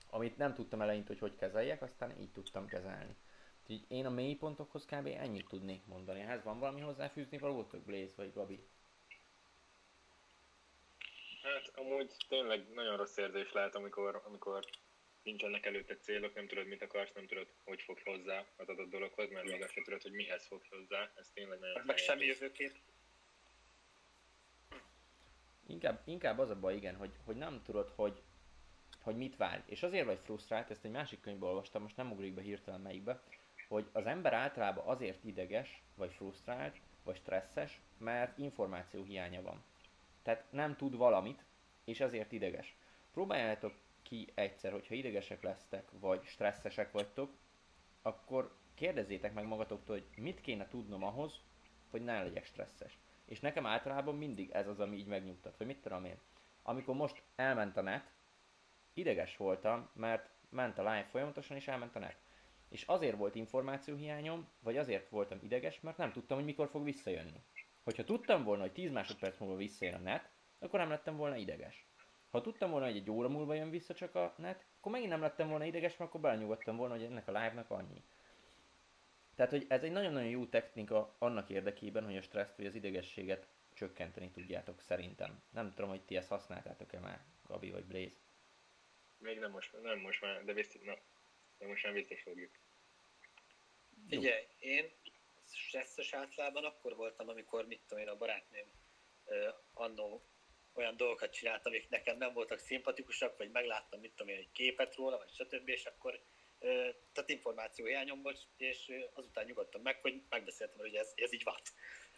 Amit 0.10 0.38
nem 0.38 0.54
tudtam 0.54 0.82
eleinte, 0.82 1.08
hogy 1.08 1.20
hogy 1.20 1.36
kezeljek, 1.36 1.82
aztán 1.82 2.20
így 2.20 2.32
tudtam 2.32 2.66
kezelni. 2.66 3.16
Úgyhogy 3.62 3.86
én 3.88 4.06
a 4.06 4.10
mélypontokhoz 4.10 4.86
kb. 4.86 5.08
ennyit 5.08 5.48
tudnék 5.48 5.86
mondani. 5.86 6.20
Ehhez 6.20 6.44
van 6.44 6.60
valami 6.60 6.82
hozzáfűzni 6.82 7.38
valótok, 7.38 7.82
Blaze 7.82 8.14
vagy 8.16 8.34
Gabi? 8.34 8.68
Hát 11.44 11.72
amúgy 11.76 12.12
tényleg 12.28 12.70
nagyon 12.74 12.98
rossz 12.98 13.18
érzés 13.18 13.52
lehet, 13.52 13.76
amikor, 13.76 14.22
amikor 14.26 14.66
nincsenek 15.24 15.66
előtte 15.66 15.98
célok, 15.98 16.36
nem 16.36 16.48
tudod, 16.48 16.68
mit 16.68 16.82
akarsz, 16.82 17.14
nem 17.14 17.28
tudod, 17.28 17.48
hogy 17.64 17.82
fogsz 17.82 18.04
hozzá 18.04 18.46
az 18.58 18.70
adott 18.70 18.90
dologhoz, 18.90 19.30
mert 19.30 19.46
még 19.46 19.64
azt 19.64 19.74
sem 19.74 19.84
tudod, 19.84 20.02
hogy 20.02 20.12
mihez 20.12 20.48
fogsz 20.48 20.68
hozzá. 20.70 21.12
Ez 21.16 21.30
tényleg 21.34 21.60
nagyon 21.60 21.76
Meg, 21.76 21.86
meg 21.86 21.98
semmi 21.98 22.26
jövőkép. 22.26 22.72
Inkább, 25.68 26.02
inkább 26.06 26.40
az 26.40 26.50
a 26.50 26.60
baj, 26.60 26.76
igen, 26.76 26.96
hogy, 26.96 27.12
hogy 27.26 27.36
nem 27.36 27.62
tudod, 27.64 27.92
hogy, 27.96 28.22
hogy 29.02 29.18
mit 29.18 29.38
várj. 29.38 29.62
És 29.66 29.84
azért 29.84 30.06
vagy 30.06 30.20
frusztrált, 30.24 30.70
ezt 30.70 30.86
egy 30.86 30.92
másik 30.92 31.22
könyvből 31.22 31.50
olvastam, 31.50 31.82
most 31.82 31.96
nem 31.96 32.12
ugrik 32.12 32.34
be 32.34 32.42
hirtelen 32.42 32.82
melyikbe, 32.82 33.22
hogy 33.68 33.86
az 33.92 34.06
ember 34.06 34.34
általában 34.34 34.88
azért 34.88 35.24
ideges, 35.24 35.82
vagy 35.96 36.14
frusztrált, 36.14 36.78
vagy 37.04 37.16
stresszes, 37.16 37.80
mert 37.98 38.38
információ 38.38 39.04
hiánya 39.04 39.42
van. 39.42 39.64
Tehát 40.22 40.52
nem 40.52 40.76
tud 40.76 40.96
valamit, 40.96 41.46
és 41.84 42.00
ezért 42.00 42.32
ideges. 42.32 42.76
Próbáljátok 43.12 43.74
ki 44.02 44.32
egyszer, 44.34 44.72
hogyha 44.72 44.96
idegesek 44.96 45.44
lesztek, 45.44 45.90
vagy 45.92 46.24
stresszesek 46.24 46.92
vagytok, 46.92 47.32
akkor 48.02 48.58
kérdezzétek 48.74 49.34
meg 49.34 49.46
magatoktól, 49.46 49.96
hogy 49.96 50.24
mit 50.24 50.42
kéne 50.42 50.68
tudnom 50.68 51.04
ahhoz, 51.04 51.42
hogy 51.90 52.04
ne 52.04 52.24
legyek 52.24 52.46
stresszes. 52.46 52.98
És 53.26 53.40
nekem 53.40 53.66
általában 53.66 54.16
mindig 54.16 54.50
ez 54.50 54.68
az, 54.68 54.80
ami 54.80 54.98
így 54.98 55.08
megnyugtat, 55.08 55.56
hogy 55.58 55.66
mit 55.66 55.82
tudom 55.82 56.06
én. 56.06 56.20
Amikor 56.64 56.96
most 56.96 57.24
elment 57.36 57.78
a 57.78 57.82
net, 57.82 58.12
ideges 58.94 59.38
voltam, 59.38 59.90
mert 59.94 60.30
ment 60.50 60.78
a 60.78 60.82
live 60.82 61.08
folyamatosan, 61.10 61.58
és 61.58 61.68
elment 61.68 61.96
a 61.96 62.00
net. 62.00 62.18
És 62.70 62.84
azért 62.84 63.18
volt 63.18 63.36
információhiányom, 63.36 64.48
vagy 64.60 64.78
azért 64.78 65.10
voltam 65.10 65.40
ideges, 65.42 65.80
mert 65.80 65.98
nem 65.98 66.12
tudtam, 66.12 66.38
hogy 66.38 66.46
mikor 66.46 66.70
fog 66.70 66.84
visszajönni. 66.84 67.44
Hogyha 67.90 68.04
tudtam 68.04 68.44
volna, 68.44 68.62
hogy 68.62 68.72
10 68.72 68.92
másodperc 68.92 69.40
múlva 69.40 69.56
visszajön 69.56 69.94
a 69.94 69.98
net, 69.98 70.30
akkor 70.60 70.80
nem 70.80 70.90
lettem 70.90 71.18
volna 71.18 71.36
ideges. 71.36 71.86
Ha 72.30 72.42
tudtam 72.42 72.72
volna, 72.72 72.86
hogy 72.86 72.96
egy 72.96 73.10
óra 73.10 73.30
múlva 73.30 73.54
jön 73.54 73.70
vissza 73.70 73.94
csak 73.94 74.16
a 74.16 74.34
net, 74.38 74.66
akkor 74.78 74.92
megint 74.92 75.12
nem 75.12 75.22
lettem 75.22 75.50
volna 75.50 75.66
ideges, 75.66 75.98
mert 75.98 76.10
akkor 76.10 76.22
belenyugodtam 76.22 76.76
volna, 76.76 76.94
hogy 76.94 77.04
ennek 77.04 77.28
a 77.28 77.32
live-nak 77.32 77.70
annyi. 77.70 78.04
Tehát, 79.36 79.52
hogy 79.52 79.66
ez 79.70 79.84
egy 79.84 79.92
nagyon-nagyon 79.92 80.30
jó 80.30 80.46
technika 80.46 81.16
annak 81.18 81.50
érdekében, 81.50 82.06
hogy 82.06 82.18
a 82.18 82.22
stresszt 82.22 82.58
vagy 82.58 82.66
az 82.66 82.76
idegességet 82.76 83.48
csökkenteni 83.74 84.32
tudjátok 84.32 84.82
szerintem. 84.82 85.42
Nem 85.52 85.74
tudom, 85.74 85.90
hogy 85.90 86.02
ti 86.02 86.16
ezt 86.16 86.30
használtátok-e 86.30 87.00
már, 87.00 87.20
Gabi 87.48 87.72
vagy 87.72 87.86
Blaze. 87.86 88.16
Még 89.18 89.40
nem 89.40 89.52
most, 89.52 89.82
nem 89.82 90.00
most 90.00 90.22
már, 90.22 90.46
de 90.46 90.54
biztos, 90.54 90.82
na, 90.82 90.98
de 91.58 91.68
most 91.68 91.84
már 91.84 91.94
biztos 91.94 92.22
fogjuk. 92.22 92.52
Figyelj, 94.08 94.44
én 94.60 94.90
stresszes 95.54 96.14
általában 96.14 96.66
akkor 96.66 96.96
voltam, 96.96 97.30
amikor, 97.30 97.66
mit 97.66 97.82
tudom 97.88 98.04
én, 98.04 98.10
a 98.10 98.18
barátnőm 98.18 98.68
annó 99.74 100.24
olyan 100.74 100.98
dolgokat 100.98 101.32
csinált, 101.32 101.66
amik 101.66 101.90
nekem 101.90 102.18
nem 102.18 102.34
voltak 102.34 102.60
szimpatikusak, 102.60 103.38
vagy 103.38 103.52
megláttam, 103.52 104.00
mit 104.00 104.12
tudom 104.16 104.34
én, 104.34 104.40
egy 104.40 104.52
képet 104.52 104.96
róla, 104.96 105.18
vagy 105.18 105.30
stb., 105.30 105.68
és 105.70 105.86
akkor 105.86 106.22
tehát 107.14 107.30
információ 107.30 107.86
hiányom 107.86 108.22
volt, 108.22 108.48
és 108.58 108.92
azután 109.14 109.46
nyugodtam 109.46 109.82
meg, 109.82 110.02
hogy 110.02 110.24
megbeszéltem, 110.30 110.80
hogy 110.80 110.96
ez, 110.96 111.12
ez 111.16 111.34
így 111.34 111.44
van. 111.44 111.56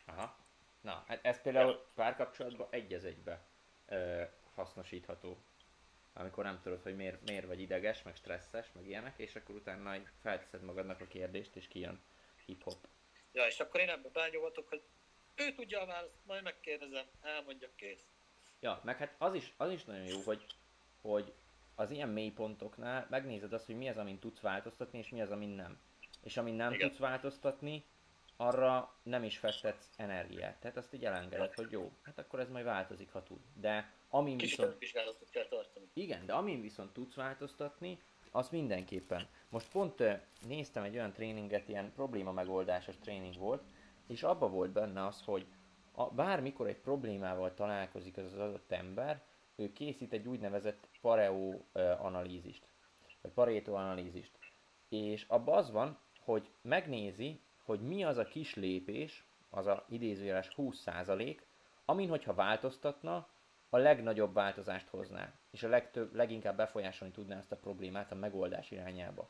Aha. 0.06 0.50
Na, 0.82 1.04
hát 1.08 1.26
ez 1.26 1.42
például 1.42 1.92
párkapcsolatban 1.96 2.68
egy 2.72 2.94
az 2.94 3.06
egybe 3.06 3.48
ö, 3.86 4.24
hasznosítható. 4.54 5.44
Amikor 6.14 6.44
nem 6.44 6.60
tudod, 6.62 6.82
hogy 6.82 6.96
miért, 6.96 7.22
miért 7.30 7.46
vagy 7.46 7.60
ideges, 7.60 8.02
meg 8.02 8.16
stresszes, 8.16 8.72
meg 8.72 8.88
ilyenek, 8.88 9.20
és 9.20 9.36
akkor 9.36 9.56
utána 9.56 10.02
felteszed 10.22 10.62
magadnak 10.62 11.02
a 11.02 11.08
kérdést, 11.08 11.56
és 11.56 11.68
kijön 11.68 12.04
hip-hop. 12.46 12.88
Ja, 13.32 13.46
és 13.46 13.60
akkor 13.60 13.80
én 13.80 13.90
ebbe 13.90 14.10
belenyugodok, 14.10 14.70
hogy 14.70 14.82
ő 15.36 15.54
tudja 15.54 15.82
a 15.82 15.86
választ, 15.86 16.16
majd 16.26 16.44
megkérdezem, 16.44 17.06
elmondja, 17.22 17.70
kész. 17.76 18.12
Ja, 18.60 18.82
meg 18.84 18.98
hát 18.98 19.16
az 19.18 19.34
is, 19.34 19.54
az 19.58 19.72
is 19.72 19.84
nagyon 19.84 20.06
jó, 20.06 20.20
hogy, 20.22 20.46
hogy 21.02 21.34
az 21.76 21.92
ilyen 21.92 22.10
mélypontoknál 22.10 23.08
megnézed 23.10 23.54
azt, 23.54 23.66
hogy 23.66 23.78
mi 23.78 23.90
az, 23.90 23.98
amin 23.98 24.20
tudsz 24.20 24.40
változtatni, 24.40 25.00
és 25.00 25.10
mi 25.10 25.22
az, 25.22 25.32
amin 25.32 25.50
nem. 25.50 25.80
És 26.24 26.38
amin 26.38 26.54
nem 26.54 26.74
Igen. 26.74 26.88
tudsz 26.88 27.00
változtatni, 27.00 27.86
arra 28.38 28.96
nem 29.04 29.24
is 29.24 29.38
fektetsz 29.38 29.90
energiát. 29.98 30.60
Tehát 30.60 30.78
azt 30.78 30.94
így 30.94 31.06
elengeded, 31.06 31.54
hogy 31.54 31.72
jó, 31.72 31.92
hát 32.02 32.20
akkor 32.20 32.40
ez 32.40 32.50
majd 32.50 32.66
változik, 32.66 33.12
ha 33.12 33.24
tud. 33.24 33.40
De 33.54 33.94
amin 34.10 34.38
Kicsit 34.38 34.58
viszont... 34.58 35.30
kell 35.32 35.48
tartani. 35.48 35.90
Igen, 35.94 36.26
de 36.26 36.34
amin 36.34 36.62
viszont 36.62 36.94
tudsz 36.94 37.16
változtatni, 37.16 38.00
az 38.32 38.50
mindenképpen. 38.50 39.28
Most 39.52 39.72
pont 39.72 40.04
néztem 40.48 40.84
egy 40.84 40.96
olyan 40.96 41.12
tréninget, 41.12 41.68
ilyen 41.68 41.92
probléma 41.94 42.32
megoldásos 42.32 42.98
tréning 42.98 43.38
volt, 43.38 43.64
és 44.08 44.24
abba 44.24 44.50
volt 44.50 44.72
benne 44.72 45.06
az, 45.06 45.22
hogy 45.22 45.46
a, 45.92 46.10
bármikor 46.10 46.68
egy 46.68 46.80
problémával 46.80 47.54
találkozik 47.54 48.18
az 48.18 48.34
adott 48.34 48.72
ember, 48.72 49.24
ő 49.56 49.74
készít 49.74 50.14
egy 50.14 50.28
úgynevezett 50.28 50.88
pareo 51.02 51.54
analízist, 52.00 52.64
vagy 53.22 53.32
pareto 53.32 53.74
analízist. 53.74 54.32
és 54.90 55.26
abban 55.28 55.58
az 55.58 55.72
van, 55.72 56.00
hogy 56.20 56.50
megnézi, 56.62 57.42
hogy 57.64 57.82
mi 57.82 58.04
az 58.04 58.18
a 58.18 58.26
kis 58.26 58.56
lépés, 58.56 59.26
az 59.50 59.68
a 59.68 59.86
idézőjeles 59.90 60.52
20%, 60.58 61.38
amin, 61.86 62.10
hogyha 62.10 62.34
változtatna, 62.34 63.28
a 63.70 63.78
legnagyobb 63.78 64.34
változást 64.34 64.88
hozná, 64.88 65.34
és 65.52 65.64
a 65.64 65.68
legtöbb, 65.68 66.16
leginkább 66.16 66.58
befolyásolni 66.58 67.14
tudná 67.14 67.38
ezt 67.38 67.52
a 67.52 67.56
problémát 67.56 68.12
a 68.12 68.16
megoldás 68.16 68.72
irányába. 68.72 69.30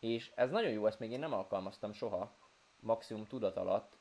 És 0.00 0.32
ez 0.34 0.50
nagyon 0.50 0.70
jó, 0.70 0.86
ezt 0.86 0.98
még 0.98 1.10
én 1.10 1.18
nem 1.18 1.32
alkalmaztam 1.32 1.92
soha, 1.92 2.36
maximum 2.80 3.26
tudat 3.26 3.56
alatt, 3.56 3.96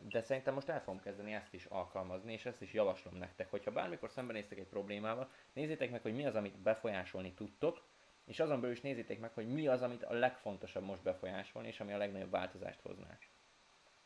de 0.00 0.22
szerintem 0.22 0.54
most 0.54 0.68
el 0.68 0.80
fogom 0.80 1.00
kezdeni 1.00 1.32
ezt 1.32 1.54
is 1.54 1.64
alkalmazni, 1.64 2.32
és 2.32 2.46
ezt 2.46 2.62
is 2.62 2.72
javaslom 2.72 3.16
nektek, 3.16 3.50
hogyha 3.50 3.70
bármikor 3.70 4.10
szembenéztek 4.10 4.58
egy 4.58 4.66
problémával, 4.66 5.28
nézzétek 5.52 5.90
meg, 5.90 6.02
hogy 6.02 6.14
mi 6.14 6.26
az, 6.26 6.34
amit 6.34 6.58
befolyásolni 6.58 7.32
tudtok, 7.32 7.82
és 8.24 8.40
azon 8.40 8.60
belül 8.60 8.74
is 8.74 8.80
nézzétek 8.80 9.18
meg, 9.20 9.32
hogy 9.34 9.52
mi 9.52 9.66
az, 9.66 9.82
amit 9.82 10.02
a 10.02 10.12
legfontosabb 10.12 10.84
most 10.84 11.02
befolyásolni, 11.02 11.68
és 11.68 11.80
ami 11.80 11.92
a 11.92 11.96
legnagyobb 11.96 12.30
változást 12.30 12.80
hozná. 12.80 13.18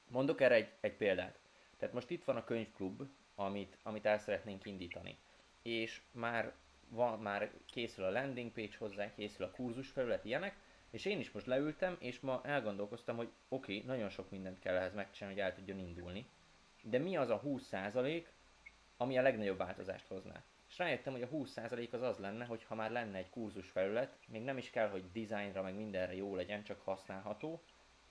Mondok 0.08 0.40
erre 0.40 0.54
egy, 0.54 0.68
egy 0.80 0.96
példát. 0.96 1.38
Tehát 1.76 1.94
most 1.94 2.10
itt 2.10 2.24
van 2.24 2.36
a 2.36 2.44
könyvklub, 2.44 3.02
amit, 3.34 3.78
amit 3.82 4.06
el 4.06 4.18
szeretnénk 4.18 4.64
indítani. 4.64 5.18
És 5.62 6.02
már, 6.10 6.52
van, 6.88 7.18
már 7.18 7.50
készül 7.66 8.04
a 8.04 8.10
landing 8.10 8.52
page 8.52 8.76
hozzá, 8.78 9.14
készül 9.14 9.46
a 9.46 9.50
kurzus 9.50 9.88
felület, 9.88 10.24
ilyenek, 10.24 10.56
és 10.90 11.04
én 11.04 11.18
is 11.18 11.30
most 11.30 11.46
leültem, 11.46 11.96
és 11.98 12.20
ma 12.20 12.40
elgondolkoztam, 12.44 13.16
hogy 13.16 13.28
oké, 13.48 13.76
okay, 13.76 13.86
nagyon 13.86 14.08
sok 14.08 14.30
mindent 14.30 14.58
kell 14.58 14.76
ehhez 14.76 14.94
megcsinálni, 14.94 15.40
hogy 15.40 15.48
el 15.50 15.56
tudjon 15.56 15.78
indulni, 15.78 16.26
de 16.82 16.98
mi 16.98 17.16
az 17.16 17.30
a 17.30 17.42
20% 17.44 18.24
ami 18.96 19.18
a 19.18 19.22
legnagyobb 19.22 19.58
változást 19.58 20.06
hozná? 20.06 20.42
És 20.68 20.78
rájöttem, 20.78 21.12
hogy 21.12 21.22
a 21.22 21.28
20% 21.28 21.90
az 21.90 22.02
az 22.02 22.18
lenne, 22.18 22.44
hogy 22.44 22.64
ha 22.64 22.74
már 22.74 22.90
lenne 22.90 23.18
egy 23.18 23.30
kurzus 23.30 23.70
felület, 23.70 24.18
még 24.28 24.42
nem 24.42 24.58
is 24.58 24.70
kell, 24.70 24.88
hogy 24.88 25.12
dizájnra, 25.12 25.62
meg 25.62 25.74
mindenre 25.74 26.14
jó 26.14 26.34
legyen, 26.34 26.62
csak 26.62 26.80
használható, 26.80 27.62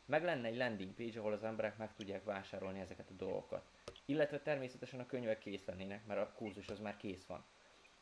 meg 0.06 0.24
lenne 0.24 0.48
egy 0.48 0.58
landing 0.58 0.94
page, 0.94 1.20
ahol 1.20 1.34
az 1.34 1.44
emberek 1.44 1.78
meg 1.78 1.94
tudják 1.94 2.24
vásárolni 2.24 2.80
ezeket 2.80 3.10
a 3.10 3.14
dolgokat. 3.14 3.66
Illetve 4.06 4.40
természetesen 4.40 5.00
a 5.00 5.06
könyvek 5.06 5.40
kész 5.40 5.66
lennének, 5.66 6.06
mert 6.06 6.22
a 6.22 6.34
kurzus 6.36 6.68
az 6.68 6.80
már 6.80 6.98
kész 6.98 7.26
van. 7.26 7.46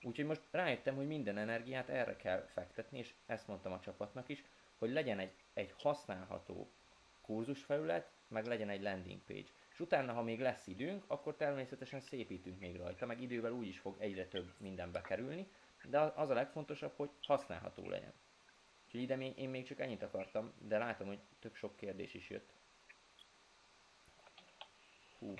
Úgyhogy 0.02 0.26
most 0.26 0.42
rájöttem, 0.52 0.96
hogy 0.96 1.08
minden 1.08 1.38
energiát 1.38 1.90
erre 1.90 2.16
kell 2.16 2.46
fektetni, 2.46 2.98
és 2.98 3.14
ezt 3.26 3.48
mondtam 3.48 3.72
a 3.72 3.80
csapatnak 3.80 4.30
is, 4.30 4.44
hogy 4.84 4.94
legyen 4.94 5.20
egy, 5.20 5.34
egy 5.54 5.74
használható 5.78 6.72
kurzusfelület, 7.22 8.12
meg 8.28 8.46
legyen 8.46 8.70
egy 8.70 8.82
landing 8.82 9.22
page. 9.22 9.50
És 9.70 9.80
utána, 9.80 10.14
ha 10.14 10.22
még 10.22 10.40
lesz 10.40 10.68
időnk, 10.68 11.04
akkor 11.08 11.36
természetesen 11.36 12.00
szépítünk 12.00 12.60
még 12.60 12.76
rajta, 12.76 13.06
meg 13.06 13.22
idővel 13.22 13.52
úgy 13.52 13.68
is 13.68 13.80
fog 13.80 13.96
egyre 14.00 14.28
több 14.28 14.54
mindenbe 14.58 15.02
kerülni, 15.02 15.48
de 15.84 16.00
az 16.00 16.30
a 16.30 16.34
legfontosabb, 16.34 16.94
hogy 16.96 17.10
használható 17.22 17.90
legyen. 17.90 18.14
Úgyhogy 18.86 19.02
ide 19.02 19.16
még, 19.16 19.38
én 19.38 19.50
még 19.50 19.66
csak 19.66 19.80
ennyit 19.80 20.04
akartam, 20.04 20.54
de 20.60 20.78
látom, 20.78 21.08
hogy 21.08 21.20
tök 21.40 21.56
sok 21.56 21.76
kérdés 21.76 22.14
is 22.14 22.30
jött. 22.30 22.54
Hú. 25.20 25.34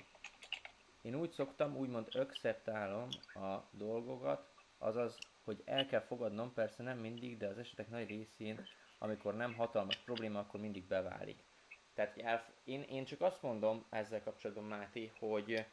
Én 1.02 1.14
úgy 1.14 1.30
szoktam, 1.30 1.76
úgymond 1.76 2.08
acceptálom 2.14 3.08
a 3.34 3.68
dolgokat, 3.70 4.54
azaz, 4.78 5.18
hogy 5.42 5.62
el 5.64 5.86
kell 5.86 6.00
fogadnom, 6.00 6.52
persze 6.52 6.82
nem 6.82 6.98
mindig, 6.98 7.36
de 7.36 7.46
az 7.46 7.58
esetek 7.58 7.88
nagy 7.88 8.08
részén, 8.08 8.66
amikor 9.04 9.34
nem 9.34 9.54
hatalmas 9.54 9.96
probléma, 9.96 10.38
akkor 10.38 10.60
mindig 10.60 10.86
beválik. 10.86 11.42
Tehát 11.94 12.18
elf- 12.18 12.52
én, 12.64 12.82
én 12.82 13.04
csak 13.04 13.20
azt 13.20 13.42
mondom 13.42 13.84
ezzel 13.90 14.22
kapcsolatban, 14.22 14.64
Máté, 14.64 15.12
hogy 15.18 15.66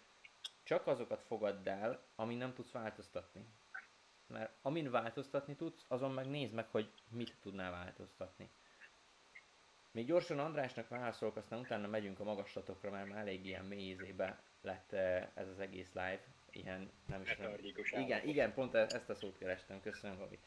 csak 0.64 0.88
azokat 0.88 1.24
fogadd 1.24 1.70
el, 1.70 2.04
amin 2.16 2.38
nem 2.38 2.54
tudsz 2.54 2.72
változtatni. 2.72 3.46
Mert 4.28 4.52
amin 4.62 4.92
változtatni 4.92 5.56
tudsz, 5.56 5.86
azon 5.88 6.12
meg 6.12 6.26
nézd 6.26 6.54
meg, 6.54 6.68
hogy 6.68 6.92
mit 7.10 7.38
tudnál 7.42 7.72
változtatni. 7.72 8.50
Még 9.92 10.06
gyorsan 10.06 10.40
Andrásnak 10.40 10.88
válaszolok, 10.88 11.36
aztán 11.36 11.60
utána 11.60 11.88
megyünk 11.88 12.20
a 12.20 12.24
magaslatokra, 12.24 12.92
mert 12.92 13.08
már 13.08 13.20
elég 13.20 13.46
ilyen 13.46 13.66
mélyézébe 13.66 14.44
lett 14.62 14.92
eh, 14.92 15.28
ez 15.34 15.48
az 15.48 15.60
egész 15.60 15.94
live. 15.94 16.24
Ilyen, 16.50 16.92
nem 17.08 17.22
is 17.22 17.36
tudom. 17.36 17.54
Igen, 18.04 18.28
igen, 18.28 18.54
pont 18.54 18.74
e- 18.74 18.88
ezt 18.90 19.10
a 19.10 19.16
szót 19.16 19.38
kerestem, 19.38 19.82
köszönöm, 19.82 20.18
Gabi. 20.18 20.40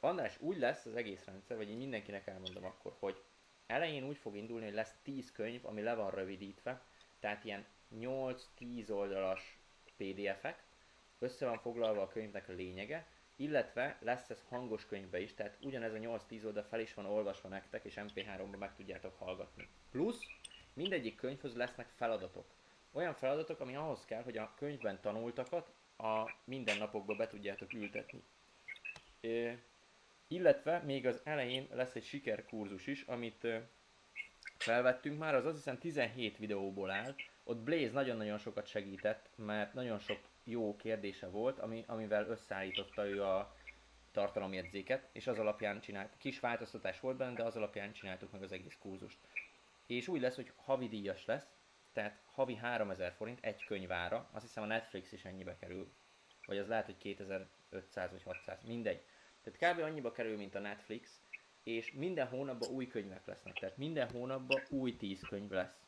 András, 0.00 0.40
úgy 0.40 0.58
lesz 0.58 0.84
az 0.84 0.96
egész 0.96 1.24
rendszer, 1.24 1.56
vagy 1.56 1.70
én 1.70 1.76
mindenkinek 1.76 2.26
elmondom 2.26 2.64
akkor, 2.64 2.96
hogy 2.98 3.22
elején 3.66 4.04
úgy 4.04 4.16
fog 4.16 4.36
indulni, 4.36 4.64
hogy 4.64 4.74
lesz 4.74 4.94
10 5.02 5.32
könyv, 5.32 5.66
ami 5.66 5.82
le 5.82 5.94
van 5.94 6.10
rövidítve, 6.10 6.82
tehát 7.20 7.44
ilyen 7.44 7.66
8-10 8.00 8.90
oldalas 8.90 9.58
PDF-ek, 9.96 10.62
össze 11.18 11.46
van 11.46 11.58
foglalva 11.58 12.02
a 12.02 12.08
könyvnek 12.08 12.48
a 12.48 12.52
lényege, 12.52 13.06
illetve 13.36 13.98
lesz 14.00 14.30
ez 14.30 14.42
hangos 14.48 14.86
könyvbe 14.86 15.20
is, 15.20 15.34
tehát 15.34 15.58
ugyanez 15.60 15.92
a 15.92 15.98
8-10 15.98 16.44
oldal 16.44 16.62
fel 16.62 16.80
is 16.80 16.94
van 16.94 17.06
olvasva 17.06 17.48
nektek, 17.48 17.84
és 17.84 17.94
MP3-ban 17.96 18.58
meg 18.58 18.74
tudjátok 18.74 19.18
hallgatni. 19.18 19.68
Plusz 19.90 20.20
mindegyik 20.72 21.16
könyvhöz 21.16 21.56
lesznek 21.56 21.88
feladatok. 21.94 22.46
Olyan 22.92 23.14
feladatok, 23.14 23.60
ami 23.60 23.76
ahhoz 23.76 24.04
kell, 24.04 24.22
hogy 24.22 24.36
a 24.36 24.54
könyvben 24.56 25.00
tanultakat 25.00 25.70
a 25.96 26.30
mindennapokba 26.44 27.14
be 27.14 27.26
tudjátok 27.26 27.72
ültetni. 27.72 28.22
Illetve 30.28 30.78
még 30.78 31.06
az 31.06 31.20
elején 31.24 31.68
lesz 31.72 31.94
egy 31.94 32.04
sikerkurzus 32.04 32.86
is, 32.86 33.02
amit 33.02 33.46
felvettünk 34.58 35.18
már, 35.18 35.34
az 35.34 35.44
azt 35.44 35.56
hiszem 35.56 35.78
17 35.78 36.36
videóból 36.36 36.90
áll. 36.90 37.14
Ott 37.44 37.58
Blaze 37.58 37.92
nagyon-nagyon 37.92 38.38
sokat 38.38 38.66
segített, 38.66 39.28
mert 39.34 39.74
nagyon 39.74 39.98
sok 39.98 40.18
jó 40.44 40.76
kérdése 40.76 41.28
volt, 41.28 41.58
ami, 41.58 41.84
amivel 41.86 42.26
összeállította 42.26 43.06
ő 43.06 43.24
a 43.24 43.56
tartalomjegyzéket, 44.12 45.08
és 45.12 45.26
az 45.26 45.38
alapján 45.38 45.80
csinált, 45.80 46.16
kis 46.18 46.40
változtatás 46.40 47.00
volt 47.00 47.16
benne, 47.16 47.34
de 47.34 47.42
az 47.42 47.56
alapján 47.56 47.92
csináltuk 47.92 48.32
meg 48.32 48.42
az 48.42 48.52
egész 48.52 48.76
kurzust. 48.78 49.18
És 49.86 50.08
úgy 50.08 50.20
lesz, 50.20 50.34
hogy 50.34 50.52
havi 50.56 50.88
díjas 50.88 51.26
lesz, 51.26 51.46
tehát 51.92 52.18
havi 52.24 52.54
3000 52.54 53.12
forint 53.12 53.38
egy 53.44 53.64
könyvára, 53.64 54.28
azt 54.32 54.44
hiszem 54.44 54.62
a 54.62 54.66
Netflix 54.66 55.12
is 55.12 55.24
ennyibe 55.24 55.56
kerül, 55.56 55.92
vagy 56.46 56.58
az 56.58 56.68
lehet, 56.68 56.84
hogy 56.84 56.96
2500 57.70 58.10
vagy 58.10 58.22
600, 58.22 58.62
mindegy. 58.62 59.02
Tehát 59.42 59.76
kb. 59.76 59.82
annyiba 59.82 60.12
kerül, 60.12 60.36
mint 60.36 60.54
a 60.54 60.58
Netflix, 60.58 61.22
és 61.62 61.92
minden 61.92 62.26
hónapban 62.26 62.68
új 62.68 62.86
könyvek 62.86 63.26
lesznek, 63.26 63.58
tehát 63.58 63.76
minden 63.76 64.10
hónapban 64.10 64.62
új 64.70 64.96
10 64.96 65.20
könyv 65.28 65.50
lesz. 65.50 65.80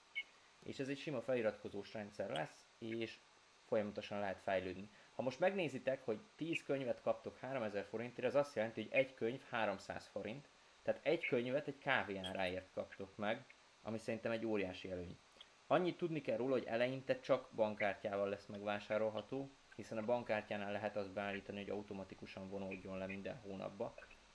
És 0.62 0.78
ez 0.78 0.88
egy 0.88 0.98
sima 0.98 1.20
feliratkozós 1.20 1.92
rendszer 1.92 2.30
lesz, 2.30 2.66
és 2.78 3.18
folyamatosan 3.66 4.18
lehet 4.18 4.40
fejlődni. 4.40 4.90
Ha 5.14 5.22
most 5.22 5.38
megnézitek, 5.38 6.04
hogy 6.04 6.20
10 6.36 6.62
könyvet 6.62 7.00
kaptok 7.00 7.38
3000 7.38 7.84
forintért, 7.84 8.26
az 8.26 8.34
azt 8.34 8.54
jelenti, 8.54 8.82
hogy 8.82 8.92
egy 8.92 9.14
könyv 9.14 9.40
300 9.50 10.06
forint, 10.06 10.48
tehát 10.82 11.00
egy 11.06 11.26
könyvet 11.26 11.66
egy 11.66 11.78
kávéáráért 11.78 12.72
kaptok 12.72 13.16
meg, 13.16 13.46
ami 13.82 13.98
szerintem 13.98 14.32
egy 14.32 14.46
óriási 14.46 14.90
előny. 14.90 15.18
Annyit 15.66 15.96
tudni 15.96 16.20
kell 16.20 16.36
róla, 16.36 16.52
hogy 16.52 16.64
eleinte 16.64 17.20
csak 17.20 17.48
bankkártyával 17.54 18.28
lesz 18.28 18.46
megvásárolható, 18.46 19.50
hiszen 19.80 19.98
a 19.98 20.04
bankkártyánál 20.04 20.72
lehet 20.72 20.96
azt 20.96 21.12
beállítani, 21.12 21.58
hogy 21.58 21.70
automatikusan 21.70 22.48
vonódjon 22.48 22.98
le 22.98 23.06
minden 23.06 23.36
hónapba, 23.36 23.94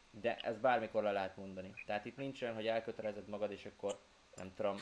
de 0.10 0.36
ez 0.36 0.58
bármikor 0.58 1.04
le 1.04 1.12
lehet 1.12 1.38
mondani. 1.38 1.74
Tehát 1.86 2.06
itt 2.06 2.18
nincs 2.18 2.42
olyan, 2.42 2.56
hogy 2.56 2.68
elkötelezed 2.68 3.28
magad, 3.28 3.52
és 3.52 3.66
akkor 3.66 4.00
nem 4.36 4.54
tudom, 4.54 4.78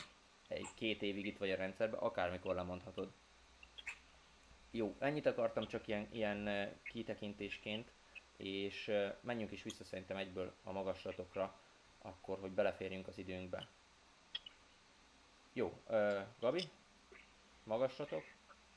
egy 0.48 0.68
két 0.74 1.02
évig 1.02 1.26
itt 1.26 1.38
vagy 1.38 1.50
a 1.50 1.56
rendszerben, 1.56 2.00
akármikor 2.00 2.54
lemondhatod. 2.54 3.12
Jó, 4.70 4.96
ennyit 4.98 5.26
akartam 5.26 5.66
csak 5.66 5.86
ilyen, 5.86 6.08
ilyen 6.12 6.70
kitekintésként, 6.82 7.92
és 8.36 8.92
menjünk 9.20 9.52
is 9.52 9.62
vissza 9.62 9.84
szerintem 9.84 10.16
egyből 10.16 10.54
a 10.62 10.72
magaslatokra, 10.72 11.58
akkor, 11.98 12.38
hogy 12.38 12.50
beleférjünk 12.50 13.08
az 13.08 13.18
időnkbe. 13.18 13.68
Jó, 15.52 15.80
uh, 15.88 16.20
Gabi, 16.40 16.62
magaslatok? 17.64 18.33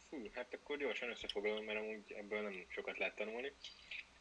Fú, 0.09 0.29
hát 0.33 0.53
akkor 0.53 0.77
gyorsan 0.77 1.09
összefoglalom, 1.09 1.65
mert 1.65 1.79
amúgy 1.79 2.11
ebből 2.11 2.41
nem 2.41 2.65
sokat 2.67 2.97
lehet 2.97 3.15
tanulni. 3.15 3.51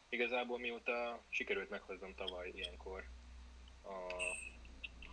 Igazából 0.09 0.59
mióta 0.59 1.23
sikerült 1.29 1.69
meghoznom 1.69 2.15
tavaly 2.15 2.51
ilyenkor 2.55 3.03
a, 3.83 4.13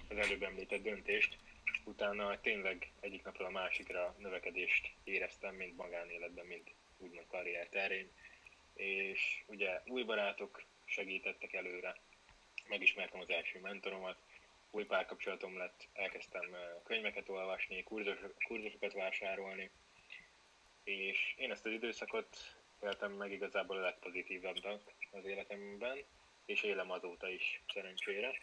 az 0.08 0.16
előbb 0.16 0.42
említett 0.42 0.82
döntést, 0.82 1.38
utána 1.84 2.40
tényleg 2.40 2.92
egyik 3.00 3.24
napról 3.24 3.46
a 3.46 3.50
másikra 3.50 4.14
növekedést 4.18 4.92
éreztem, 5.04 5.54
mind 5.54 5.74
magánéletben, 5.74 6.46
mind 6.46 6.70
úgymond 6.98 7.26
karrier 7.26 7.68
terén. 7.68 8.10
És 8.74 9.42
ugye 9.46 9.80
új 9.86 10.02
barátok 10.02 10.62
segítettek 10.84 11.52
előre, 11.52 11.96
megismertem 12.68 13.20
az 13.20 13.30
első 13.30 13.60
mentoromat, 13.60 14.18
új 14.70 14.84
párkapcsolatom 14.84 15.56
lett, 15.56 15.88
elkezdtem 15.92 16.56
könyveket 16.84 17.28
olvasni, 17.28 17.82
kurzusokat 18.46 18.92
vásárolni, 18.92 19.70
és 20.84 21.34
én 21.36 21.50
ezt 21.50 21.66
az 21.66 21.72
időszakot 21.72 22.36
éltem 22.82 23.12
meg 23.12 23.32
igazából 23.32 23.76
a 23.76 23.80
legpozitívabbnak 23.80 24.80
az 25.10 25.24
életemben, 25.24 25.98
és 26.44 26.62
élem 26.62 26.90
azóta 26.90 27.28
is, 27.28 27.62
szerencsére. 27.72 28.40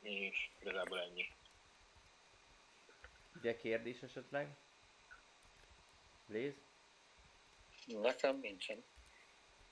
És 0.00 0.50
igazából 0.60 1.00
ennyi. 1.00 1.28
Ugye 3.36 3.56
kérdés 3.56 4.02
esetleg? 4.02 4.56
Léz? 6.26 6.54
Nekem 7.86 8.38
nincsen. 8.38 8.84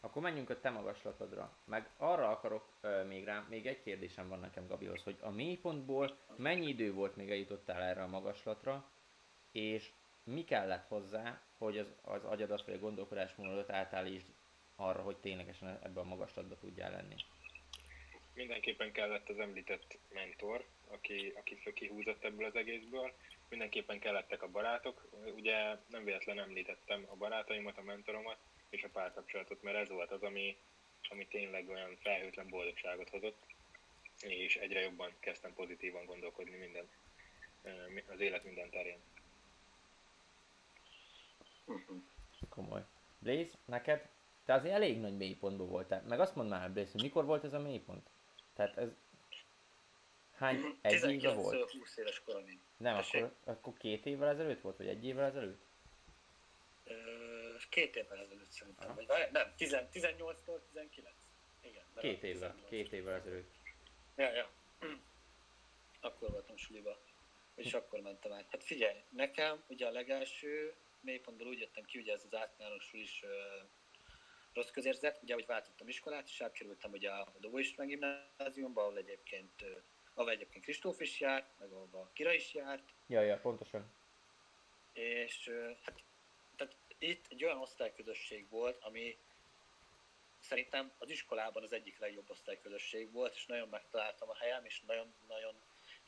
akkor 0.01 0.23
menjünk 0.23 0.51
a 0.51 0.61
te 0.61 0.71
magaslatodra. 0.71 1.57
Meg 1.65 1.91
arra 1.97 2.29
akarok 2.29 2.73
ö, 2.81 3.05
még 3.05 3.25
rá, 3.25 3.47
még 3.49 3.67
egy 3.67 3.83
kérdésem 3.83 4.29
van 4.29 4.41
nekem 4.41 4.67
Gabihoz, 4.67 5.03
hogy 5.03 5.17
a 5.21 5.31
mélypontból 5.31 6.19
mennyi 6.37 6.69
idő 6.69 6.93
volt, 6.93 7.17
még 7.17 7.31
eljutottál 7.31 7.83
erre 7.83 8.03
a 8.03 8.07
magaslatra, 8.07 8.91
és 9.53 9.91
mi 10.31 10.45
kellett 10.45 10.87
hozzá, 10.87 11.41
hogy 11.59 11.79
az, 11.79 11.95
az 12.03 12.25
agyadat 12.25 12.65
vagy 12.65 12.75
a 12.75 12.79
gondolkodásmódodat 12.79 13.71
átállítsd 13.71 14.27
arra, 14.77 15.03
hogy 15.03 15.17
ténylegesen 15.17 15.79
ebbe 15.83 16.01
a 16.01 16.05
magaslatba 16.05 16.59
tudjál 16.59 16.91
lenni? 16.91 17.15
Mindenképpen 18.35 18.93
kellett 18.93 19.29
az 19.29 19.39
említett 19.39 19.99
mentor, 20.13 20.65
aki, 20.89 21.33
aki 21.37 21.73
kihúzott 21.75 22.25
ebből 22.25 22.45
az 22.45 22.55
egészből. 22.55 23.13
Mindenképpen 23.49 23.99
kellettek 23.99 24.43
a 24.43 24.51
barátok. 24.51 25.09
Ugye 25.37 25.77
nem 25.87 26.05
véletlen 26.05 26.39
említettem 26.39 27.07
a 27.09 27.17
barátaimat, 27.17 27.79
a 27.79 27.83
mentoromat 27.83 28.39
és 28.71 28.83
a 28.83 28.89
párkapcsolatot, 28.89 29.63
mert 29.63 29.77
ez 29.77 29.89
volt 29.89 30.11
az, 30.11 30.23
ami, 30.23 30.57
ami 31.09 31.27
tényleg 31.27 31.69
olyan 31.69 31.97
felhőtlen 31.97 32.49
boldogságot 32.49 33.09
hozott, 33.09 33.43
és 34.21 34.57
egyre 34.57 34.81
jobban 34.81 35.13
kezdtem 35.21 35.55
pozitívan 35.55 36.05
gondolkodni 36.05 36.57
minden, 36.57 36.89
az 38.07 38.21
élet 38.21 38.45
minden 38.45 38.71
terén. 38.71 38.99
Komoly. 42.49 42.85
Blaze, 43.19 43.55
neked? 43.65 44.09
Te 44.45 44.55
azért 44.55 44.75
elég 44.75 45.01
nagy 45.01 45.17
mélypontban 45.17 45.69
voltál. 45.69 46.03
Meg 46.09 46.21
azt 46.21 46.35
mondd 46.35 46.49
már, 46.49 46.71
Blaze, 46.71 46.91
hogy 46.93 47.03
mikor 47.03 47.25
volt 47.25 47.45
ez 47.45 47.53
a 47.53 47.59
mélypont? 47.59 48.09
Tehát 48.55 48.77
ez... 48.77 48.89
Hány? 50.35 50.79
Egy 50.81 51.11
éve 51.11 51.33
volt? 51.35 51.71
20 51.71 51.97
éves 51.97 52.23
koromig. 52.25 52.59
Nem, 52.77 52.97
akkor, 52.97 53.35
akkor 53.45 53.77
két 53.77 54.07
évvel 54.07 54.29
ezelőtt 54.29 54.61
volt, 54.61 54.77
vagy 54.77 54.89
egy 54.89 55.05
évvel 55.05 55.25
ezelőtt? 55.25 55.69
Két 57.69 57.97
évvel 57.97 58.19
ezelőtt 58.19 58.51
szerintem. 58.51 58.95
Vagy, 58.95 59.07
várj, 59.07 59.31
nem, 59.33 59.53
18-tól 59.59 60.61
19. 60.73 61.15
Igen. 61.61 61.83
Két 61.97 62.23
évvel, 62.23 62.55
két 62.69 62.93
évvel 62.93 63.15
ezelőtt. 63.15 63.55
Ja, 64.17 64.33
ja. 64.33 64.51
Akkor 66.01 66.31
voltam 66.31 66.57
suliba. 66.57 66.99
És 67.55 67.75
akkor 67.81 68.01
mentem 68.01 68.33
át. 68.33 68.47
Hát 68.51 68.65
figyelj, 68.65 69.03
nekem 69.09 69.63
ugye 69.69 69.87
a 69.87 69.91
legelső 69.91 70.75
mélypontból 71.01 71.47
úgy 71.47 71.59
jöttem 71.59 71.85
ki, 71.85 71.99
ugye 71.99 72.13
ez 72.13 72.25
az 72.25 72.35
általános 72.35 72.93
is 72.93 73.25
rossz 74.53 74.71
közérzet, 74.71 75.23
ugye, 75.23 75.35
hogy 75.35 75.47
váltottam 75.47 75.89
iskolát, 75.89 76.29
és 76.29 76.41
átkerültem 76.41 76.93
ugye 76.93 77.11
a 77.11 77.33
Dobó 77.39 77.59
István 77.59 77.87
gimnáziumba, 77.87 78.83
ahol 78.83 78.97
egyébként, 78.97 79.65
ahol 80.15 80.31
egyébként 80.31 80.65
Kristóf 80.65 81.01
is 81.01 81.21
járt, 81.21 81.59
meg 81.59 81.73
ahol 81.73 82.11
Kira 82.13 82.33
is 82.33 82.55
járt. 82.55 82.95
Ja, 83.07 83.21
ja, 83.21 83.39
pontosan. 83.39 83.93
És 84.93 85.51
hát 85.83 86.05
tehát 86.57 86.77
itt 86.99 87.27
egy 87.29 87.45
olyan 87.45 87.59
osztályközösség 87.59 88.49
volt, 88.49 88.85
ami 88.85 89.19
szerintem 90.39 90.93
az 90.99 91.11
iskolában 91.11 91.63
az 91.63 91.73
egyik 91.73 91.99
legjobb 91.99 92.31
osztályközösség 92.31 93.13
volt, 93.13 93.35
és 93.35 93.47
nagyon 93.47 93.69
megtaláltam 93.69 94.29
a 94.29 94.37
helyem, 94.37 94.65
és 94.65 94.81
nagyon-nagyon 94.81 95.55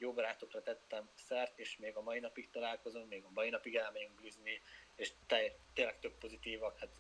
jó 0.03 0.13
barátokra 0.13 0.63
tettem 0.63 1.11
szert, 1.15 1.59
és 1.59 1.77
még 1.77 1.97
a 1.97 2.03
mai 2.03 2.19
napig 2.19 2.51
találkozom, 2.51 3.09
még 3.09 3.25
a 3.25 3.31
mai 3.35 3.51
napig 3.51 3.75
elmegyünk 3.75 4.15
blizni, 4.15 4.63
és 4.97 5.13
te, 5.27 5.55
tényleg 5.75 5.99
tök 5.99 6.19
pozitívak, 6.19 6.79
hát 6.79 6.97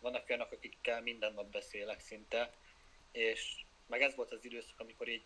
vannak 0.00 0.28
olyanok, 0.28 0.52
akikkel 0.52 1.02
minden 1.02 1.32
nap 1.34 1.50
beszélek 1.50 2.00
szinte, 2.00 2.52
és 3.12 3.64
meg 3.86 4.02
ez 4.02 4.14
volt 4.14 4.32
az 4.32 4.44
időszak, 4.44 4.80
amikor 4.80 5.08
így 5.08 5.24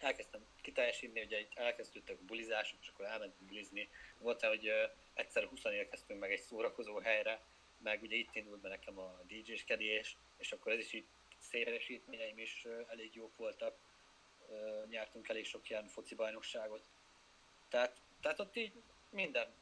elkezdtem 0.00 0.46
kiteljesíteni, 0.60 1.24
ugye 1.24 1.46
elkezdődtek 1.54 2.16
a 2.18 2.24
bulizások, 2.24 2.78
és 2.82 2.88
akkor 2.88 3.04
elmentünk 3.04 3.48
bulizni. 3.48 3.88
Volt 4.18 4.42
hogy 4.42 4.72
egyszer 5.14 5.44
20 5.44 5.64
érkeztünk 5.64 6.20
meg 6.20 6.32
egy 6.32 6.40
szórakozó 6.40 6.98
helyre, 6.98 7.40
meg 7.82 8.02
ugye 8.02 8.16
itt 8.16 8.34
indult 8.34 8.60
be 8.60 8.68
nekem 8.68 8.98
a 8.98 9.20
DJ-skedés, 9.26 10.16
és 10.38 10.52
akkor 10.52 10.72
ez 10.72 10.78
is 10.78 10.92
így 10.92 11.06
szélesítményeim 11.38 12.38
is 12.38 12.66
elég 12.88 13.14
jók 13.14 13.36
voltak. 13.36 13.76
Nyertünk 14.88 15.28
elég 15.28 15.46
sok 15.46 15.70
ilyen 15.70 15.86
foci 15.86 16.14
bajnokságot. 16.14 16.82
Tehát, 17.68 18.00
tehát 18.20 18.40
ott 18.40 18.56
így 18.56 18.72
minden 19.10 19.54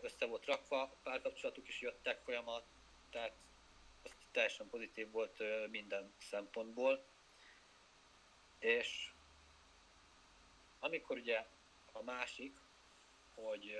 össze 0.00 0.26
volt 0.26 0.44
rakva, 0.44 0.96
párkapcsolatok 1.02 1.68
is 1.68 1.80
jöttek 1.80 2.20
folyamat, 2.20 2.64
tehát 3.10 3.32
teljesen 4.30 4.68
pozitív 4.68 5.10
volt 5.10 5.42
minden 5.70 6.14
szempontból. 6.18 7.04
És 8.58 9.12
amikor 10.78 11.16
ugye 11.16 11.44
a 11.92 12.02
másik, 12.02 12.56
hogy 13.34 13.76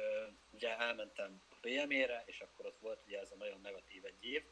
ugye 0.50 0.78
elmentem 0.78 1.42
a 1.50 1.54
PM-ére, 1.60 2.22
és 2.26 2.40
akkor 2.40 2.66
ott 2.66 2.78
volt 2.78 3.02
ugye 3.06 3.20
ez 3.20 3.32
a 3.32 3.36
nagyon 3.36 3.60
negatív 3.60 4.04
egy 4.04 4.24
év, 4.24 4.44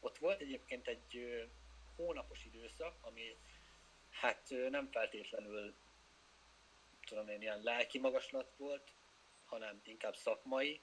ott 0.00 0.18
volt 0.18 0.40
egyébként 0.40 0.88
egy 0.88 1.42
hónapos 1.96 2.44
időszak, 2.44 2.94
ami 3.00 3.36
hát 4.24 4.70
nem 4.70 4.90
feltétlenül 4.90 5.74
tudom 7.06 7.28
én, 7.28 7.40
ilyen 7.40 7.62
lelki 7.62 7.98
magaslat 7.98 8.52
volt, 8.56 8.90
hanem 9.46 9.80
inkább 9.84 10.16
szakmai. 10.16 10.80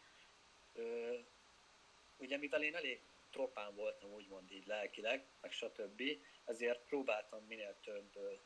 Ugye 2.17 2.37
mivel 2.37 2.63
én 2.63 2.75
elég 2.75 3.01
tropán 3.29 3.75
voltam, 3.75 4.13
úgymond 4.13 4.51
így 4.51 4.65
lelkileg, 4.65 5.25
meg 5.41 5.51
stb. 5.51 6.01
Ezért 6.45 6.85
próbáltam 6.85 7.45
minél 7.47 7.75
több 7.83 8.39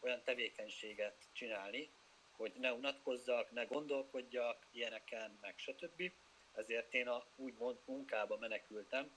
olyan 0.00 0.22
tevékenységet 0.22 1.16
csinálni, 1.32 1.90
hogy 2.32 2.52
ne 2.58 2.72
unatkozzak, 2.72 3.50
ne 3.50 3.64
gondolkodjak 3.64 4.66
ilyeneken, 4.70 5.38
meg 5.40 5.54
stb. 5.58 6.12
Ezért 6.54 6.94
én 6.94 7.08
a 7.08 7.26
úgymond 7.36 7.78
munkába 7.84 8.36
menekültem, 8.36 9.10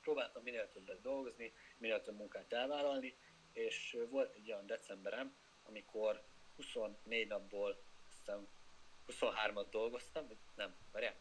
próbáltam 0.00 0.42
minél 0.42 0.70
többet 0.72 1.00
dolgozni, 1.00 1.52
minél 1.78 2.02
több 2.02 2.16
munkát 2.16 2.52
elvállalni, 2.52 3.16
és 3.52 3.96
volt 4.08 4.34
egy 4.34 4.52
olyan 4.52 4.66
decemberem, 4.66 5.36
amikor 5.62 6.22
24 6.56 7.28
napból 7.28 7.82
hiszem 8.08 8.48
23-at 9.06 9.66
dolgoztam, 9.70 10.26
nem, 10.54 10.76
várjál, 10.92 11.16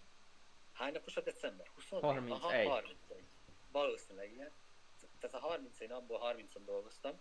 Hány 0.80 0.94
napos 0.94 1.18
a 1.18 1.22
december? 1.22 1.68
20? 1.76 1.90
31. 1.90 2.32
Aha, 2.32 2.70
31. 2.70 3.24
Valószínűleg 3.72 4.32
igen. 4.32 4.52
Tehát 5.20 5.36
a 5.36 5.40
31 5.40 5.90
napból 5.90 6.18
30 6.18 6.56
on 6.56 6.66
dolgoztam. 6.66 7.20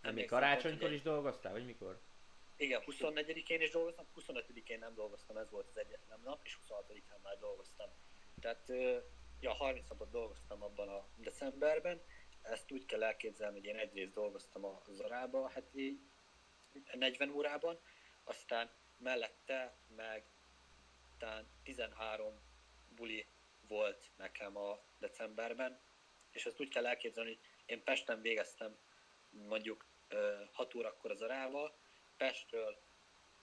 Nem 0.00 0.14
még 0.14 0.26
karácsonykor 0.26 0.92
is 0.92 1.02
dolgoztál, 1.02 1.52
vagy 1.52 1.64
mikor? 1.64 2.00
Igen, 2.56 2.82
24-én 2.86 3.60
is 3.60 3.70
dolgoztam, 3.70 4.06
25-én 4.16 4.78
nem 4.78 4.94
dolgoztam, 4.94 5.36
ez 5.36 5.50
volt 5.50 5.68
az 5.68 5.78
egyetlen 5.78 6.20
nap, 6.24 6.40
és 6.44 6.58
26-án 6.68 7.22
már 7.22 7.38
dolgoztam. 7.38 7.88
Tehát, 8.40 8.72
ja, 9.40 9.52
30 9.52 9.88
napot 9.88 10.10
dolgoztam 10.10 10.62
abban 10.62 10.88
a 10.88 11.06
decemberben, 11.16 12.00
ezt 12.50 12.70
úgy 12.70 12.86
kell 12.86 13.02
elképzelni, 13.02 13.58
hogy 13.58 13.68
én 13.68 13.76
egyrészt 13.76 14.12
dolgoztam 14.12 14.64
a 14.64 14.82
Zarába, 14.88 15.48
hát 15.48 15.64
így 15.74 16.00
40 16.92 17.30
órában, 17.30 17.78
aztán 18.24 18.70
mellette 18.96 19.74
meg 19.96 20.24
után 21.14 21.46
13 21.62 22.40
buli 22.96 23.26
volt 23.68 24.10
nekem 24.16 24.56
a 24.56 24.80
decemberben, 24.98 25.80
és 26.30 26.46
ezt 26.46 26.60
úgy 26.60 26.68
kell 26.68 26.86
elképzelni, 26.86 27.30
hogy 27.30 27.40
én 27.66 27.84
Pesten 27.84 28.20
végeztem 28.20 28.78
mondjuk 29.30 29.86
6 30.52 30.74
órakor 30.74 31.10
az 31.10 31.22
arával, 31.22 31.74
Pestről 32.16 32.78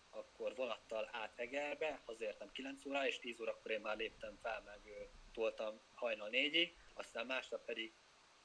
akkor 0.09 0.55
vonattal 0.55 1.09
át 1.11 1.39
Egerbe, 1.39 2.01
hazértem 2.05 2.51
9 2.51 2.85
óra, 2.85 3.07
és 3.07 3.19
10 3.19 3.39
órakor 3.39 3.71
én 3.71 3.81
már 3.81 3.97
léptem 3.97 4.37
fel, 4.41 4.61
meg 4.61 5.09
toltam 5.33 5.81
hajnal 5.93 6.29
4 6.29 6.75
aztán 6.93 7.25
másnap 7.25 7.65
pedig 7.65 7.93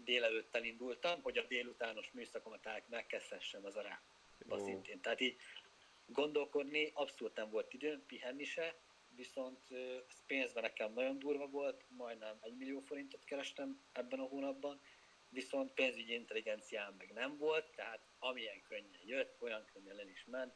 délelőtt 0.05 0.57
elindultam, 0.57 1.23
hogy 1.23 1.39
a 1.39 1.47
délutános 1.47 2.11
műszakomat 2.11 2.89
megkezdhessem 2.89 3.65
az 3.65 3.77
arába 3.77 4.01
oh. 4.49 4.65
szintén. 4.65 5.01
Tehát 5.01 5.21
így 5.21 5.37
gondolkodni 6.07 6.91
abszolút 6.95 7.37
nem 7.37 7.51
volt 7.51 7.73
időm, 7.73 8.07
pihenni 8.07 8.45
se, 8.45 8.75
viszont 9.17 9.71
ez 10.09 10.27
pénzben 10.27 10.63
nekem 10.63 10.93
nagyon 10.93 11.19
durva 11.19 11.47
volt, 11.47 11.85
majdnem 11.89 12.39
egy 12.41 12.57
millió 12.57 12.81
forintot 12.81 13.25
kerestem 13.25 13.83
ebben 13.93 14.21
a 14.21 14.25
hónapban, 14.25 14.81
viszont 15.29 15.73
pénzügyi 15.73 16.13
intelligenciám 16.13 16.95
meg 16.99 17.13
nem 17.13 17.37
volt, 17.37 17.71
tehát 17.75 18.01
amilyen 18.19 18.63
könnyen 18.63 19.03
jött, 19.05 19.37
olyan 19.41 19.65
könnyen 19.73 19.99
el 19.99 20.09
is 20.09 20.25
ment, 20.25 20.55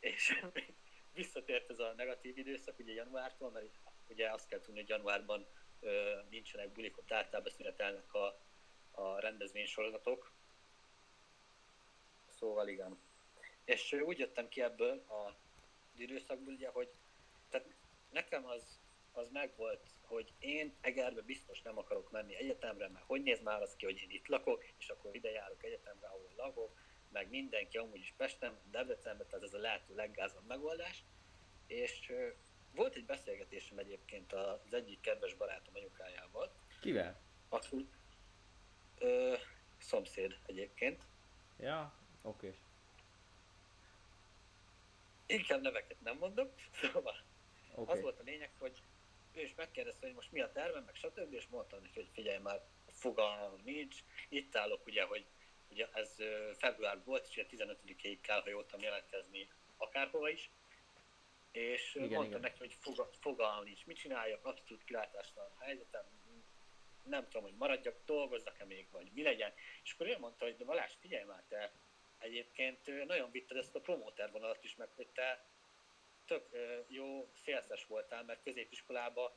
és 0.00 0.42
visszatért 1.12 1.70
ez 1.70 1.78
a 1.78 1.94
negatív 1.96 2.38
időszak, 2.38 2.78
ugye 2.78 2.92
januártól, 2.92 3.50
mert 3.50 3.66
ugye 4.08 4.30
azt 4.30 4.48
kell 4.48 4.60
tudni, 4.60 4.80
hogy 4.80 4.88
januárban 4.88 5.46
ö, 5.80 6.18
nincsenek 6.30 6.72
bulik, 6.72 6.98
ott 6.98 7.12
általában 7.12 7.52
szünetelnek 7.52 8.14
a, 8.14 8.40
a 9.00 9.20
rendezvénysorozatok. 9.20 10.32
Szóval 12.28 12.68
igen. 12.68 12.98
És 13.64 13.92
úgy 13.92 14.18
jöttem 14.18 14.48
ki 14.48 14.62
ebből 14.62 15.04
a 15.08 15.36
időszakból, 15.96 16.52
ugye, 16.52 16.68
hogy 16.68 16.88
tehát 17.50 17.68
nekem 18.10 18.46
az, 18.46 18.78
az 19.12 19.28
megvolt, 19.32 19.80
hogy 20.02 20.32
én 20.38 20.74
Egerbe 20.80 21.22
biztos 21.22 21.62
nem 21.62 21.78
akarok 21.78 22.10
menni 22.10 22.34
egyetemre, 22.36 22.88
mert 22.88 23.04
hogy 23.04 23.22
néz 23.22 23.40
már 23.40 23.62
az 23.62 23.76
ki, 23.76 23.84
hogy 23.84 24.00
én 24.02 24.10
itt 24.10 24.26
lakok, 24.26 24.64
és 24.78 24.88
akkor 24.88 25.14
ide 25.14 25.30
járok 25.30 25.64
egyetemre, 25.64 26.06
ahol 26.06 26.30
lakok, 26.36 26.78
meg 27.12 27.28
mindenki 27.28 27.76
amúgy 27.76 27.98
is 27.98 28.14
Pesten, 28.16 28.58
Debrecenben, 28.70 29.26
tehát 29.26 29.44
ez 29.44 29.54
a 29.54 29.58
lehető 29.58 29.94
leggázabb 29.94 30.46
megoldás. 30.46 31.04
És 31.66 32.12
volt 32.74 32.94
egy 32.94 33.04
beszélgetésem 33.04 33.78
egyébként 33.78 34.32
az 34.32 34.72
egyik 34.72 35.00
kedves 35.00 35.34
barátom 35.34 35.74
anyukájával. 35.74 36.52
Kivel? 36.80 37.20
Aki 37.48 37.88
ö, 39.00 39.34
szomszéd 39.78 40.38
egyébként. 40.46 41.02
Ja, 41.58 41.92
oké. 42.22 42.54
Inkább 45.26 45.60
neveket 45.60 46.00
nem 46.00 46.16
mondok, 46.16 46.54
szóval 46.92 47.22
Oké. 47.74 47.92
az 47.92 48.00
volt 48.00 48.18
a 48.18 48.22
lényeg, 48.22 48.50
hogy 48.58 48.82
ő 49.34 49.40
is 49.40 49.54
megkérdezte, 49.54 50.06
hogy 50.06 50.14
most 50.14 50.32
mi 50.32 50.40
a 50.40 50.52
tervem, 50.52 50.84
meg 50.84 50.94
stb. 50.94 51.32
És 51.32 51.46
mondtam 51.50 51.80
neki, 51.80 51.94
hogy 51.94 52.08
figyelj 52.12 52.38
már, 52.38 52.60
fogalmam 52.92 53.60
nincs. 53.64 53.96
Itt 54.28 54.56
állok 54.56 54.86
ugye, 54.86 55.04
hogy 55.04 55.24
ugye 55.70 55.88
ez 55.92 56.16
február 56.56 57.04
volt, 57.04 57.26
és 57.28 57.36
ugye 57.36 57.64
15-ig 57.64 58.18
kell, 58.20 58.40
ha 58.42 58.48
jól 58.48 58.66
tudom 58.66 58.84
jelentkezni 58.84 59.48
akárhova 59.76 60.28
is. 60.28 60.50
És 61.52 61.94
Igen, 61.94 62.08
mondtam 62.08 62.26
igen. 62.28 62.40
neki, 62.40 62.58
hogy 62.58 62.76
foga, 62.80 63.10
fogalmam 63.20 63.64
nincs, 63.64 63.86
mit 63.86 63.96
csináljak, 63.96 64.44
abszolút 64.44 64.84
kilátástalan 64.84 65.50
helyzetem, 65.58 66.04
nem 67.02 67.24
tudom, 67.24 67.42
hogy 67.42 67.56
maradjak, 67.56 67.96
dolgozzak-e 68.06 68.64
még, 68.64 68.86
vagy 68.90 69.10
mi 69.14 69.22
legyen. 69.22 69.52
És 69.82 69.92
akkor 69.92 70.06
ő 70.06 70.18
mondta, 70.18 70.44
hogy 70.44 70.56
de 70.56 70.64
Balázs, 70.64 70.92
figyelj 71.00 71.24
már, 71.24 71.44
te 71.48 71.72
egyébként 72.18 73.06
nagyon 73.06 73.30
vitted 73.30 73.56
ezt 73.56 73.74
a 73.74 73.80
promóter 73.80 74.30
vonalat 74.30 74.64
is, 74.64 74.76
meg 74.76 74.88
hogy 74.94 75.08
te 75.08 75.44
tök 76.26 76.48
jó 76.88 77.30
szélszes 77.34 77.86
voltál, 77.86 78.24
mert 78.24 78.42
középiskolában 78.42 79.32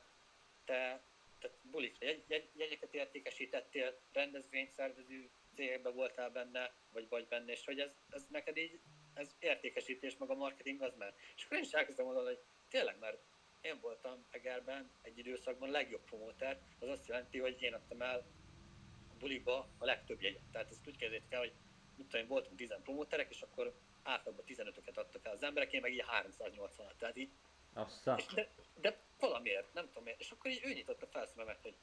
te, 0.64 1.02
te 1.38 1.50
bulikra 1.62 2.06
jegy, 2.06 2.24
jegy, 2.26 2.50
jegyeket 2.56 2.94
értékesítettél, 2.94 3.98
rendezvényszervező 4.12 5.30
cégekben 5.54 5.94
voltál 5.94 6.30
benne, 6.30 6.72
vagy 6.92 7.08
vagy 7.08 7.26
benne, 7.26 7.52
és 7.52 7.64
hogy 7.64 7.80
ez, 7.80 7.90
ez 8.10 8.26
neked 8.28 8.56
így, 8.56 8.80
ez 9.14 9.36
értékesítés, 9.38 10.16
meg 10.16 10.30
a 10.30 10.34
marketing 10.34 10.82
az 10.82 10.94
már. 10.94 11.14
És 11.36 11.44
akkor 11.44 11.56
én 11.56 11.62
is 11.62 11.72
elkezdtem 11.72 12.04
mondani, 12.04 12.26
hogy 12.26 12.40
tényleg, 12.68 12.98
mert 12.98 13.18
én 13.64 13.80
voltam 13.80 14.24
Egerben 14.30 14.90
egy 15.02 15.18
időszakban 15.18 15.70
legjobb 15.70 16.04
promóter, 16.04 16.60
az 16.80 16.88
azt 16.88 17.06
jelenti, 17.06 17.38
hogy 17.38 17.62
én 17.62 17.74
adtam 17.74 18.02
el 18.02 18.26
a 19.08 19.14
bulikba 19.18 19.68
a 19.78 19.84
legtöbb 19.84 20.22
jegyet. 20.22 20.42
Tehát 20.52 20.70
ezt 20.70 20.86
úgy 20.86 20.96
kezdjétek 20.96 21.32
el, 21.32 21.38
hogy 21.38 21.52
mit 21.96 22.06
tudom, 22.06 22.26
voltunk 22.26 22.56
10 22.56 22.74
promóterek, 22.82 23.30
és 23.30 23.40
akkor 23.40 23.74
átlagban 24.02 24.44
15-öket 24.48 24.98
adtak 24.98 25.24
el 25.24 25.32
az 25.32 25.42
emberek, 25.42 25.72
én 25.72 25.80
meg 25.80 25.92
így 25.92 26.04
380-at. 26.22 26.96
Tehát 26.98 27.16
így 27.16 27.30
Assza. 27.74 28.18
de, 28.34 28.48
de 28.80 28.98
valamiért, 29.18 29.72
nem 29.72 29.86
tudom 29.86 30.02
miért. 30.02 30.20
És 30.20 30.30
akkor 30.30 30.50
így 30.50 30.60
ő 30.64 30.72
nyitotta 30.72 31.06
fel 31.06 31.26
szememet, 31.26 31.62
hogy 31.62 31.74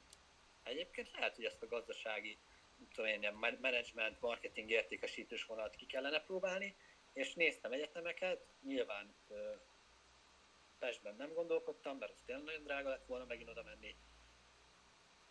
egyébként 0.62 1.10
lehet, 1.10 1.34
hogy 1.34 1.44
ezt 1.44 1.62
a 1.62 1.66
gazdasági, 1.66 2.38
nem 2.78 2.88
tudom 2.88 3.10
én, 3.10 3.20
ilyen 3.20 3.34
man- 3.34 3.58
management, 3.60 4.20
marketing 4.20 4.70
értékesítős 4.70 5.44
vonalat 5.44 5.76
ki 5.76 5.86
kellene 5.86 6.20
próbálni, 6.20 6.76
és 7.12 7.34
néztem 7.34 7.72
egyetemeket, 7.72 8.46
nyilván 8.62 9.14
Pestben 10.82 11.16
nem 11.16 11.32
gondolkodtam, 11.32 11.96
mert 11.98 12.12
az 12.12 12.22
tényleg 12.26 12.44
nagyon 12.44 12.62
drága 12.62 12.88
lett 12.88 13.06
volna 13.06 13.24
megint 13.24 13.48
oda 13.48 13.62
menni. 13.62 13.96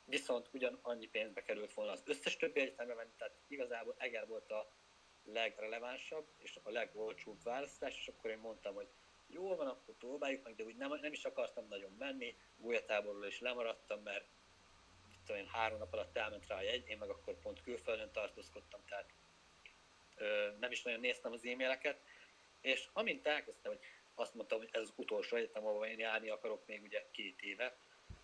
Viszont 0.06 0.50
ugyan 0.52 0.80
annyi 0.82 1.08
pénzbe 1.08 1.42
került 1.42 1.74
volna 1.74 1.92
az 1.92 2.04
összes 2.06 2.38
többi 2.38 2.60
egyetemre 2.60 2.94
menni, 2.94 3.12
tehát 3.18 3.36
igazából 3.48 3.96
Eger 3.98 4.28
volt 4.28 4.52
a 4.52 4.72
legrelevánsabb 5.24 6.28
és 6.38 6.60
a 6.64 6.70
legolcsóbb 6.70 7.44
választás, 7.44 7.98
és 7.98 8.08
akkor 8.08 8.30
én 8.30 8.38
mondtam, 8.38 8.74
hogy 8.74 8.88
jó 9.28 9.56
van, 9.56 9.68
akkor 9.68 9.96
próbáljuk 9.96 10.44
meg, 10.44 10.56
de 10.56 10.64
úgy 10.64 10.76
nem, 10.76 11.00
nem 11.02 11.12
is 11.12 11.26
akartam 11.26 11.68
nagyon 11.68 11.96
menni, 12.00 12.38
gólyatáborról 12.58 13.26
is 13.26 13.40
lemaradtam, 13.40 14.02
mert 14.02 14.26
tudom 15.26 15.42
én, 15.42 15.48
három 15.48 15.78
nap 15.78 15.94
alatt 15.94 16.18
elment 16.18 16.48
rá 16.48 16.56
a 16.56 16.62
jegy, 16.62 16.88
én 16.88 16.98
meg 16.98 17.10
akkor 17.10 17.40
pont 17.40 17.62
külföldön 17.62 18.12
tartózkodtam, 18.12 18.82
tehát 18.86 19.10
ö, 20.16 20.52
nem 20.60 20.72
is 20.72 20.82
nagyon 20.82 21.00
néztem 21.00 21.32
az 21.32 21.46
e-maileket, 21.46 22.02
és 22.62 22.90
amint 22.94 23.28
elkezdtem, 23.28 23.72
hogy 23.72 23.86
azt 24.22 24.36
mondtam, 24.36 24.58
hogy 24.58 24.70
ez 24.72 24.82
az 24.82 24.94
utolsó 24.96 25.38
egyetem, 25.38 25.66
ahol 25.66 25.86
én 25.86 26.00
járni 26.00 26.30
akarok 26.30 26.64
még 26.66 26.82
ugye 26.84 27.04
két 27.12 27.42
éve, 27.42 27.76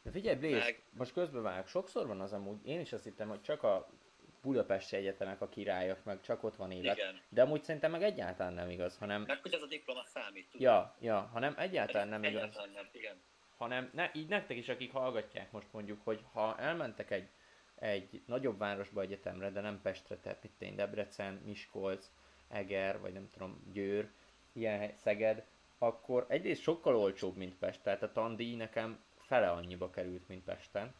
De 0.03 0.11
figyelj, 0.11 0.35
Blaze, 0.35 0.57
Meg- 0.57 0.83
most 0.91 1.13
közbevágok. 1.13 1.67
Sokszor 1.67 2.07
van 2.07 2.21
az 2.21 2.33
amúgy, 2.33 2.67
én 2.67 2.79
is 2.79 2.93
azt 2.93 3.03
hittem, 3.03 3.29
hogy 3.29 3.41
csak 3.41 3.63
a 3.63 3.89
Budapesti 4.41 4.95
Egyetemek 4.95 5.41
a 5.41 5.49
királyok, 5.49 6.03
meg 6.03 6.21
csak 6.21 6.43
ott 6.43 6.55
van 6.55 6.71
élet. 6.71 6.97
igen, 6.97 7.21
De 7.29 7.41
amúgy 7.41 7.63
szerintem 7.63 7.91
meg 7.91 8.03
egyáltalán 8.03 8.53
nem 8.53 8.69
igaz, 8.69 8.97
hanem... 8.97 9.21
meg 9.21 9.41
hogy 9.41 9.53
ez 9.53 9.61
a 9.61 9.67
diploma 9.67 10.03
számít, 10.03 10.49
tudod? 10.49 10.61
Ja, 10.61 10.95
ja, 10.99 11.29
hanem 11.33 11.53
egyáltalán 11.57 12.07
nem 12.07 12.23
igaz. 12.23 12.35
Egyáltalán 12.41 12.69
nem, 12.71 12.87
igen. 12.91 13.21
hanem 13.57 13.89
ne, 13.93 14.11
így 14.13 14.27
nektek 14.27 14.57
is, 14.57 14.69
akik 14.69 14.91
hallgatják 14.91 15.51
most 15.51 15.67
mondjuk, 15.71 16.01
hogy 16.03 16.23
ha 16.33 16.57
elmentek 16.57 17.11
egy, 17.11 17.29
egy 17.75 18.21
nagyobb 18.25 18.57
városba 18.57 19.01
egyetemre, 19.01 19.51
de 19.51 19.61
nem 19.61 19.81
Pestre, 19.81 20.17
tehát 20.17 20.43
mit 20.43 20.61
én, 20.61 20.75
Debrecen, 20.75 21.33
Miskolc, 21.45 22.11
Eger, 22.49 22.99
vagy 22.99 23.13
nem 23.13 23.29
tudom, 23.29 23.61
Győr, 23.73 24.09
ilyen 24.53 24.93
Szeged, 24.95 25.45
akkor 25.77 26.25
egyrészt 26.27 26.61
sokkal 26.61 26.95
olcsóbb, 26.95 27.35
mint 27.35 27.55
Pest, 27.55 27.81
tehát 27.81 28.03
a 28.03 28.11
tandíj 28.11 28.55
nekem 28.55 28.99
fele 29.17 29.49
annyiba 29.49 29.89
került, 29.89 30.27
mint 30.27 30.43
Pesten. 30.43 30.95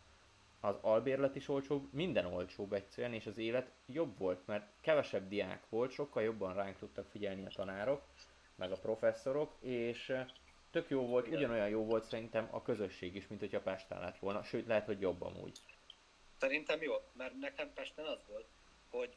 Az 0.60 0.76
albérlet 0.82 1.36
is 1.36 1.48
olcsóbb, 1.48 1.94
minden 1.94 2.26
olcsóbb 2.26 2.74
egyszerűen, 2.74 3.14
és 3.14 3.26
az 3.26 3.38
élet 3.38 3.72
jobb 3.86 4.18
volt, 4.18 4.46
mert 4.46 4.68
kevesebb 4.82 5.28
diák 5.28 5.70
volt, 5.70 5.92
sokkal 5.92 6.24
jobban 6.24 6.54
ránk 6.54 6.78
tudtak 6.78 7.10
figyelni 7.10 7.46
a 7.46 7.52
tanárok, 7.56 8.04
meg 8.56 8.72
a 8.72 8.80
professzorok, 8.80 9.56
és 9.60 10.10
eh, 10.10 10.26
tök 10.72 10.90
jó 10.90 11.06
volt, 11.06 11.28
ugyanolyan 11.28 11.70
jó 11.70 11.86
volt 11.86 12.04
szerintem 12.04 12.48
a 12.52 12.62
közösség 12.62 13.16
is, 13.16 13.28
mint 13.28 13.42
hogyha 13.42 13.62
Pesten 13.62 14.00
lett 14.00 14.18
volna, 14.18 14.44
sőt 14.44 14.68
lehet, 14.68 14.86
hogy 14.86 15.00
jobb 15.00 15.22
amúgy. 15.22 15.58
Szerintem 16.38 16.82
jó, 16.82 16.94
mert 17.14 17.40
nekem 17.40 17.74
Pesten 17.74 18.06
az 18.06 18.20
volt, 18.28 18.46
hogy 18.90 19.16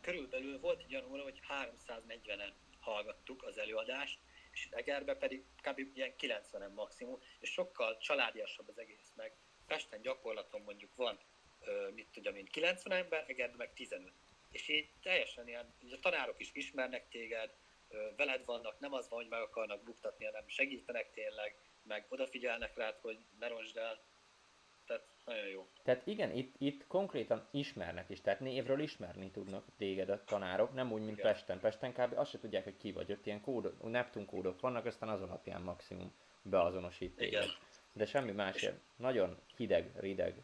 körülbelül 0.00 0.60
volt 0.60 0.80
egy 0.80 0.94
olyan 0.94 1.10
óra, 1.10 1.22
hogy 1.22 1.40
340-en 1.86 2.52
hallgattuk 2.80 3.42
az 3.42 3.58
előadást, 3.58 4.18
és 4.60 4.68
Egerbe 4.70 5.14
pedig 5.14 5.44
kb. 5.62 5.78
ilyen 5.94 6.14
90-en 6.18 6.74
maximum, 6.74 7.18
és 7.38 7.50
sokkal 7.50 7.98
családiasabb 7.98 8.68
az 8.68 8.78
egész 8.78 9.12
meg. 9.16 9.36
Pesten 9.66 10.02
gyakorlaton 10.02 10.60
mondjuk 10.60 10.94
van, 10.94 11.18
mit 11.94 12.08
tudjam 12.12 12.34
én, 12.34 12.44
90 12.44 12.98
ember, 12.98 13.24
Egerben 13.28 13.56
meg 13.56 13.72
15. 13.72 14.12
És 14.50 14.68
így 14.68 14.90
teljesen 15.02 15.48
ilyen, 15.48 15.74
így 15.78 15.92
a 15.92 15.98
tanárok 15.98 16.40
is 16.40 16.50
ismernek 16.52 17.08
téged, 17.08 17.54
veled 18.16 18.44
vannak, 18.44 18.78
nem 18.78 18.92
az 18.92 19.08
van, 19.08 19.18
hogy 19.18 19.28
meg 19.28 19.40
akarnak 19.40 19.82
buktatni, 19.82 20.24
hanem 20.24 20.48
segítenek 20.48 21.10
tényleg, 21.10 21.56
meg 21.82 22.06
odafigyelnek 22.08 22.76
rád, 22.76 22.98
hogy 22.98 23.18
ne 23.38 23.48
roncsd 23.48 23.76
el. 23.76 24.04
Tehát 25.30 25.44
nagyon 25.44 25.58
jó. 25.58 25.68
Tehát 25.82 26.06
igen, 26.06 26.36
itt, 26.36 26.54
itt 26.58 26.86
konkrétan 26.86 27.48
ismernek 27.50 28.10
is, 28.10 28.20
tehát 28.20 28.40
névről 28.40 28.80
ismerni 28.80 29.30
tudnak 29.30 29.64
téged 29.76 30.08
a 30.08 30.24
tanárok, 30.24 30.74
nem 30.74 30.92
úgy, 30.92 31.02
mint 31.02 31.18
Igen. 31.18 31.32
Pesten. 31.32 31.60
Pesten 31.60 31.92
kb. 31.92 32.18
azt 32.18 32.30
se 32.30 32.38
tudják, 32.38 32.64
hogy 32.64 32.76
ki 32.76 32.92
vagy, 32.92 33.12
ott 33.12 33.26
ilyen 33.26 33.40
kódok, 33.40 33.90
Neptun 33.90 34.26
kódok 34.26 34.60
vannak, 34.60 34.86
aztán 34.86 35.08
az 35.08 35.22
alapján 35.22 35.62
maximum 35.62 36.14
beazonosít 36.42 37.16
téged. 37.16 37.42
Igen. 37.42 37.54
De 37.92 38.06
semmi 38.06 38.32
másért. 38.32 38.80
Nagyon 38.96 39.38
hideg, 39.56 39.90
rideg. 39.96 40.42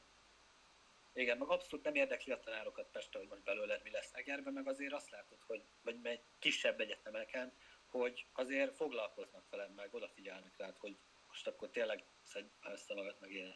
Igen, 1.12 1.39
meg 1.39 1.49
abszolút 1.49 1.84
nem 1.84 1.95
érdekli 1.95 2.32
a 2.32 2.41
tanárokat 2.41 2.89
Pestre, 2.93 3.18
hogy 3.18 3.28
most 3.28 3.45
belőled 3.45 3.80
mi 3.82 3.91
lesz 3.91 4.11
Egerben, 4.12 4.53
meg 4.53 4.68
azért 4.68 4.93
azt 4.93 5.11
látod, 5.11 5.39
hogy 5.47 5.62
vagy 5.82 5.99
egy 6.03 6.20
kisebb 6.39 6.80
egyetemeken, 6.80 7.53
hogy 7.87 8.26
azért 8.32 8.76
foglalkoznak 8.76 9.45
veled, 9.51 9.74
meg 9.74 9.95
odafigyelnek 9.95 10.57
rád, 10.57 10.76
hogy 10.78 10.97
most 11.28 11.47
akkor 11.47 11.70
tényleg 11.70 12.05
szedj 12.22 12.49
össze 12.72 12.95
magad, 12.95 13.16
meg 13.20 13.32
ilyenek. 13.32 13.55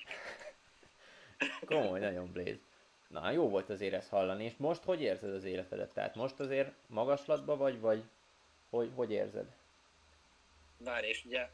Komoly, 1.64 2.00
nagyon 2.00 2.32
Blaze. 2.32 2.58
Na, 3.08 3.30
jó 3.30 3.48
volt 3.48 3.70
azért 3.70 3.94
ezt 3.94 4.08
hallani, 4.08 4.44
és 4.44 4.52
most 4.56 4.82
hogy 4.82 5.02
érzed 5.02 5.34
az 5.34 5.44
életedet? 5.44 5.92
Tehát 5.92 6.14
most 6.14 6.40
azért 6.40 6.72
magaslatba 6.86 7.56
vagy, 7.56 7.80
vagy 7.80 8.02
hogy, 8.70 8.90
hogy 8.94 9.10
érzed? 9.10 9.54
Várj, 10.76 11.06
és 11.06 11.24
ugye, 11.24 11.48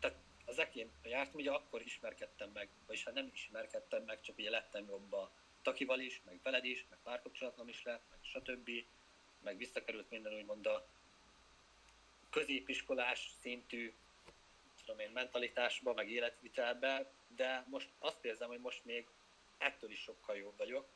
tehát 0.00 0.16
az 0.44 0.58
ekén 0.58 0.90
jártam, 1.02 1.40
ugye 1.40 1.50
akkor 1.50 1.82
ismerkedtem 1.82 2.50
meg, 2.54 2.68
vagyis 2.86 3.04
hát 3.04 3.14
nem 3.14 3.30
ismerkedtem 3.32 4.02
meg, 4.02 4.20
csak 4.20 4.38
ugye 4.38 4.50
lettem 4.50 4.86
jobb 4.88 5.12
a 5.12 5.30
Takival 5.62 6.00
is, 6.00 6.20
meg 6.24 6.40
veled 6.42 6.64
is, 6.64 6.86
meg 6.90 6.98
párkapcsolatom 7.02 7.68
is 7.68 7.82
lett, 7.82 8.02
meg 8.10 8.18
stb. 8.22 8.70
Meg 9.42 9.56
visszakerült 9.56 10.10
minden 10.10 10.34
úgymond 10.34 10.66
a 10.66 10.86
középiskolás 12.30 13.30
szintű 13.40 13.92
tudom 14.84 15.00
én, 15.00 15.10
mentalitásba, 15.10 15.94
meg 15.94 16.10
életvitelbe, 16.10 17.12
de 17.26 17.64
most 17.68 17.88
azt 17.98 18.24
érzem, 18.24 18.48
hogy 18.48 18.60
most 18.60 18.84
még 18.84 19.08
ettől 19.58 19.90
is 19.90 20.00
sokkal 20.00 20.36
jobb 20.36 20.56
vagyok. 20.56 20.88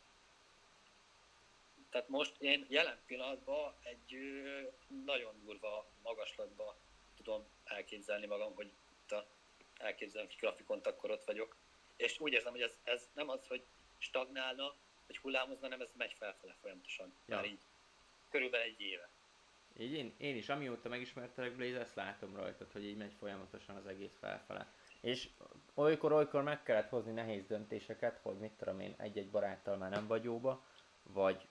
Tehát 1.90 2.08
most 2.08 2.34
én 2.38 2.66
jelen 2.68 2.98
pillanatban 3.06 3.74
egy 3.82 4.18
nagyon 5.04 5.40
durva 5.44 5.86
magaslatba 6.02 6.76
tudom 7.16 7.46
elképzelni 7.64 8.26
magam, 8.26 8.54
hogy 8.54 8.66
itt 8.66 9.14
elképzelem 9.78 10.26
ki 10.26 10.36
grafikont, 10.40 10.86
akkor 10.86 11.10
ott 11.10 11.24
vagyok. 11.24 11.56
És 11.96 12.20
úgy 12.20 12.32
érzem, 12.32 12.52
hogy 12.52 12.62
ez, 12.62 12.76
ez 12.84 13.08
nem 13.14 13.28
az, 13.28 13.46
hogy 13.46 13.64
stagnálna, 13.98 14.74
vagy 15.06 15.18
hullámozna, 15.18 15.62
hanem 15.62 15.80
ez 15.80 15.92
megy 15.96 16.12
felfele 16.12 16.56
folyamatosan. 16.60 17.14
Ja. 17.26 17.34
Már 17.34 17.44
így 17.44 17.60
körülbelül 18.30 18.66
egy 18.66 18.80
éve. 18.80 19.08
Így 19.80 19.92
én, 19.92 20.12
én 20.16 20.36
is, 20.36 20.48
amióta 20.48 20.88
megismertelek 20.88 21.56
Blaze, 21.56 21.80
ezt 21.80 21.94
látom 21.94 22.36
rajtad, 22.36 22.72
hogy 22.72 22.84
így 22.84 22.96
megy 22.96 23.12
folyamatosan 23.18 23.76
az 23.76 23.86
egész 23.86 24.16
felfele. 24.20 24.66
És 25.00 25.28
olykor-olykor 25.74 26.42
meg 26.42 26.62
kellett 26.62 26.88
hozni 26.88 27.12
nehéz 27.12 27.46
döntéseket, 27.46 28.18
hogy 28.22 28.38
mit 28.38 28.52
tudom 28.52 28.80
én, 28.80 28.94
egy-egy 28.96 29.30
baráttal 29.30 29.76
már 29.76 29.90
nem 29.90 30.06
vagy 30.06 30.24
jóba, 30.24 30.64
vagy 31.02 31.48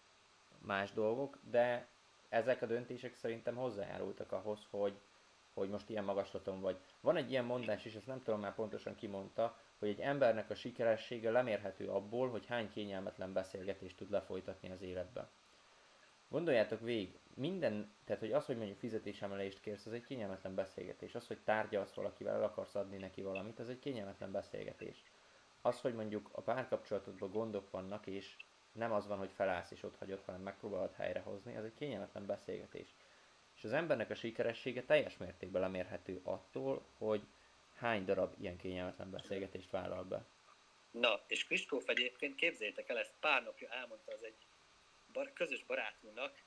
más 0.59 0.91
dolgok, 0.91 1.37
de 1.49 1.87
ezek 2.29 2.61
a 2.61 2.65
döntések 2.65 3.15
szerintem 3.15 3.55
hozzájárultak 3.55 4.31
ahhoz, 4.31 4.67
hogy, 4.69 4.99
hogy 5.53 5.69
most 5.69 5.89
ilyen 5.89 6.03
magaslaton 6.03 6.61
vagy. 6.61 6.77
Van 7.01 7.15
egy 7.15 7.31
ilyen 7.31 7.45
mondás 7.45 7.85
is, 7.85 7.95
ezt 7.95 8.07
nem 8.07 8.23
tudom 8.23 8.39
már 8.39 8.55
pontosan 8.55 8.95
ki 8.95 9.07
mondta, 9.07 9.59
hogy 9.79 9.89
egy 9.89 9.99
embernek 9.99 10.49
a 10.49 10.55
sikeressége 10.55 11.31
lemérhető 11.31 11.89
abból, 11.89 12.29
hogy 12.29 12.45
hány 12.45 12.69
kényelmetlen 12.69 13.33
beszélgetést 13.33 13.97
tud 13.97 14.11
lefolytatni 14.11 14.71
az 14.71 14.81
életbe. 14.81 15.29
Gondoljátok 16.29 16.79
végig, 16.79 17.19
minden, 17.35 17.91
tehát 18.05 18.21
hogy 18.21 18.31
az, 18.31 18.45
hogy 18.45 18.57
mondjuk 18.57 18.77
fizetésemelést 18.77 19.61
kérsz, 19.61 19.85
az 19.85 19.93
egy 19.93 20.05
kényelmetlen 20.05 20.55
beszélgetés. 20.55 21.15
Az, 21.15 21.27
hogy 21.27 21.39
tárgyalsz 21.43 21.93
valakivel, 21.93 22.35
el 22.35 22.43
akarsz 22.43 22.75
adni 22.75 22.97
neki 22.97 23.21
valamit, 23.21 23.59
az 23.59 23.69
egy 23.69 23.79
kényelmetlen 23.79 24.31
beszélgetés. 24.31 25.03
Az, 25.61 25.81
hogy 25.81 25.93
mondjuk 25.93 26.29
a 26.31 26.41
párkapcsolatodban 26.41 27.31
gondok 27.31 27.71
vannak, 27.71 28.07
és 28.07 28.35
nem 28.71 28.91
az 28.91 29.07
van, 29.07 29.17
hogy 29.17 29.31
felállsz 29.35 29.71
és 29.71 29.83
ott 29.83 29.97
hagyod, 29.97 30.21
hanem 30.25 30.41
megpróbálod 30.41 30.93
helyrehozni, 30.93 31.55
az 31.55 31.63
egy 31.63 31.73
kényelmetlen 31.73 32.25
beszélgetés. 32.25 32.95
És 33.55 33.63
az 33.63 33.73
embernek 33.73 34.09
a 34.09 34.15
sikeressége 34.15 34.83
teljes 34.83 35.17
mértékben 35.17 35.61
lemérhető 35.61 36.21
attól, 36.23 36.85
hogy 36.97 37.21
hány 37.75 38.05
darab 38.05 38.33
ilyen 38.39 38.57
kényelmetlen 38.57 39.11
beszélgetést 39.11 39.71
vállal 39.71 40.03
be. 40.03 40.25
Na, 40.91 41.23
és 41.27 41.45
Kristóf 41.45 41.87
egyébként 41.87 42.35
képzeljétek 42.35 42.89
el, 42.89 42.97
ezt 42.97 43.13
pár 43.19 43.43
napja 43.43 43.69
elmondta 43.69 44.11
az 44.11 44.23
egy 44.23 44.47
bar- 45.13 45.33
közös 45.33 45.63
barátunknak, 45.63 46.43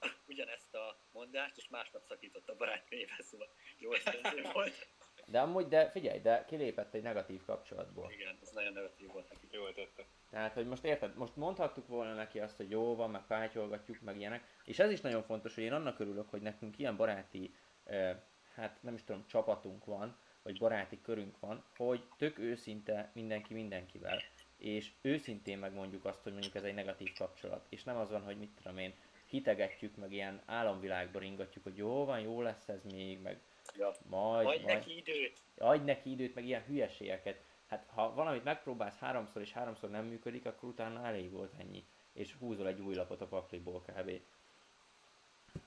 ugyanezt 0.32 0.74
a 0.74 0.98
mondást, 1.12 1.56
és 1.56 1.68
másnap 1.68 2.04
szakított 2.04 2.48
a 2.48 2.56
barátnőjével, 2.56 3.20
szóval 3.20 3.48
jó 3.78 3.92
ösztönző 3.92 4.42
volt. 4.52 4.88
De 5.26 5.40
amúgy, 5.40 5.68
de 5.68 5.90
figyelj, 5.90 6.20
de 6.20 6.44
kilépett 6.44 6.94
egy 6.94 7.02
negatív 7.02 7.44
kapcsolatból. 7.44 8.10
Igen, 8.12 8.38
ez 8.42 8.50
nagyon 8.50 8.72
negatív 8.72 9.12
volt 9.12 9.28
neki. 9.28 9.46
Jól 9.50 9.74
tette. 9.74 10.04
Tehát, 10.30 10.52
hogy 10.52 10.66
most 10.66 10.84
érted, 10.84 11.16
most 11.16 11.36
mondhattuk 11.36 11.86
volna 11.86 12.14
neki 12.14 12.40
azt, 12.40 12.56
hogy 12.56 12.70
jó 12.70 12.96
van, 12.96 13.10
meg 13.10 13.26
pátyolgatjuk, 13.26 14.00
meg 14.00 14.16
ilyenek. 14.16 14.56
És 14.64 14.78
ez 14.78 14.90
is 14.90 15.00
nagyon 15.00 15.22
fontos, 15.22 15.54
hogy 15.54 15.64
én 15.64 15.72
annak 15.72 16.00
örülök, 16.00 16.30
hogy 16.30 16.42
nekünk 16.42 16.78
ilyen 16.78 16.96
baráti, 16.96 17.54
eh, 17.84 18.16
hát 18.54 18.82
nem 18.82 18.94
is 18.94 19.04
tudom, 19.04 19.26
csapatunk 19.26 19.84
van, 19.84 20.18
vagy 20.42 20.58
baráti 20.58 21.00
körünk 21.00 21.38
van, 21.40 21.64
hogy 21.76 22.02
tök 22.16 22.38
őszinte 22.38 23.10
mindenki 23.14 23.54
mindenkivel. 23.54 24.22
És 24.58 24.90
őszintén 25.00 25.58
megmondjuk 25.58 26.04
azt, 26.04 26.22
hogy 26.22 26.32
mondjuk 26.32 26.54
ez 26.54 26.62
egy 26.62 26.74
negatív 26.74 27.12
kapcsolat. 27.18 27.66
És 27.68 27.82
nem 27.84 27.96
az 27.96 28.10
van, 28.10 28.22
hogy 28.22 28.38
mit 28.38 28.50
tudom 28.62 28.78
én, 28.78 28.94
hitegetjük, 29.26 29.96
meg 29.96 30.12
ilyen 30.12 30.42
álomvilágba 30.46 31.18
ringatjuk, 31.18 31.64
hogy 31.64 31.76
jó 31.76 32.04
van, 32.04 32.20
jó 32.20 32.42
lesz 32.42 32.68
ez 32.68 32.82
még, 32.84 33.20
meg 33.20 33.40
Ja. 33.76 33.94
majd, 34.08 34.46
Adj 34.46 34.62
majd 34.62 34.76
neki 34.76 34.96
időt! 34.96 35.38
adj 35.58 35.84
neki 35.84 36.10
időt, 36.10 36.34
meg 36.34 36.44
ilyen 36.44 36.62
hülyeségeket. 36.64 37.40
Hát 37.66 37.86
ha 37.94 38.14
valamit 38.14 38.44
megpróbálsz 38.44 38.98
háromszor 38.98 39.42
és 39.42 39.52
háromszor 39.52 39.90
nem 39.90 40.04
működik, 40.04 40.46
akkor 40.46 40.68
utána 40.68 41.06
elég 41.06 41.30
volt 41.30 41.52
ennyi. 41.58 41.84
És 42.12 42.34
húzol 42.38 42.66
egy 42.66 42.80
új 42.80 42.94
lapot 42.94 43.20
a 43.20 43.26
pakliból 43.26 43.82
kb. 43.82 44.10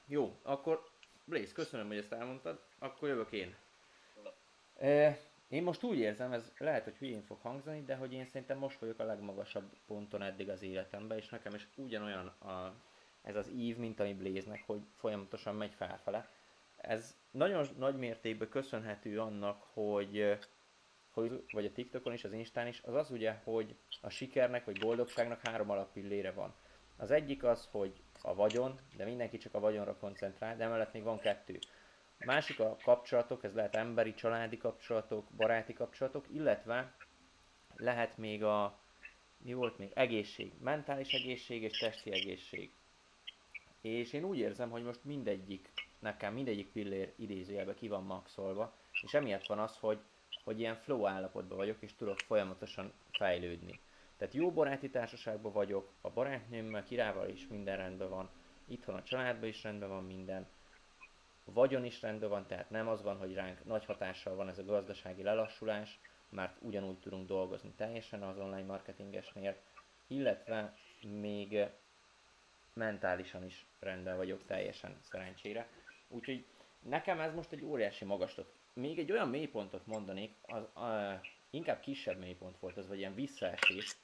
Jó, 0.05 0.37
akkor 0.41 0.89
Blaze, 1.23 1.53
köszönöm, 1.53 1.87
hogy 1.87 1.97
ezt 1.97 2.11
elmondtad, 2.11 2.61
akkor 2.79 3.07
jövök 3.07 3.31
én. 3.31 3.55
Na. 4.23 4.33
E, 4.87 5.19
én 5.51 5.63
most 5.63 5.83
úgy 5.83 5.97
érzem, 5.97 6.31
ez 6.31 6.51
lehet, 6.57 6.83
hogy 6.83 6.97
hülyén 6.97 7.21
fog 7.21 7.37
hangzani, 7.41 7.83
de 7.83 7.95
hogy 7.95 8.13
én 8.13 8.25
szerintem 8.25 8.57
most 8.57 8.79
vagyok 8.79 8.99
a 8.99 9.03
legmagasabb 9.03 9.63
ponton 9.87 10.21
eddig 10.21 10.49
az 10.49 10.63
életemben, 10.63 11.17
és 11.17 11.29
nekem 11.29 11.53
is 11.53 11.67
ugyanolyan 11.75 12.27
a, 12.27 12.73
ez 13.21 13.35
az 13.35 13.49
ív, 13.49 13.77
mint 13.77 13.99
ami 13.99 14.13
Blaze-nek, 14.13 14.63
hogy 14.65 14.81
folyamatosan 14.95 15.55
megy 15.55 15.73
felfele. 15.73 16.29
Ez 16.77 17.17
nagyon 17.31 17.67
nagy 17.77 17.97
mértékben 17.97 18.49
köszönhető 18.49 19.19
annak, 19.19 19.63
hogy, 19.73 20.37
hogy 21.11 21.43
vagy 21.51 21.65
a 21.65 21.71
TikTokon 21.71 22.13
is, 22.13 22.23
az 22.23 22.33
Instán 22.33 22.67
is, 22.67 22.81
az 22.85 22.93
az 22.93 23.11
ugye, 23.11 23.31
hogy 23.43 23.75
a 24.01 24.09
sikernek 24.09 24.65
vagy 24.65 24.79
boldogságnak 24.79 25.47
három 25.47 25.69
alappillére 25.69 26.31
van. 26.31 26.53
Az 26.97 27.11
egyik 27.11 27.43
az, 27.43 27.67
hogy 27.71 28.01
a 28.21 28.35
vagyon, 28.35 28.79
de 28.97 29.05
mindenki 29.05 29.37
csak 29.37 29.53
a 29.53 29.59
vagyonra 29.59 29.95
koncentrál, 29.95 30.55
de 30.55 30.63
emellett 30.63 30.93
még 30.93 31.03
van 31.03 31.19
kettő. 31.19 31.59
Másik 32.25 32.59
a 32.59 32.77
kapcsolatok, 32.83 33.43
ez 33.43 33.53
lehet 33.53 33.75
emberi, 33.75 34.13
családi 34.13 34.57
kapcsolatok, 34.57 35.27
baráti 35.35 35.73
kapcsolatok, 35.73 36.25
illetve 36.29 36.95
lehet 37.75 38.17
még 38.17 38.43
a, 38.43 38.79
mi 39.37 39.53
volt 39.53 39.77
még, 39.77 39.91
egészség, 39.93 40.53
mentális 40.59 41.13
egészség 41.13 41.63
és 41.63 41.79
testi 41.79 42.11
egészség. 42.11 42.71
És 43.81 44.13
én 44.13 44.23
úgy 44.23 44.37
érzem, 44.37 44.69
hogy 44.69 44.83
most 44.83 45.03
mindegyik, 45.03 45.71
nekem 45.99 46.33
mindegyik 46.33 46.71
pillér 46.71 47.13
idézőjelben 47.15 47.75
ki 47.75 47.87
van 47.87 48.03
maxolva, 48.03 48.75
és 49.01 49.13
emiatt 49.13 49.45
van 49.45 49.59
az, 49.59 49.77
hogy, 49.77 49.99
hogy 50.43 50.59
ilyen 50.59 50.75
flow 50.75 51.07
állapotban 51.07 51.57
vagyok, 51.57 51.81
és 51.81 51.95
tudok 51.95 52.19
folyamatosan 52.19 52.93
fejlődni. 53.11 53.79
Tehát 54.17 54.33
jó 54.33 54.51
baráti 54.51 54.89
társaságban 54.89 55.51
vagyok, 55.51 55.93
a 56.01 56.09
barátnőmmel, 56.09 56.83
kirával 56.83 57.29
is 57.29 57.47
minden 57.47 57.77
rendben 57.77 58.09
van, 58.09 58.29
itthon 58.67 58.95
a 58.95 59.03
családban 59.03 59.49
is 59.49 59.63
rendben 59.63 59.89
van 59.89 60.03
minden, 60.03 60.47
vagyon 61.43 61.85
is 61.85 62.01
rendben 62.01 62.29
van, 62.29 62.47
tehát 62.47 62.69
nem 62.69 62.87
az 62.87 63.01
van, 63.01 63.17
hogy 63.17 63.33
ránk 63.33 63.65
nagy 63.65 63.85
hatással 63.85 64.35
van 64.35 64.49
ez 64.49 64.57
a 64.57 64.63
gazdasági 64.63 65.23
lelassulás, 65.23 65.99
mert 66.29 66.57
ugyanúgy 66.59 66.99
tudunk 66.99 67.27
dolgozni 67.27 67.71
teljesen 67.75 68.23
az 68.23 68.37
online 68.37 68.65
marketingesnél, 68.65 69.55
illetve 70.07 70.77
még 71.01 71.65
mentálisan 72.73 73.45
is 73.45 73.65
rendben 73.79 74.17
vagyok 74.17 74.45
teljesen 74.45 74.97
szerencsére. 75.01 75.67
Úgyhogy 76.07 76.45
nekem 76.79 77.19
ez 77.19 77.33
most 77.33 77.51
egy 77.51 77.63
óriási 77.63 78.05
magaslat. 78.05 78.53
Még 78.73 78.99
egy 78.99 79.11
olyan 79.11 79.29
mélypontot 79.29 79.85
mondanék, 79.85 80.35
az, 80.41 80.63
uh, 80.75 81.25
inkább 81.49 81.79
kisebb 81.79 82.19
mélypont 82.19 82.59
volt 82.59 82.77
az, 82.77 82.87
vagy 82.87 82.97
ilyen 82.97 83.15
visszaesés, 83.15 83.97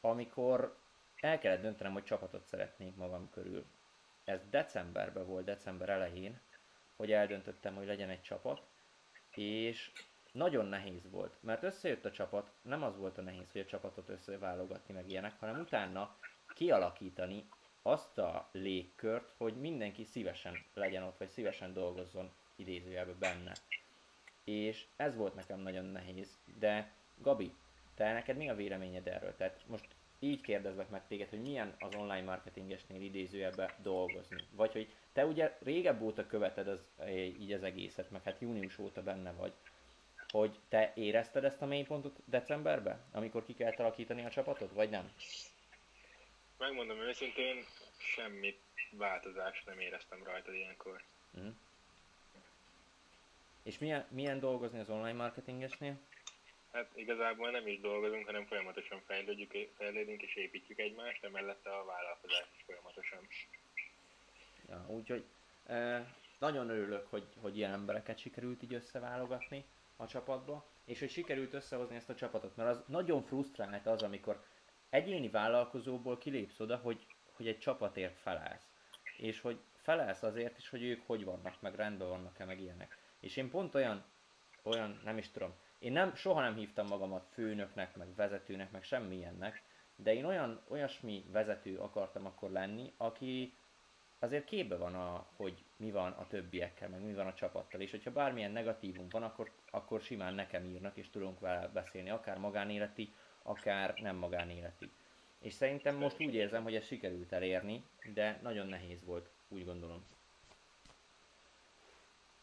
amikor 0.00 0.78
el 1.20 1.38
kellett 1.38 1.62
döntenem, 1.62 1.92
hogy 1.92 2.04
csapatot 2.04 2.46
szeretnék 2.46 2.96
magam 2.96 3.30
körül. 3.30 3.64
Ez 4.24 4.40
decemberben 4.50 5.26
volt, 5.26 5.44
december 5.44 5.88
elején, 5.88 6.40
hogy 6.96 7.12
eldöntöttem, 7.12 7.74
hogy 7.74 7.86
legyen 7.86 8.10
egy 8.10 8.22
csapat, 8.22 8.62
és 9.30 9.92
nagyon 10.32 10.66
nehéz 10.66 11.10
volt, 11.10 11.36
mert 11.40 11.62
összejött 11.62 12.04
a 12.04 12.10
csapat, 12.10 12.52
nem 12.62 12.82
az 12.82 12.96
volt 12.96 13.18
a 13.18 13.22
nehéz, 13.22 13.52
hogy 13.52 13.60
a 13.60 13.66
csapatot 13.66 14.08
összeválogatni 14.08 14.94
meg 14.94 15.10
ilyenek, 15.10 15.38
hanem 15.38 15.60
utána 15.60 16.18
kialakítani 16.54 17.48
azt 17.82 18.18
a 18.18 18.48
légkört, 18.52 19.34
hogy 19.36 19.54
mindenki 19.54 20.04
szívesen 20.04 20.64
legyen 20.74 21.02
ott, 21.02 21.18
vagy 21.18 21.28
szívesen 21.28 21.72
dolgozzon 21.72 22.32
idézőjelben 22.56 23.18
benne. 23.18 23.52
És 24.44 24.86
ez 24.96 25.16
volt 25.16 25.34
nekem 25.34 25.60
nagyon 25.60 25.84
nehéz, 25.84 26.38
de 26.58 26.92
Gabi, 27.16 27.54
te 27.94 28.12
neked 28.12 28.36
mi 28.36 28.48
a 28.48 28.54
véleményed 28.54 29.06
erről? 29.06 29.36
Tehát 29.36 29.64
most 29.66 29.86
így 30.22 30.40
kérdezlek 30.40 30.88
meg 30.88 31.06
téged, 31.06 31.28
hogy 31.28 31.42
milyen 31.42 31.74
az 31.78 31.94
online 31.94 32.22
marketingesnél 32.22 33.00
idézőjelben 33.00 33.70
dolgozni. 33.82 34.44
Vagy 34.50 34.72
hogy 34.72 34.94
te 35.12 35.26
ugye 35.26 35.56
régebb 35.62 36.00
óta 36.02 36.26
követed 36.26 36.68
az, 36.68 36.80
így 37.40 37.52
az 37.52 37.62
egészet, 37.62 38.10
meg 38.10 38.22
hát 38.22 38.40
június 38.40 38.78
óta 38.78 39.02
benne 39.02 39.32
vagy, 39.32 39.52
hogy 40.28 40.58
te 40.68 40.92
érezted 40.94 41.44
ezt 41.44 41.62
a 41.62 41.66
mélypontot 41.66 42.16
decemberben, 42.24 43.00
amikor 43.12 43.44
ki 43.44 43.54
kellett 43.54 43.78
alakítani 43.78 44.24
a 44.24 44.30
csapatot, 44.30 44.72
vagy 44.72 44.90
nem? 44.90 45.12
Megmondom 46.58 46.98
őszintén, 46.98 47.64
semmi 47.98 48.58
változást 48.90 49.66
nem 49.66 49.78
éreztem 49.78 50.24
rajta 50.24 50.52
ilyenkor. 50.52 51.02
Mhm. 51.30 51.48
És 53.62 53.78
milyen, 53.78 54.06
milyen 54.10 54.40
dolgozni 54.40 54.78
az 54.78 54.88
online 54.90 55.12
marketingesnél? 55.12 55.98
Hát 56.72 56.90
igazából 56.94 57.50
nem 57.50 57.66
is 57.66 57.80
dolgozunk, 57.80 58.26
hanem 58.26 58.46
folyamatosan 58.46 59.02
fejlődjük, 59.06 59.70
fejlődünk 59.76 60.22
és 60.22 60.36
építjük 60.36 60.78
egymást, 60.78 61.24
emellett 61.24 61.66
a 61.66 61.84
vállalkozás 61.84 62.46
is 62.56 62.62
folyamatosan. 62.66 63.28
Ja, 64.68 64.84
úgyhogy 64.88 65.24
e, 65.66 66.06
nagyon 66.38 66.68
örülök, 66.68 67.06
hogy, 67.06 67.26
hogy 67.40 67.56
ilyen 67.56 67.72
embereket 67.72 68.18
sikerült 68.18 68.62
így 68.62 68.74
összeválogatni 68.74 69.64
a 69.96 70.06
csapatba, 70.06 70.66
és 70.84 70.98
hogy 70.98 71.10
sikerült 71.10 71.52
összehozni 71.52 71.96
ezt 71.96 72.08
a 72.08 72.14
csapatot, 72.14 72.56
mert 72.56 72.70
az 72.70 72.82
nagyon 72.86 73.22
frusztrált 73.22 73.86
az, 73.86 74.02
amikor 74.02 74.44
egyéni 74.90 75.28
vállalkozóból 75.28 76.18
kilépsz 76.18 76.60
oda, 76.60 76.76
hogy, 76.76 77.06
hogy 77.32 77.48
egy 77.48 77.58
csapatért 77.58 78.18
felelsz. 78.18 78.66
És 79.16 79.40
hogy 79.40 79.58
felelsz 79.76 80.22
azért 80.22 80.58
is, 80.58 80.68
hogy 80.68 80.82
ők 80.82 81.06
hogy 81.06 81.24
vannak, 81.24 81.60
meg 81.60 81.74
rendben 81.74 82.08
vannak-e, 82.08 82.44
meg 82.44 82.60
ilyenek. 82.60 82.98
És 83.20 83.36
én 83.36 83.50
pont 83.50 83.74
olyan, 83.74 84.04
olyan, 84.62 85.00
nem 85.04 85.18
is 85.18 85.30
tudom, 85.30 85.54
én 85.82 85.92
nem, 85.92 86.14
soha 86.14 86.40
nem 86.40 86.54
hívtam 86.54 86.86
magamat 86.86 87.28
főnöknek, 87.32 87.96
meg 87.96 88.14
vezetőnek, 88.14 88.70
meg 88.70 88.82
semmilyennek, 88.82 89.62
de 89.96 90.14
én 90.14 90.24
olyan, 90.24 90.60
olyasmi 90.68 91.24
vezető 91.30 91.78
akartam 91.78 92.26
akkor 92.26 92.50
lenni, 92.50 92.92
aki 92.96 93.54
azért 94.18 94.44
képbe 94.44 94.76
van, 94.76 94.94
a, 94.94 95.26
hogy 95.36 95.64
mi 95.76 95.90
van 95.90 96.12
a 96.12 96.26
többiekkel, 96.26 96.88
meg 96.88 97.04
mi 97.04 97.14
van 97.14 97.26
a 97.26 97.34
csapattal, 97.34 97.80
és 97.80 97.90
hogyha 97.90 98.12
bármilyen 98.12 98.50
negatívum 98.50 99.08
van, 99.10 99.22
akkor, 99.22 99.52
akkor 99.70 100.00
simán 100.00 100.34
nekem 100.34 100.64
írnak, 100.64 100.96
és 100.96 101.10
tudunk 101.10 101.40
vele 101.40 101.68
beszélni, 101.68 102.10
akár 102.10 102.38
magánéleti, 102.38 103.12
akár 103.42 103.94
nem 103.96 104.16
magánéleti. 104.16 104.90
És 105.38 105.52
szerintem 105.52 105.96
most 105.96 106.20
úgy 106.20 106.34
érzem, 106.34 106.62
hogy 106.62 106.74
ezt 106.74 106.86
sikerült 106.86 107.32
elérni, 107.32 107.84
de 108.14 108.38
nagyon 108.42 108.66
nehéz 108.66 109.04
volt, 109.04 109.30
úgy 109.48 109.64
gondolom. 109.64 110.04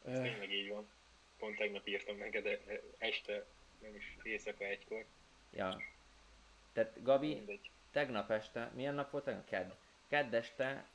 Ez 0.05 0.19
tényleg 0.19 0.51
így 0.51 0.69
van. 0.69 0.87
Pont 1.39 1.57
tegnap 1.57 1.87
írtam 1.87 2.17
neked 2.17 2.43
de 2.43 2.81
este, 2.97 3.45
nem 3.81 3.95
is 3.95 4.17
éjszaka 4.23 4.63
egykor. 4.63 5.05
Ja. 5.53 5.81
Tehát 6.73 7.03
Gabi, 7.03 7.33
Mindegy. 7.33 7.69
tegnap 7.91 8.31
este, 8.31 8.71
milyen 8.73 8.93
nap 8.93 9.11
volt 9.11 9.23
tegnap? 9.23 9.45
Kedd. 9.49 9.69
Kedd 10.07 10.35
este 10.35 10.85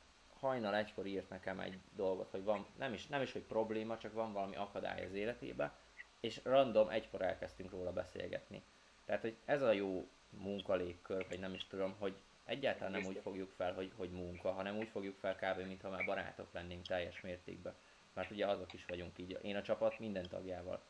hajnal 0.40 0.76
egykor 0.76 1.06
írt 1.06 1.28
nekem 1.28 1.60
egy 1.60 1.78
dolgot, 1.96 2.30
hogy 2.30 2.42
van, 2.44 2.66
nem 2.78 2.92
is, 2.92 3.06
nem 3.06 3.22
is, 3.22 3.32
hogy 3.32 3.42
probléma, 3.42 3.98
csak 3.98 4.12
van 4.12 4.32
valami 4.32 4.56
akadály 4.56 5.04
az 5.04 5.14
életébe, 5.14 5.78
és 6.20 6.40
random 6.42 6.88
egykor 6.88 7.22
elkezdtünk 7.22 7.70
róla 7.70 7.92
beszélgetni. 7.92 8.62
Tehát, 9.04 9.20
hogy 9.20 9.36
ez 9.44 9.62
a 9.62 9.72
jó 9.72 10.08
munkalégkör, 10.30 11.26
vagy 11.28 11.38
nem 11.38 11.54
is 11.54 11.66
tudom, 11.66 11.94
hogy 11.98 12.14
egyáltalán 12.44 12.92
nem 12.92 13.04
úgy 13.04 13.20
fogjuk 13.22 13.50
fel, 13.50 13.74
hogy, 13.74 13.92
hogy 13.96 14.10
munka, 14.10 14.52
hanem 14.52 14.76
úgy 14.76 14.88
fogjuk 14.88 15.18
fel 15.18 15.36
kb. 15.36 15.66
mintha 15.66 15.90
már 15.90 16.04
barátok 16.04 16.52
lennénk 16.52 16.86
teljes 16.86 17.20
mértékben. 17.20 17.74
Mert 18.14 18.30
ugye 18.30 18.46
azok 18.46 18.72
is 18.72 18.84
vagyunk 18.86 19.18
így, 19.18 19.38
én 19.42 19.56
a 19.56 19.62
csapat 19.62 19.98
minden 19.98 20.28
tagjával. 20.28 20.82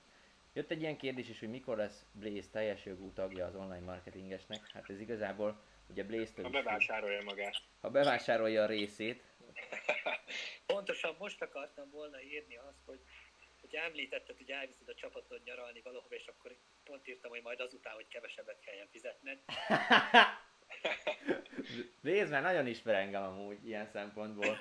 Jött 0.52 0.70
egy 0.70 0.80
ilyen 0.80 0.96
kérdés 0.96 1.28
is, 1.28 1.38
hogy 1.38 1.50
mikor 1.50 1.76
lesz 1.76 2.04
Blaze 2.12 2.50
teljes 2.50 2.84
jogú 2.84 3.12
tagja 3.12 3.46
az 3.46 3.54
online 3.54 3.84
marketingesnek. 3.84 4.70
Hát 4.72 4.90
ez 4.90 5.00
igazából 5.00 5.60
ugye 5.86 6.04
Blaze-től 6.04 6.44
Ha 6.44 6.50
bevásárolja 6.50 7.22
magát. 7.22 7.56
Ha 7.80 7.90
bevásárolja 7.90 8.62
a 8.62 8.66
részét. 8.66 9.22
Pontosan 10.66 11.16
most 11.18 11.42
akartam 11.42 11.90
volna 11.90 12.22
írni 12.22 12.56
azt, 12.56 12.82
hogy 12.84 13.00
hogy 13.60 13.74
említetted, 13.74 14.36
hogy 14.36 14.50
elviszed 14.50 14.88
a 14.88 14.94
csapatod 14.94 15.40
nyaralni 15.44 15.80
valahova, 15.80 16.14
és 16.14 16.26
akkor 16.26 16.56
pont 16.84 17.08
írtam, 17.08 17.30
hogy 17.30 17.42
majd 17.42 17.60
azután, 17.60 17.94
hogy 17.94 18.08
kevesebbet 18.08 18.60
kelljen 18.60 18.88
fizetned. 18.90 19.38
Nézd, 22.00 22.30
mert 22.30 22.42
nagyon 22.42 22.66
ismer 22.66 22.94
engem 22.94 23.22
amúgy 23.22 23.66
ilyen 23.66 23.86
szempontból. 23.86 24.58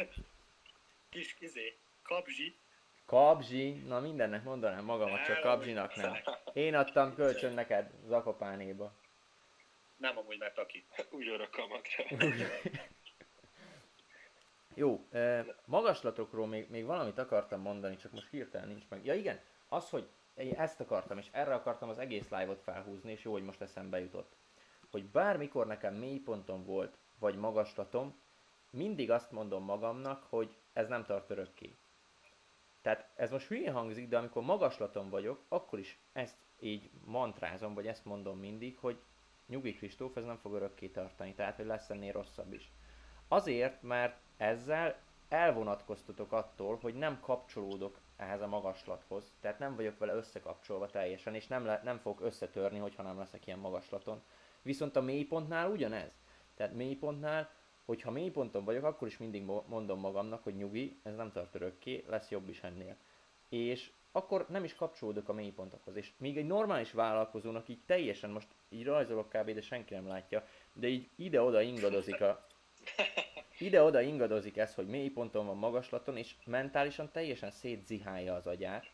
Kis 1.09 1.33
kizé, 1.33 1.77
kapzsi. 2.03 2.55
Kapzsi, 3.05 3.71
na 3.71 3.99
mindennek 3.99 4.43
mondanám 4.43 4.85
magamat, 4.85 5.25
csak 5.25 5.39
kapzsinak 5.39 5.95
nem. 5.95 6.13
Én 6.53 6.75
adtam 6.75 7.15
kölcsön 7.15 7.53
neked 7.53 7.91
Zakopánéba. 8.05 8.93
Nem 9.97 10.17
amúgy, 10.17 10.37
mert 10.37 10.57
aki. 10.57 10.85
Úgy 11.09 11.49
kamatra. 11.51 12.03
Jó, 14.75 15.07
magaslatokról 15.65 16.47
még, 16.47 16.69
még 16.69 16.85
valamit 16.85 17.17
akartam 17.17 17.61
mondani, 17.61 17.95
csak 17.95 18.11
most 18.11 18.29
hirtelen 18.29 18.67
nincs 18.67 18.83
meg. 18.89 19.05
Ja 19.05 19.13
igen, 19.13 19.39
az, 19.67 19.89
hogy 19.89 20.09
én 20.35 20.53
ezt 20.53 20.79
akartam, 20.79 21.17
és 21.17 21.27
erre 21.31 21.53
akartam 21.53 21.89
az 21.89 21.99
egész 21.99 22.29
live-ot 22.29 22.61
felhúzni, 22.61 23.11
és 23.11 23.23
jó, 23.23 23.31
hogy 23.31 23.43
most 23.43 23.61
eszembe 23.61 23.99
jutott. 23.99 24.35
Hogy 24.91 25.05
bármikor 25.05 25.67
nekem 25.67 25.95
mélyponton 25.95 26.65
volt, 26.65 26.97
vagy 27.19 27.35
magaslatom, 27.35 28.21
mindig 28.71 29.11
azt 29.11 29.31
mondom 29.31 29.63
magamnak, 29.63 30.23
hogy 30.29 30.55
ez 30.73 30.87
nem 30.87 31.05
tart 31.05 31.29
örökké. 31.29 31.77
Tehát 32.83 33.09
ez 33.15 33.31
most 33.31 33.47
hülyén 33.47 33.73
hangzik, 33.73 34.07
de 34.07 34.17
amikor 34.17 34.43
magaslaton 34.43 35.09
vagyok, 35.09 35.43
akkor 35.47 35.79
is 35.79 35.99
ezt 36.13 36.37
így 36.59 36.89
mantrázom, 37.05 37.73
vagy 37.73 37.87
ezt 37.87 38.05
mondom 38.05 38.39
mindig, 38.39 38.77
hogy 38.77 38.99
nyugi 39.47 39.73
Kristóf, 39.73 40.15
ez 40.15 40.25
nem 40.25 40.37
fog 40.37 40.53
örökké 40.53 40.87
tartani, 40.87 41.33
tehát 41.33 41.55
hogy 41.55 41.65
lesz 41.65 41.89
ennél 41.89 42.11
rosszabb 42.11 42.53
is. 42.53 42.71
Azért, 43.27 43.81
mert 43.81 44.17
ezzel 44.37 44.99
elvonatkoztatok 45.29 46.31
attól, 46.31 46.77
hogy 46.81 46.95
nem 46.95 47.19
kapcsolódok 47.19 47.99
ehhez 48.17 48.41
a 48.41 48.47
magaslathoz, 48.47 49.33
tehát 49.39 49.59
nem 49.59 49.75
vagyok 49.75 49.97
vele 49.97 50.13
összekapcsolva 50.13 50.87
teljesen, 50.89 51.35
és 51.35 51.47
nem, 51.47 51.65
le, 51.65 51.81
nem 51.83 51.97
fog 51.97 52.21
összetörni, 52.21 52.79
hogyha 52.79 53.03
nem 53.03 53.17
leszek 53.17 53.47
ilyen 53.47 53.59
magaslaton. 53.59 54.23
Viszont 54.61 54.95
a 54.95 55.01
mélypontnál 55.01 55.69
ugyanez. 55.69 56.17
Tehát 56.55 56.73
mélypontnál, 56.73 57.49
hogyha 57.85 58.11
mélyponton 58.11 58.63
vagyok, 58.63 58.83
akkor 58.83 59.07
is 59.07 59.17
mindig 59.17 59.43
mondom 59.67 59.99
magamnak, 59.99 60.43
hogy 60.43 60.55
nyugi, 60.55 60.99
ez 61.03 61.15
nem 61.15 61.31
tart 61.31 61.55
örökké, 61.55 62.03
lesz 62.07 62.29
jobb 62.29 62.49
is 62.49 62.63
ennél. 62.63 62.95
És 63.49 63.91
akkor 64.11 64.45
nem 64.49 64.63
is 64.63 64.75
kapcsolódok 64.75 65.29
a 65.29 65.33
mélypontokhoz. 65.33 65.95
És 65.95 66.11
még 66.17 66.37
egy 66.37 66.47
normális 66.47 66.91
vállalkozónak 66.91 67.67
így 67.69 67.81
teljesen, 67.85 68.29
most 68.29 68.47
így 68.69 68.85
rajzolok 68.85 69.29
kb. 69.29 69.51
de 69.51 69.61
senki 69.61 69.93
nem 69.93 70.07
látja, 70.07 70.47
de 70.73 70.87
így 70.87 71.09
ide-oda 71.15 71.61
ingadozik 71.61 72.21
a, 72.21 72.45
ide-oda 73.59 74.01
ingadozik 74.01 74.57
ez, 74.57 74.75
hogy 74.75 74.87
mély 74.87 75.09
ponton 75.09 75.45
van 75.45 75.57
magaslaton, 75.57 76.17
és 76.17 76.35
mentálisan 76.45 77.11
teljesen 77.11 77.51
szétzihálja 77.51 78.33
az 78.35 78.47
agyát, 78.47 78.91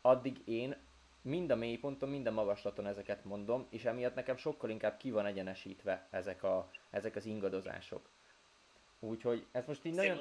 addig 0.00 0.38
én 0.44 0.76
mind 1.22 1.50
a 1.50 1.56
mélyponton, 1.56 2.08
mind 2.08 2.26
a 2.26 2.30
magaslaton 2.30 2.86
ezeket 2.86 3.24
mondom, 3.24 3.66
és 3.70 3.84
emiatt 3.84 4.14
nekem 4.14 4.36
sokkal 4.36 4.70
inkább 4.70 4.96
ki 4.96 5.10
van 5.10 5.26
egyenesítve 5.26 6.08
ezek, 6.10 6.42
a, 6.42 6.70
ezek 6.90 7.16
az 7.16 7.26
ingadozások. 7.26 8.08
Úgyhogy 9.00 9.46
ez 9.52 9.66
most 9.66 9.84
így 9.84 9.94
nagyon... 9.94 10.18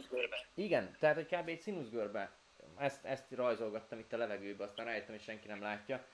Igen, 0.53 0.95
tehát 0.99 1.15
hogy 1.15 1.25
kb. 1.25 1.47
egy 1.47 1.61
színuszgörbe. 1.61 2.37
Ezt, 2.77 3.05
ezt 3.05 3.31
rajzolgattam 3.31 3.99
itt 3.99 4.13
a 4.13 4.17
levegőbe, 4.17 4.63
aztán 4.63 4.85
rájöttem, 4.85 5.15
hogy 5.15 5.23
senki 5.23 5.47
nem 5.47 5.61
látja. 5.61 6.05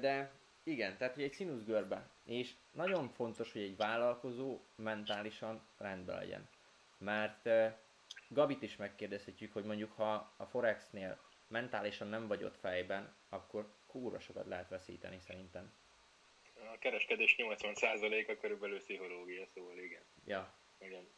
De 0.00 0.32
igen, 0.62 0.96
tehát 0.96 1.14
hogy 1.14 1.22
egy 1.22 1.32
színuszgörbe. 1.32 2.10
És 2.24 2.52
nagyon 2.72 3.08
fontos, 3.08 3.52
hogy 3.52 3.62
egy 3.62 3.76
vállalkozó 3.76 4.60
mentálisan 4.76 5.68
rendben 5.78 6.16
legyen. 6.16 6.48
Mert 6.98 7.48
Gabit 8.28 8.62
is 8.62 8.76
megkérdezhetjük, 8.76 9.52
hogy 9.52 9.64
mondjuk 9.64 9.92
ha 9.92 10.34
a 10.36 10.46
Forexnél 10.46 11.20
mentálisan 11.48 12.08
nem 12.08 12.26
vagy 12.26 12.44
ott 12.44 12.56
fejben, 12.56 13.16
akkor 13.28 13.74
kúra 13.86 14.20
sokat 14.20 14.46
lehet 14.46 14.68
veszíteni 14.68 15.18
szerintem. 15.18 15.72
A 16.54 16.78
kereskedés 16.78 17.34
80%-a 17.38 18.36
körülbelül 18.40 18.78
pszichológia, 18.78 19.46
szóval 19.46 19.78
igen. 19.78 20.02
Ja. 20.24 20.54
Igen. 20.78 21.08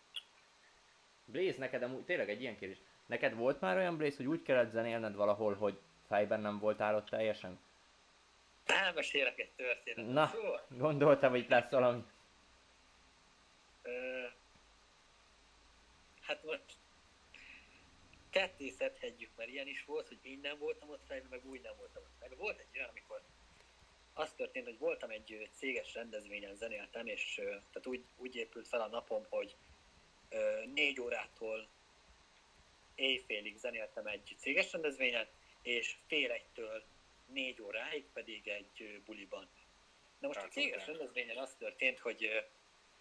Blaze, 1.32 1.58
neked 1.58 1.82
amúgy 1.82 2.04
tényleg 2.04 2.30
egy 2.30 2.40
ilyen 2.40 2.58
kérdés. 2.58 2.78
Neked 3.06 3.34
volt 3.34 3.60
már 3.60 3.76
olyan 3.76 3.96
Blaze, 3.96 4.16
hogy 4.16 4.26
úgy 4.26 4.42
kellett 4.42 4.70
zenélned 4.70 5.14
valahol, 5.14 5.54
hogy 5.54 5.78
fejben 6.06 6.40
nem 6.40 6.58
voltál 6.58 6.94
ott 6.94 7.08
teljesen? 7.08 7.58
Elmesélek 8.66 9.38
egy 9.38 9.50
történetet. 9.56 10.12
Na, 10.12 10.26
szóval. 10.26 10.66
gondoltam, 10.68 11.30
hogy 11.30 11.40
itt 11.40 11.48
lesz 11.48 11.70
valami. 11.70 12.02
hát 16.28 16.44
most 16.44 16.64
ketté 18.30 18.68
szedhetjük, 18.68 19.30
mert 19.36 19.50
ilyen 19.50 19.66
is 19.66 19.84
volt, 19.84 20.08
hogy 20.08 20.18
én 20.22 20.38
nem 20.42 20.58
voltam 20.58 20.88
ott 20.88 21.04
fejben, 21.06 21.28
meg 21.30 21.40
úgy 21.44 21.60
nem 21.60 21.72
voltam 21.78 22.02
ott 22.02 22.18
fejben. 22.18 22.38
Volt 22.38 22.58
egy 22.58 22.76
olyan, 22.76 22.88
amikor 22.88 23.22
az 24.12 24.32
történt, 24.32 24.66
hogy 24.66 24.78
voltam 24.78 25.10
egy 25.10 25.50
céges 25.52 25.94
rendezvényen 25.94 26.54
zenéltem, 26.54 27.06
és 27.06 27.34
tehát 27.34 27.86
úgy, 27.86 28.04
úgy 28.16 28.36
épült 28.36 28.68
fel 28.68 28.80
a 28.80 28.88
napom, 28.88 29.26
hogy 29.28 29.56
négy 30.74 31.00
órától 31.00 31.68
éjfélig 32.94 33.56
zenéltem 33.56 34.06
egy 34.06 34.36
céges 34.38 34.72
rendezvényen, 34.72 35.26
és 35.62 35.96
fél 36.06 36.30
egytől 36.30 36.82
négy 37.26 37.62
óráig 37.62 38.04
pedig 38.12 38.48
egy 38.48 39.02
buliban. 39.04 39.48
Na 40.18 40.26
most 40.26 40.40
a 40.40 40.48
céges 40.48 40.86
rendezvényen 40.86 41.36
az 41.36 41.54
történt, 41.58 41.98
hogy 41.98 42.44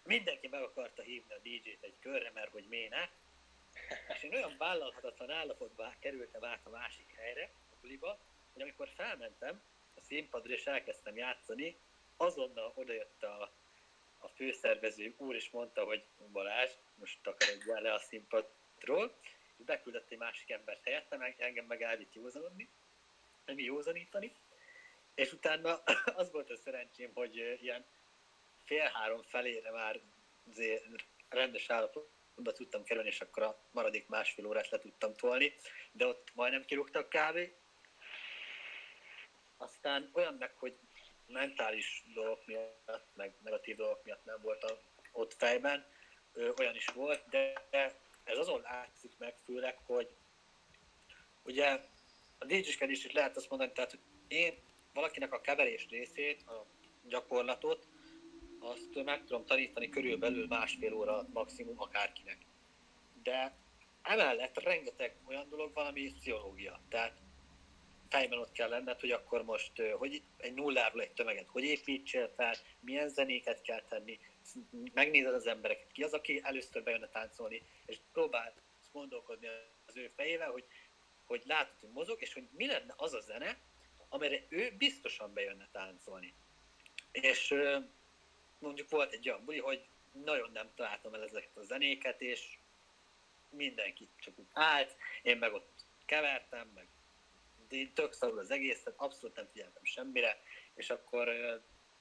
mindenki 0.02 0.48
meg 0.48 0.62
akarta 0.62 1.02
hívni 1.02 1.34
a 1.34 1.38
DJ-t 1.42 1.84
egy 1.84 1.98
körre, 2.00 2.30
mert 2.34 2.50
hogy 2.50 2.66
méne, 2.68 3.10
és 4.14 4.22
én 4.22 4.34
olyan 4.34 4.54
vállalhatatlan 4.58 5.30
állapotba 5.30 5.94
kerültem 6.00 6.44
át 6.44 6.66
a 6.66 6.70
másik 6.70 7.14
helyre, 7.16 7.50
a 7.70 7.74
buliba, 7.80 8.18
hogy 8.52 8.62
amikor 8.62 8.88
felmentem 8.96 9.62
a 9.94 10.00
színpadra 10.00 10.52
és 10.52 10.66
elkezdtem 10.66 11.16
játszani, 11.16 11.76
azonnal 12.16 12.72
odajött 12.74 13.22
a, 13.22 13.52
a 14.18 14.28
főszervező 14.28 15.14
úr, 15.16 15.34
és 15.34 15.50
mondta, 15.50 15.84
hogy 15.84 16.02
Balázs, 16.32 16.70
most 16.98 17.18
takarodjál 17.22 17.82
le 17.82 17.92
a 17.92 17.98
színpadról, 17.98 19.18
és 19.58 19.64
beküldött 19.64 20.10
egy 20.10 20.18
másik 20.18 20.50
embert 20.50 20.84
helyettem, 20.84 21.34
engem 21.36 21.64
meg 21.64 21.82
elvitt 21.82 22.14
józanodni, 22.14 22.68
nem 23.44 23.58
józanítani, 23.58 24.32
és 25.14 25.32
utána 25.32 25.82
az 26.20 26.30
volt 26.30 26.50
a 26.50 26.56
szerencsém, 26.56 27.10
hogy 27.14 27.36
ilyen 27.36 27.84
fél 28.64 28.90
három 28.94 29.22
felére 29.22 29.70
már 29.70 30.00
rendes 31.28 31.70
állapotba 31.70 32.52
tudtam 32.52 32.84
kerülni, 32.84 33.08
és 33.08 33.20
akkor 33.20 33.42
a 33.42 33.60
maradék 33.70 34.08
másfél 34.08 34.46
órát 34.46 34.70
le 34.70 34.78
tudtam 34.78 35.14
tolni, 35.14 35.54
de 35.92 36.06
ott 36.06 36.30
majdnem 36.34 36.64
kirúgtak 36.64 37.08
kávé. 37.08 37.56
Aztán 39.56 40.10
olyan 40.12 40.34
meg, 40.34 40.52
hogy 40.56 40.78
mentális 41.26 42.02
dolgok 42.14 42.46
miatt, 42.46 43.08
meg 43.14 43.34
negatív 43.42 43.76
dolgok 43.76 44.04
miatt 44.04 44.24
nem 44.24 44.40
voltam 44.42 44.76
ott 45.12 45.34
fejben, 45.34 45.86
olyan 46.58 46.74
is 46.74 46.86
volt, 46.86 47.22
de 47.30 47.52
ez 48.24 48.38
azon 48.38 48.60
látszik 48.60 49.12
meg 49.18 49.34
főleg, 49.44 49.78
hogy 49.86 50.08
ugye 51.42 51.80
a 52.38 52.44
dj 52.44 52.54
is 52.86 53.12
lehet 53.12 53.36
azt 53.36 53.50
mondani, 53.50 53.72
tehát 53.72 53.98
én 54.28 54.54
valakinek 54.92 55.32
a 55.32 55.40
keverés 55.40 55.86
részét, 55.90 56.42
a 56.46 56.66
gyakorlatot, 57.08 57.86
azt 58.60 59.04
meg 59.04 59.24
tudom 59.24 59.46
tanítani 59.46 59.88
körülbelül 59.88 60.46
másfél 60.46 60.92
óra 60.92 61.28
maximum 61.32 61.80
akárkinek. 61.80 62.38
De 63.22 63.56
emellett 64.02 64.62
rengeteg 64.62 65.14
olyan 65.28 65.48
dolog 65.48 65.74
van, 65.74 65.86
ami 65.86 66.12
pszichológia. 66.12 66.80
Tehát 66.88 67.12
fejben 68.08 68.38
ott 68.38 68.52
kell 68.52 68.68
lenned, 68.68 69.00
hogy 69.00 69.10
akkor 69.10 69.44
most 69.44 69.72
hogy 69.98 70.22
egy 70.36 70.54
nulláról 70.54 71.02
egy 71.02 71.12
tömeget 71.12 71.48
hogy 71.48 71.64
építsél 71.64 72.32
fel, 72.36 72.54
milyen 72.80 73.08
zenéket 73.08 73.62
kell 73.62 73.82
tenni, 73.88 74.18
megnézed 74.94 75.34
az 75.34 75.46
embereket, 75.46 75.92
ki 75.92 76.02
az, 76.02 76.12
aki 76.12 76.40
először 76.42 76.82
bejönne 76.82 77.08
táncolni, 77.08 77.62
és 77.86 77.98
próbál 78.12 78.54
gondolkodni 78.92 79.48
az 79.86 79.96
ő 79.96 80.10
fejével, 80.16 80.50
hogy, 80.50 80.64
hogy 81.24 81.42
látod, 81.46 81.80
hogy 81.80 81.90
mozog, 81.90 82.22
és 82.22 82.34
hogy 82.34 82.48
mi 82.50 82.66
lenne 82.66 82.94
az 82.96 83.14
a 83.14 83.20
zene, 83.20 83.58
amire 84.08 84.42
ő 84.48 84.74
biztosan 84.78 85.32
bejönne 85.32 85.68
táncolni. 85.72 86.34
És 87.12 87.54
mondjuk 88.58 88.90
volt 88.90 89.12
egy 89.12 89.28
olyan 89.28 89.44
buli, 89.44 89.58
hogy 89.58 89.86
nagyon 90.24 90.50
nem 90.52 90.70
találtam 90.74 91.14
el 91.14 91.22
ezeket 91.22 91.56
a 91.56 91.62
zenéket, 91.62 92.20
és 92.20 92.58
mindenki 93.50 94.08
csak 94.20 94.38
úgy 94.38 94.48
állt, 94.52 94.96
én 95.22 95.38
meg 95.38 95.52
ott 95.52 95.84
kevertem, 96.04 96.70
meg 96.74 96.86
így 97.70 97.92
tök 97.92 98.12
szarul 98.12 98.38
az 98.38 98.50
egész, 98.50 98.82
tehát 98.82 99.00
abszolút 99.00 99.36
nem 99.36 99.48
figyeltem 99.52 99.84
semmire, 99.84 100.42
és 100.74 100.90
akkor 100.90 101.28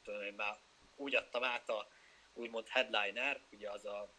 tudom 0.04 0.22
én 0.22 0.34
már 0.34 0.58
úgy 0.96 1.16
adtam 1.16 1.44
át 1.44 1.70
a 1.70 1.88
úgymond 2.38 2.68
headliner, 2.68 3.40
ugye 3.52 3.70
az 3.70 3.86
a 3.86 4.10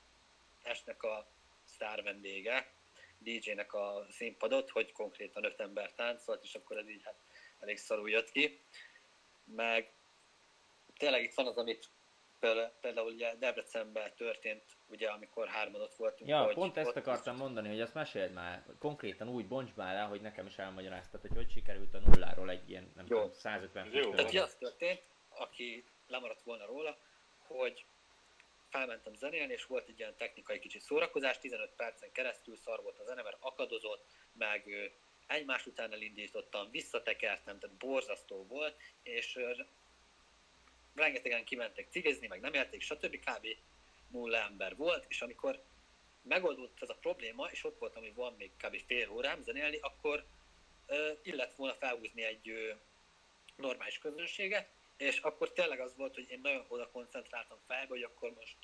esnek 0.63 1.03
a 1.03 1.27
sztár 1.65 2.03
vendége, 2.03 2.71
DJ-nek 3.19 3.75
a 3.75 4.07
színpadot, 4.11 4.71
hogy 4.71 4.93
konkrétan 4.93 5.45
öt 5.45 5.61
ember 5.61 5.93
táncolt, 5.93 6.45
és 6.45 6.55
akkor 6.55 6.77
ez 6.77 6.89
így 6.89 7.03
hát 7.05 7.19
elég 7.61 7.77
szarul 7.77 8.11
jött 8.11 8.31
ki. 8.31 8.61
Meg 9.45 9.91
tényleg 10.97 11.23
itt 11.23 11.35
van 11.35 11.47
az, 11.47 11.57
amit 11.57 11.89
például 12.81 13.13
ugye 13.13 13.35
Debrecenben 13.35 14.13
történt, 14.17 14.63
ugye 14.87 15.09
amikor 15.09 15.49
hárman 15.49 15.81
ott 15.81 15.95
voltunk. 15.95 16.31
Ja, 16.31 16.45
hogy 16.45 16.55
pont 16.55 16.77
ezt 16.77 16.97
akartam 16.97 17.35
is... 17.35 17.41
mondani, 17.41 17.69
hogy 17.69 17.81
ezt 17.81 17.95
meséld 17.95 18.33
már, 18.33 18.65
konkrétan 18.79 19.29
úgy 19.29 19.47
bonts 19.47 19.75
már 19.75 19.97
el, 19.97 20.09
hogy 20.09 20.21
nekem 20.21 20.47
is 20.47 20.59
elmagyaráztad, 20.59 21.21
hogy 21.21 21.35
hogy 21.35 21.51
sikerült 21.51 21.95
a 21.95 21.99
nulláról 21.99 22.51
egy 22.51 22.71
ilyen, 22.71 22.93
nem 22.95 23.05
Jó. 23.09 23.17
tudom, 23.17 23.33
150 23.33 23.89
Jó. 23.93 24.11
Tehát 24.15 24.35
az 24.35 24.55
történt, 24.55 25.03
aki 25.29 25.85
lemaradt 26.07 26.43
volna 26.43 26.67
róla, 26.67 26.99
hogy 27.39 27.85
felmentem 28.79 29.15
zenélni, 29.15 29.53
és 29.53 29.65
volt 29.65 29.89
egy 29.89 29.99
ilyen 29.99 30.17
technikai 30.17 30.59
kicsi 30.59 30.79
szórakozás, 30.79 31.39
15 31.39 31.71
percen 31.77 32.13
keresztül 32.13 32.57
szar 32.57 32.83
volt 32.83 32.99
a 32.99 33.05
zene, 33.05 33.23
mert 33.23 33.37
akadozott, 33.41 34.05
meg 34.33 34.93
egymás 35.27 35.67
után 35.67 35.93
elindítottam, 35.93 36.71
visszatekertem, 36.71 37.59
tehát 37.59 37.77
borzasztó 37.77 38.47
volt, 38.47 38.77
és 39.03 39.39
rengetegen 40.95 41.45
kimentek 41.45 41.87
cigizni, 41.91 42.27
meg 42.27 42.41
nem 42.41 42.55
élték, 42.55 42.81
stb. 42.81 43.17
kb. 43.17 43.47
nulla 44.11 44.39
ember 44.39 44.77
volt, 44.77 45.05
és 45.09 45.23
amikor 45.23 45.63
megoldódott 46.23 46.83
ez 46.83 46.91
a 46.91 46.99
probléma, 47.01 47.49
és 47.51 47.65
ott 47.65 47.79
voltam, 47.79 48.03
hogy 48.03 48.15
van 48.15 48.35
még 48.39 48.51
kb. 48.57 48.81
fél 48.87 49.11
órám 49.11 49.43
zenélni, 49.43 49.79
akkor 49.81 50.25
illet 51.23 51.55
volna 51.55 51.75
felhúzni 51.75 52.23
egy 52.23 52.75
normális 53.57 53.99
közönséget, 53.99 54.69
és 54.99 55.19
akkor 55.19 55.53
tényleg 55.53 55.81
az 55.81 55.97
volt, 55.97 56.15
hogy 56.15 56.31
én 56.31 56.41
nagyon 56.43 56.65
oda 56.69 56.91
koncentráltam 56.91 57.59
fel, 57.67 57.87
hogy 57.87 58.03
akkor 58.03 58.33
most 58.35 58.57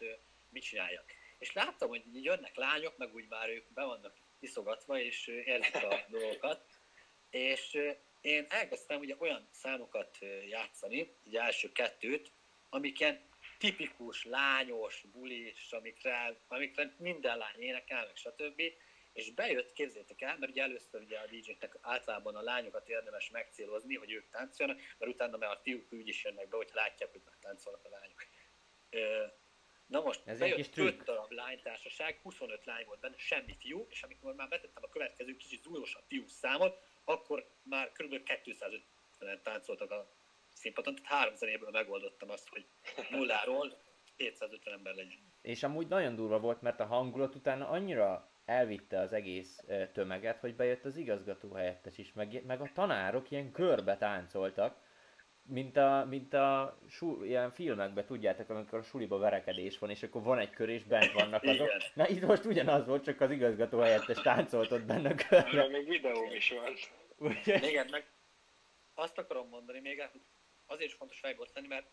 mit 0.48 0.62
csináljak. 0.62 1.04
És 1.38 1.52
láttam, 1.52 1.88
hogy 1.88 2.02
jönnek 2.12 2.56
lányok, 2.56 2.96
meg 2.96 3.14
úgy 3.14 3.28
már 3.28 3.48
ők 3.48 3.72
be 3.72 3.84
vannak 3.84 4.16
iszogatva, 4.40 4.98
és 4.98 5.26
érzik 5.26 5.74
a 5.74 6.04
dolgokat, 6.10 6.64
és 7.30 7.78
én 8.20 8.46
elkezdtem 8.48 9.00
ugye 9.00 9.14
olyan 9.18 9.48
számokat 9.50 10.18
játszani, 10.48 11.14
ugye 11.24 11.40
első 11.40 11.72
kettőt, 11.72 12.30
amik 12.70 13.00
ilyen 13.00 13.20
tipikus, 13.58 14.24
lányos, 14.24 15.04
bulis, 15.12 15.72
amikre, 15.72 16.36
amikre 16.48 16.94
minden 16.98 17.38
lány 17.38 17.60
énekel, 17.60 18.06
meg 18.06 18.16
stb. 18.16 18.62
És 19.14 19.30
bejött, 19.30 19.72
képzétek 19.72 20.20
el, 20.20 20.36
mert 20.38 20.52
ugye 20.52 20.62
először 20.62 21.00
ugye 21.00 21.18
a 21.18 21.26
DJ-nek 21.26 21.78
általában 21.80 22.36
a 22.36 22.42
lányokat 22.42 22.88
érdemes 22.88 23.30
megcélozni, 23.30 23.94
hogy 23.94 24.12
ők 24.12 24.30
táncoljanak, 24.30 24.82
mert 24.98 25.12
utána 25.12 25.36
már 25.36 25.50
a 25.50 25.60
fiúk 25.62 25.92
úgy 25.92 26.08
is 26.08 26.24
jönnek 26.24 26.48
be, 26.48 26.56
hogy 26.56 26.70
látják, 26.72 27.10
hogy 27.10 27.20
már 27.24 27.36
táncolnak 27.40 27.84
a 27.84 27.88
lányok. 27.88 28.26
Na 29.86 30.00
most 30.00 30.20
Ez 30.24 30.38
bejött 30.38 30.76
5 30.76 31.02
darab 31.02 31.30
lánytársaság, 31.30 32.20
25 32.22 32.64
lány 32.64 32.84
volt 32.86 33.00
benne, 33.00 33.16
semmi 33.16 33.56
fiú, 33.58 33.86
és 33.90 34.02
amikor 34.02 34.34
már 34.34 34.48
betettem 34.48 34.82
a 34.84 34.88
következő 34.88 35.36
kicsit 35.36 35.62
zúlósabb 35.62 36.04
fiú 36.06 36.26
számot, 36.26 36.78
akkor 37.04 37.50
már 37.62 37.92
kb. 37.92 38.20
250-en 38.24 39.40
táncoltak 39.42 39.90
a 39.90 40.08
színpadon, 40.52 40.94
tehát 40.94 41.10
három 41.10 41.34
zenéből 41.34 41.70
megoldottam 41.70 42.30
azt, 42.30 42.48
hogy 42.48 42.66
nulláról 43.10 43.82
250 44.16 44.74
ember 44.74 44.94
legyen. 44.94 45.32
És 45.42 45.62
amúgy 45.62 45.86
nagyon 45.86 46.14
durva 46.14 46.38
volt, 46.38 46.62
mert 46.62 46.80
a 46.80 46.86
hangulat 46.86 47.34
utána 47.34 47.68
annyira 47.68 48.33
elvitte 48.44 48.98
az 49.00 49.12
egész 49.12 49.64
tömeget, 49.92 50.40
hogy 50.40 50.54
bejött 50.54 50.84
az 50.84 50.96
igazgató 50.96 51.52
helyettes 51.52 51.98
is, 51.98 52.12
meg, 52.12 52.42
meg 52.46 52.60
a 52.60 52.70
tanárok 52.74 53.30
ilyen 53.30 53.52
körbe 53.52 53.96
táncoltak, 53.96 54.76
mint 55.46 55.76
a, 55.76 56.06
mint 56.08 56.34
a 56.34 56.78
sul, 56.88 57.24
ilyen 57.24 57.50
filmekben, 57.50 58.04
tudjátok, 58.04 58.48
amikor 58.48 58.78
a 58.78 58.82
suliba 58.82 59.18
verekedés 59.18 59.78
van, 59.78 59.90
és 59.90 60.02
akkor 60.02 60.22
van 60.22 60.38
egy 60.38 60.50
kör, 60.50 60.68
és 60.68 60.84
bent 60.84 61.12
vannak 61.12 61.42
azok. 61.42 61.68
Na 61.94 62.08
itt 62.08 62.22
most 62.22 62.44
ugyanaz 62.44 62.86
volt, 62.86 63.04
csak 63.04 63.20
az 63.20 63.30
igazgató 63.30 63.78
helyettes 63.78 64.20
táncolt 64.20 64.70
ott 64.70 64.84
benne 64.84 65.10
a 65.10 65.14
körbe. 65.14 65.68
még 65.68 65.88
videóm 65.88 66.32
is 66.32 66.50
van. 66.50 66.76
Igen, 67.44 67.86
meg 67.90 68.06
azt 68.94 69.18
akarom 69.18 69.48
mondani 69.48 69.80
még, 69.80 70.08
hogy 70.12 70.20
azért 70.66 70.90
is 70.90 70.96
fontos 70.96 71.18
fejbe 71.18 71.44
lenni, 71.54 71.66
mert 71.66 71.86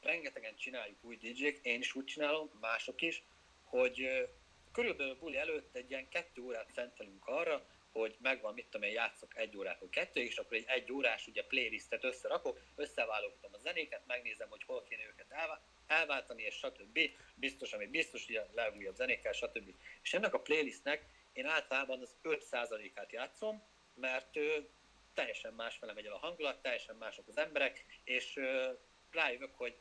rengetegen 0.00 0.54
csináljuk 0.56 0.96
új 1.00 1.16
DJ-k, 1.16 1.58
én 1.62 1.80
is 1.80 1.94
úgy 1.94 2.04
csinálom, 2.04 2.50
mások 2.60 3.02
is, 3.02 3.22
hogy 3.62 4.28
körülbelül 4.72 5.14
buli 5.14 5.36
előtt 5.36 5.76
egy 5.76 5.90
ilyen 5.90 6.08
kettő 6.08 6.42
órát 6.42 6.70
szentelünk 6.74 7.26
arra, 7.26 7.66
hogy 7.92 8.16
megvan, 8.20 8.54
mit 8.54 8.64
tudom 8.64 8.88
én, 8.88 8.92
játszok 8.92 9.36
egy 9.36 9.56
órát 9.56 9.80
vagy 9.80 9.90
kettő, 9.90 10.20
és 10.20 10.36
akkor 10.36 10.56
egy 10.56 10.64
egy 10.66 10.92
órás 10.92 11.26
ugye 11.26 11.44
playlistet 11.44 12.04
összerakok, 12.04 12.60
összeválogatom 12.76 13.50
a 13.54 13.58
zenéket, 13.58 14.06
megnézem, 14.06 14.48
hogy 14.48 14.62
hol 14.62 14.82
kéne 14.82 15.02
őket 15.06 15.58
elváltani, 15.86 16.42
és 16.42 16.54
stb. 16.54 16.98
Biztos, 17.34 17.72
ami 17.72 17.86
biztos, 17.86 18.26
hogy 18.26 18.36
a 18.36 18.46
legújabb 18.52 18.94
zenékkel, 18.94 19.32
stb. 19.32 19.74
És 20.02 20.14
ennek 20.14 20.34
a 20.34 20.40
playlistnek 20.40 21.04
én 21.32 21.46
általában 21.46 22.00
az 22.00 22.16
5%-át 22.22 23.12
játszom, 23.12 23.62
mert 23.94 24.36
ö, 24.36 24.58
teljesen 25.14 25.54
más 25.54 25.76
fele 25.76 25.92
megy 25.92 26.06
el 26.06 26.12
a 26.12 26.18
hangulat, 26.18 26.62
teljesen 26.62 26.96
mások 26.96 27.28
az 27.28 27.38
emberek, 27.38 27.84
és 28.04 28.36
ö, 28.36 28.72
rájövök, 29.10 29.54
hogy 29.54 29.76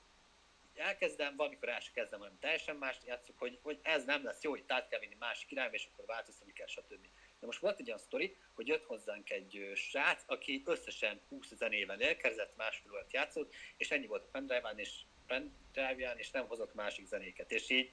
elkezdem, 0.80 1.36
valamikor 1.36 1.70
el 1.70 1.80
sem 1.80 1.94
kezdem, 1.94 2.20
hanem 2.20 2.40
teljesen 2.40 2.76
más 2.76 2.98
játszok, 3.06 3.38
hogy, 3.38 3.60
hogy 3.62 3.80
ez 3.82 4.06
nem 4.06 4.24
lesz 4.24 4.42
jó, 4.42 4.50
hogy 4.50 4.64
át 4.68 4.88
kell 4.88 5.00
vinni 5.00 5.16
másik 5.20 5.52
irányba, 5.52 5.76
és 5.76 5.88
akkor 5.92 6.06
változtatni 6.06 6.54
kell, 6.54 6.68
stb. 6.68 7.08
De 7.40 7.46
most 7.46 7.60
volt 7.60 7.80
egy 7.80 7.88
olyan 7.88 8.00
sztori, 8.00 8.38
hogy 8.54 8.68
jött 8.68 8.86
hozzánk 8.86 9.30
egy 9.30 9.72
srác, 9.76 10.24
aki 10.26 10.62
összesen 10.66 11.22
20 11.30 11.54
zenével 11.56 12.02
érkezett, 12.02 12.56
másfél 12.56 12.92
órát 12.92 13.14
játszott, 13.14 13.54
és 13.78 13.92
ennyi 13.92 14.08
volt 14.08 14.24
a 14.24 14.30
pendrive 14.32 14.74
és 14.76 15.02
pendrive 15.28 16.14
és 16.16 16.32
nem 16.32 16.48
hozott 16.48 16.74
másik 16.74 17.06
zenéket. 17.06 17.52
És 17.52 17.70
így 17.70 17.92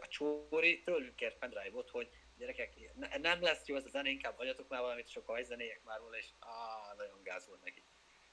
a 0.00 0.08
csóri 0.08 0.82
tőlünk 0.82 1.16
kért 1.16 1.38
pendrive-ot, 1.38 1.90
hogy 1.90 2.08
gyerekek, 2.36 2.74
nem 3.20 3.42
lesz 3.42 3.66
jó 3.66 3.76
ez 3.76 3.84
a 3.84 3.88
zene, 3.88 4.08
inkább 4.08 4.36
hagyjatok 4.36 4.68
már 4.68 4.80
valamit, 4.80 5.08
sok 5.08 5.28
a 5.28 5.42
zenéjek 5.42 5.82
már 5.84 5.98
róla, 5.98 6.16
és 6.16 6.26
áh, 6.38 6.96
nagyon 6.96 7.22
gáz 7.22 7.46
volt 7.46 7.62
neki. 7.62 7.84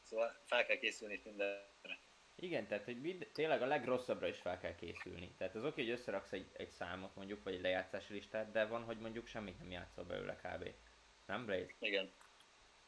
Szóval 0.03 0.41
fel 0.45 0.65
kell 0.65 0.77
készülni 0.77 1.21
mindenre. 1.23 1.99
Igen, 2.41 2.67
tehát 2.67 2.85
hogy 2.85 3.01
mind, 3.01 3.27
tényleg 3.33 3.61
a 3.61 3.65
legrosszabbra 3.65 4.27
is 4.27 4.37
fel 4.37 4.59
kell 4.59 4.75
készülni. 4.75 5.33
Tehát 5.37 5.55
az 5.55 5.63
oké, 5.63 5.81
hogy 5.81 5.91
összeraksz 5.91 6.31
egy, 6.31 6.47
egy 6.53 6.69
számot 6.69 7.15
mondjuk, 7.15 7.43
vagy 7.43 7.53
egy 7.53 7.61
lejátszási 7.61 8.13
listát, 8.13 8.51
de 8.51 8.65
van, 8.65 8.83
hogy 8.83 8.97
mondjuk 8.97 9.27
semmit 9.27 9.57
nem 9.57 9.71
játszol 9.71 10.03
belőle 10.03 10.35
kb. 10.35 10.69
Nem, 11.25 11.45
Blaze? 11.45 11.73
Igen. 11.79 12.11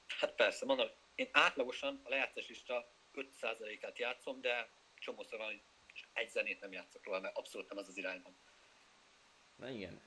Hát 0.08 0.36
persze, 0.36 0.66
mondom, 0.66 0.88
én 1.16 1.30
átlagosan 1.32 2.02
a 2.04 2.10
lejátszás 2.10 2.48
lista 2.48 2.92
5%-át 3.14 4.00
játszom, 4.00 4.42
de 4.42 4.70
csomószor 4.96 5.38
van, 5.38 5.48
hogy 5.48 5.62
egy 6.14 6.30
zenét 6.30 6.60
nem 6.60 6.72
játszok 6.72 7.06
róla, 7.06 7.20
mert 7.20 7.38
abszolút 7.38 7.70
nem 7.70 7.78
az 7.78 7.88
az 7.88 7.98
irányban. 7.98 8.36
Na 9.56 9.70
igen. 9.70 10.02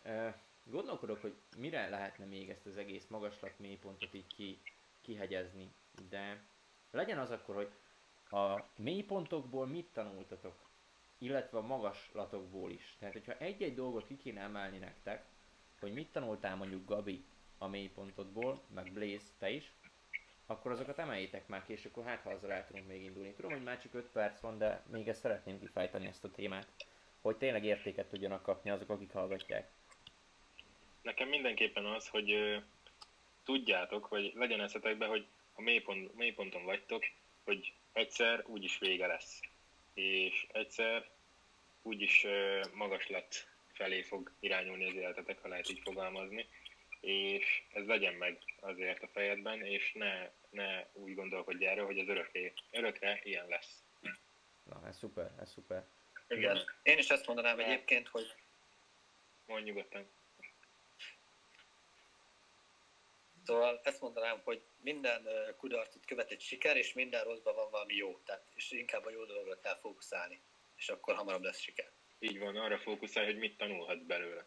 Gondolkodok, 0.65 1.21
hogy 1.21 1.35
mire 1.57 1.89
lehetne 1.89 2.25
még 2.25 2.51
ezt 2.51 2.67
az 2.67 2.77
egész 2.77 3.07
magaslat 3.07 3.59
mélypontot 3.59 4.15
így 4.15 4.35
ki, 4.35 4.61
kihegyezni, 5.01 5.73
de 6.09 6.45
legyen 6.91 7.19
az 7.19 7.31
akkor, 7.31 7.55
hogy 7.55 7.73
a 8.31 8.64
mélypontokból 8.77 9.66
mit 9.66 9.87
tanultatok, 9.93 10.55
illetve 11.18 11.59
a 11.59 11.66
magaslatokból 11.66 12.70
is. 12.70 12.97
Tehát, 12.99 13.14
hogyha 13.14 13.39
egy-egy 13.39 13.75
dolgot 13.75 14.07
ki 14.07 14.16
kéne 14.16 14.41
emelni 14.41 14.79
nektek, 14.79 15.25
hogy 15.81 15.93
mit 15.93 16.12
tanultál 16.12 16.57
mondjuk 16.57 16.89
Gabi 16.89 17.25
a 17.59 17.66
mélypontodból, 17.66 18.62
meg 18.75 18.93
Blaze, 18.93 19.27
te 19.39 19.51
is, 19.51 19.72
akkor 20.47 20.70
azokat 20.70 20.99
emeljétek 20.99 21.49
már 21.49 21.64
ki, 21.64 21.72
és 21.72 21.85
akkor 21.85 22.05
hát 22.05 22.22
ha 22.22 22.31
azzal 22.31 22.53
el 22.53 22.66
tudunk 22.66 22.87
még 22.87 23.03
indulni. 23.03 23.33
Tudom, 23.33 23.51
hogy 23.51 23.62
már 23.62 23.81
csak 23.81 23.95
5 23.95 24.07
perc 24.07 24.41
van, 24.41 24.59
de 24.59 24.83
még 24.91 25.09
ezt 25.09 25.20
szeretném 25.20 25.59
kifejteni 25.59 26.07
ezt 26.07 26.25
a 26.25 26.31
témát, 26.31 26.66
hogy 27.20 27.37
tényleg 27.37 27.64
értéket 27.64 28.09
tudjanak 28.09 28.43
kapni 28.43 28.70
azok, 28.70 28.91
akik 28.91 29.12
hallgatják. 29.12 29.70
Nekem 31.03 31.29
mindenképpen 31.29 31.85
az, 31.85 32.09
hogy 32.09 32.33
ö, 32.33 32.57
tudjátok, 33.45 34.09
vagy 34.09 34.33
legyen 34.35 34.61
eszetekben, 34.61 35.09
hogy 35.09 35.27
a 35.55 35.61
mélypont, 35.61 36.14
mélyponton 36.14 36.64
vagytok, 36.64 37.05
hogy 37.45 37.72
egyszer 37.95 38.45
úgyis 38.47 38.79
vége 38.79 39.07
lesz. 39.07 39.41
És 39.95 40.47
egyszer 40.53 41.09
úgyis 41.83 42.27
magaslat 42.73 43.49
felé 43.73 44.03
fog 44.03 44.33
irányulni 44.41 44.89
az 44.89 44.95
életetek, 44.95 45.39
ha 45.39 45.49
lehet 45.49 45.71
így 45.71 45.81
fogalmazni. 45.85 46.49
És 47.01 47.63
ez 47.73 47.87
legyen 47.87 48.15
meg 48.15 48.39
azért 48.61 49.03
a 49.03 49.09
fejedben, 49.09 49.65
és 49.65 49.93
ne, 49.93 50.31
ne 50.51 50.87
úgy 50.93 51.15
gondolkodj 51.15 51.67
erről, 51.67 51.87
hogy 51.87 51.99
az 51.99 52.09
örökké, 52.09 52.53
örökre 52.71 53.21
ilyen 53.23 53.49
lesz. 53.49 53.83
Na, 54.63 54.87
ez 54.87 54.99
szuper, 54.99 55.31
ez 55.41 55.51
szuper. 55.51 55.87
Igen. 56.29 56.59
Én 56.83 56.99
is 56.99 57.09
ezt 57.09 57.27
mondanám 57.27 57.59
egyébként, 57.59 58.09
hogy... 58.09 58.35
Mondj 59.47 59.69
nyugodtan. 59.69 60.07
Szóval 63.45 63.81
ezt 63.83 64.01
mondanám, 64.01 64.41
hogy 64.45 64.63
minden 64.81 65.29
kudarcot 65.57 66.07
követ 66.07 66.31
egy 66.31 66.41
siker, 66.41 66.77
és 66.77 66.93
minden 66.93 67.25
rosszban 67.25 67.55
van 67.55 67.71
valami 67.71 67.95
jó. 67.95 68.19
Tehát, 68.25 68.43
és 68.55 68.71
inkább 68.71 69.05
a 69.05 69.11
jó 69.11 69.25
dologra 69.25 69.59
kell 69.61 69.79
fókuszálni, 69.81 70.41
és 70.77 70.89
akkor 70.89 71.15
hamarabb 71.15 71.43
lesz 71.43 71.59
siker. 71.59 71.91
Így 72.19 72.39
van, 72.39 72.57
arra 72.57 72.79
fókuszálj, 72.79 73.27
hogy 73.27 73.39
mit 73.39 73.57
tanulhatsz 73.57 74.03
belőle. 74.07 74.47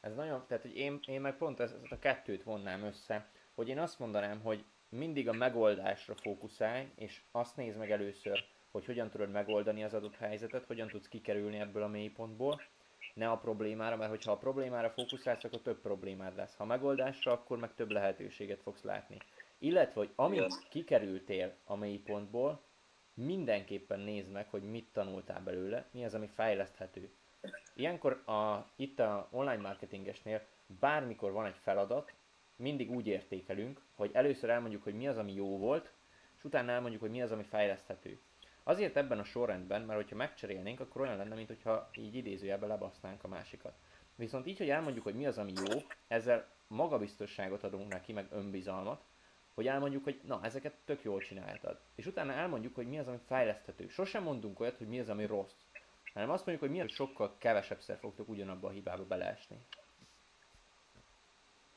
Ez 0.00 0.14
nagyon, 0.14 0.46
tehát 0.46 0.62
hogy 0.62 0.76
én, 0.76 1.00
én 1.06 1.20
meg 1.20 1.36
pont 1.36 1.60
ezt, 1.60 1.74
ezt 1.82 1.92
a 1.92 1.98
kettőt 1.98 2.42
vonnám 2.42 2.84
össze, 2.84 3.30
hogy 3.54 3.68
én 3.68 3.78
azt 3.78 3.98
mondanám, 3.98 4.40
hogy 4.40 4.64
mindig 4.88 5.28
a 5.28 5.32
megoldásra 5.32 6.14
fókuszálj, 6.14 6.88
és 6.96 7.20
azt 7.30 7.56
nézd 7.56 7.78
meg 7.78 7.90
először, 7.90 8.44
hogy 8.70 8.84
hogyan 8.84 9.10
tudod 9.10 9.30
megoldani 9.30 9.84
az 9.84 9.94
adott 9.94 10.16
helyzetet, 10.16 10.64
hogyan 10.64 10.88
tudsz 10.88 11.08
kikerülni 11.08 11.58
ebből 11.58 11.82
a 11.82 11.88
mélypontból, 11.88 12.62
ne 13.14 13.30
a 13.30 13.36
problémára, 13.36 13.96
mert 13.96 14.10
hogyha 14.10 14.32
a 14.32 14.36
problémára 14.36 14.90
fókuszálsz, 14.90 15.44
akkor 15.44 15.60
több 15.60 15.80
problémád 15.80 16.36
lesz. 16.36 16.56
Ha 16.56 16.64
megoldásra, 16.64 17.32
akkor 17.32 17.58
meg 17.58 17.74
több 17.74 17.90
lehetőséget 17.90 18.62
fogsz 18.62 18.82
látni. 18.82 19.16
Illetve, 19.58 20.00
hogy 20.00 20.10
amint 20.14 20.68
kikerültél 20.68 21.54
a 21.64 21.76
mélypontból, 21.76 22.62
mindenképpen 23.14 24.00
nézd 24.00 24.30
meg, 24.30 24.48
hogy 24.48 24.62
mit 24.62 24.88
tanultál 24.92 25.40
belőle, 25.40 25.88
mi 25.90 26.04
az, 26.04 26.14
ami 26.14 26.26
fejleszthető. 26.34 27.10
Ilyenkor 27.74 28.22
a, 28.26 28.70
itt 28.76 28.98
a 28.98 29.28
online 29.30 29.60
marketingesnél 29.60 30.46
bármikor 30.80 31.32
van 31.32 31.46
egy 31.46 31.58
feladat, 31.62 32.12
mindig 32.56 32.90
úgy 32.90 33.06
értékelünk, 33.06 33.80
hogy 33.94 34.10
először 34.12 34.50
elmondjuk, 34.50 34.82
hogy 34.82 34.94
mi 34.94 35.08
az, 35.08 35.18
ami 35.18 35.32
jó 35.32 35.58
volt, 35.58 35.92
és 36.36 36.44
utána 36.44 36.72
elmondjuk, 36.72 37.00
hogy 37.00 37.10
mi 37.10 37.22
az, 37.22 37.32
ami 37.32 37.42
fejleszthető. 37.42 38.18
Azért 38.70 38.96
ebben 38.96 39.18
a 39.18 39.24
sorrendben, 39.24 39.82
mert 39.82 40.00
hogyha 40.00 40.16
megcserélnénk, 40.16 40.80
akkor 40.80 41.00
olyan 41.00 41.16
lenne, 41.16 41.34
mint 41.34 41.48
hogyha 41.48 41.90
így 41.96 42.14
idézőjelbe 42.14 42.66
lebasznánk 42.66 43.24
a 43.24 43.28
másikat. 43.28 43.72
Viszont 44.14 44.46
így, 44.46 44.58
hogy 44.58 44.70
elmondjuk, 44.70 45.04
hogy 45.04 45.14
mi 45.14 45.26
az, 45.26 45.38
ami 45.38 45.52
jó, 45.52 45.78
ezzel 46.08 46.48
magabiztosságot 46.66 47.62
adunk 47.62 47.92
neki, 47.92 48.12
meg 48.12 48.26
önbizalmat, 48.30 49.04
hogy 49.54 49.66
elmondjuk, 49.66 50.04
hogy 50.04 50.20
na, 50.26 50.40
ezeket 50.42 50.74
tök 50.84 51.02
jól 51.02 51.20
csináltad. 51.20 51.80
És 51.94 52.06
utána 52.06 52.32
elmondjuk, 52.32 52.74
hogy 52.74 52.88
mi 52.88 52.98
az, 52.98 53.06
ami 53.08 53.18
fejleszthető. 53.26 53.88
Sosem 53.88 54.22
mondunk 54.22 54.60
olyat, 54.60 54.78
hogy 54.78 54.88
mi 54.88 55.00
az, 55.00 55.08
ami 55.08 55.26
rossz. 55.26 55.54
Hanem 56.12 56.30
azt 56.30 56.46
mondjuk, 56.46 56.68
hogy 56.68 56.78
mi 56.78 56.84
az, 56.84 56.92
sokkal 56.92 57.34
kevesebbszer 57.38 57.98
fogtok 57.98 58.28
ugyanabba 58.28 58.68
a 58.68 58.72
hibába 58.72 59.04
beleesni. 59.04 59.56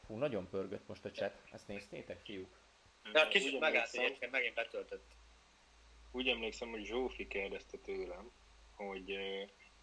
Fú, 0.05 0.15
nagyon 0.15 0.49
pörgött 0.49 0.87
most 0.87 1.05
a 1.05 1.11
chat. 1.11 1.41
Ezt 1.51 1.67
néztétek, 1.67 2.19
fiúk? 2.23 2.59
De 3.11 3.27
kicsit 3.27 3.59
megállt, 3.59 3.93
egyébként 3.93 4.31
megint 4.31 4.55
betöltött. 4.55 5.21
Úgy 6.15 6.27
emlékszem, 6.27 6.69
hogy 6.69 6.85
Zsófi 6.85 7.27
kérdezte 7.27 7.77
tőlem, 7.77 8.31
hogy 8.71 9.17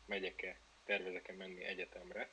megyek-e, 0.07 0.61
tervezek-e 0.85 1.33
menni 1.33 1.65
egyetemre. 1.65 2.31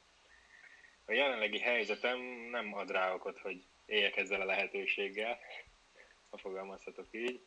A 1.05 1.11
jelenlegi 1.11 1.59
helyzetem 1.59 2.19
nem 2.51 2.73
ad 2.73 2.91
rá 2.91 3.13
okot, 3.13 3.39
hogy 3.39 3.65
éljek 3.85 4.17
ezzel 4.17 4.41
a 4.41 4.45
lehetőséggel, 4.45 5.39
ha 6.29 6.37
fogalmazhatok 6.37 7.07
így, 7.11 7.41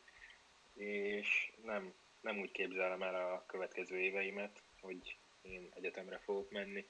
és 0.73 1.51
nem, 1.63 1.93
nem 2.21 2.39
úgy 2.39 2.51
képzelem 2.51 3.03
el 3.03 3.15
a 3.15 3.45
következő 3.45 3.99
éveimet, 3.99 4.63
hogy 4.81 5.17
én 5.41 5.71
egyetemre 5.75 6.17
fogok 6.17 6.51
menni, 6.51 6.85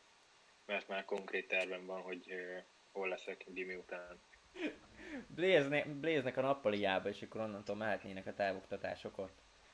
mert 0.66 0.88
már 0.88 1.06
konkrét 1.06 1.48
tervem 1.48 1.86
van, 1.86 2.02
hogy 2.02 2.34
hol 2.92 3.08
leszek 3.08 3.46
gimi 3.48 3.76
után. 3.76 4.22
Bléznek 5.86 6.38
a 6.38 6.42
nappaliába, 6.42 7.10
és 7.10 7.22
akkor 7.22 7.42
onnantól 7.42 7.76
mehetnének 7.76 8.28
a 8.28 8.34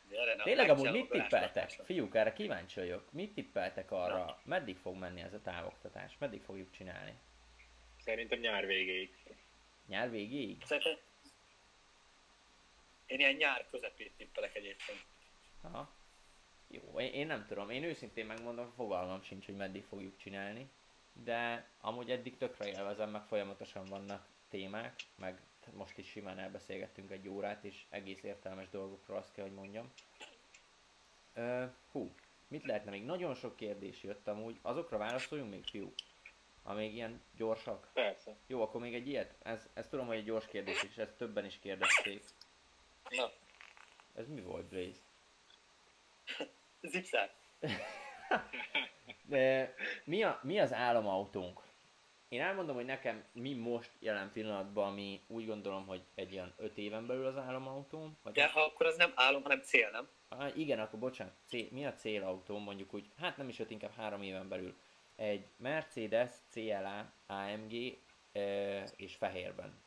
távoktatásokot. 0.09 0.43
Tényleg 0.43 0.69
amúgy 0.69 0.91
mit 0.91 1.09
tippeltek? 1.09 1.69
Fiúk, 1.69 2.15
erre 2.15 2.33
kíváncsi 2.33 2.79
vagyok. 2.79 3.11
Mit 3.11 3.33
tippeltek 3.33 3.91
arra? 3.91 4.17
Na. 4.17 4.39
Meddig 4.43 4.77
fog 4.77 4.95
menni 4.95 5.21
ez 5.21 5.33
a 5.33 5.41
távoktatás? 5.41 6.17
Meddig 6.17 6.41
fogjuk 6.41 6.71
csinálni? 6.71 7.13
Szerintem 7.97 8.39
nyár 8.39 8.65
végéig. 8.65 9.15
Nyár 9.87 10.09
végéig? 10.09 10.63
Szerintem... 10.65 10.97
Én 13.05 13.19
ilyen 13.19 13.33
nyár 13.33 13.65
közepét 13.69 14.11
tippelek 14.17 14.55
egyébként. 14.55 15.05
Aha. 15.61 15.95
Jó, 16.67 16.99
én, 16.99 17.13
én 17.13 17.27
nem 17.27 17.45
tudom. 17.45 17.69
Én 17.69 17.83
őszintén 17.83 18.25
megmondom, 18.25 18.73
fogalmam 18.75 19.21
sincs, 19.21 19.45
hogy 19.45 19.55
meddig 19.55 19.83
fogjuk 19.83 20.17
csinálni. 20.17 20.69
De 21.13 21.69
amúgy 21.81 22.11
eddig 22.11 22.37
tökre 22.37 22.67
élvezem, 22.67 23.09
meg 23.09 23.23
folyamatosan 23.23 23.85
vannak 23.85 24.27
témák, 24.49 24.95
meg 25.15 25.41
most 25.73 25.97
is 25.97 26.07
simán 26.07 26.39
elbeszélgettünk 26.39 27.11
egy 27.11 27.27
órát, 27.27 27.63
és 27.63 27.85
egész 27.89 28.23
értelmes 28.23 28.69
dolgokról 28.69 29.17
azt 29.17 29.33
kell, 29.33 29.45
hogy 29.45 29.53
mondjam. 29.53 29.91
Uh, 31.35 31.69
hú, 31.91 32.11
mit 32.47 32.65
lehetne 32.65 32.91
még? 32.91 33.05
Nagyon 33.05 33.33
sok 33.33 33.55
kérdés 33.55 34.03
jött 34.03 34.27
amúgy, 34.27 34.59
azokra 34.61 34.97
válaszoljunk 34.97 35.51
még, 35.51 35.65
fiú? 35.65 35.93
Amíg 36.63 36.93
ilyen 36.93 37.21
gyorsak? 37.35 37.89
Persze. 37.93 38.35
Jó, 38.47 38.61
akkor 38.61 38.81
még 38.81 38.93
egy 38.93 39.07
ilyet? 39.07 39.35
Ez, 39.43 39.69
ez 39.73 39.87
tudom, 39.87 40.07
hogy 40.07 40.17
egy 40.17 40.25
gyors 40.25 40.45
kérdés, 40.45 40.83
és 40.83 40.97
ezt 40.97 41.17
többen 41.17 41.45
is 41.45 41.59
kérdezték. 41.59 42.23
Na. 43.09 43.31
Ez 44.15 44.27
mi 44.27 44.41
volt, 44.41 44.65
Blaze? 44.65 44.99
Zipszár. 46.91 47.33
De 49.27 49.73
mi, 50.03 50.23
a, 50.23 50.39
mi 50.43 50.59
az 50.59 50.73
álomautónk? 50.73 51.61
Én 52.29 52.41
elmondom, 52.41 52.75
hogy 52.75 52.85
nekem 52.85 53.23
mi 53.31 53.53
most 53.53 53.91
jelen 53.99 54.31
pillanatban, 54.31 54.87
ami 54.87 55.21
úgy 55.27 55.45
gondolom, 55.45 55.85
hogy 55.85 56.01
egy 56.15 56.31
ilyen 56.31 56.53
5 56.57 56.77
éven 56.77 57.07
belül 57.07 57.25
az 57.25 57.37
álomautóm. 57.37 58.17
Vagy 58.23 58.33
De 58.33 58.47
ha 58.47 58.61
akkor 58.61 58.85
az 58.85 58.95
nem 58.97 59.11
álom, 59.15 59.41
hanem 59.41 59.61
cél, 59.61 59.89
nem? 59.89 60.07
Ah, 60.27 60.57
igen, 60.57 60.79
akkor 60.79 60.99
bocsánat, 60.99 61.33
cél, 61.45 61.67
mi 61.71 61.85
a 61.85 61.93
célautóm 61.93 62.63
mondjuk 62.63 62.93
úgy, 62.93 63.05
hát 63.19 63.37
nem 63.37 63.49
is 63.49 63.59
5, 63.59 63.71
inkább 63.71 63.93
3 63.95 64.21
éven 64.21 64.47
belül. 64.47 64.75
Egy 65.15 65.45
Mercedes 65.57 66.31
CLA 66.49 67.11
AMG 67.27 67.97
e, 68.31 68.83
és 68.95 69.15
fehérben. 69.15 69.79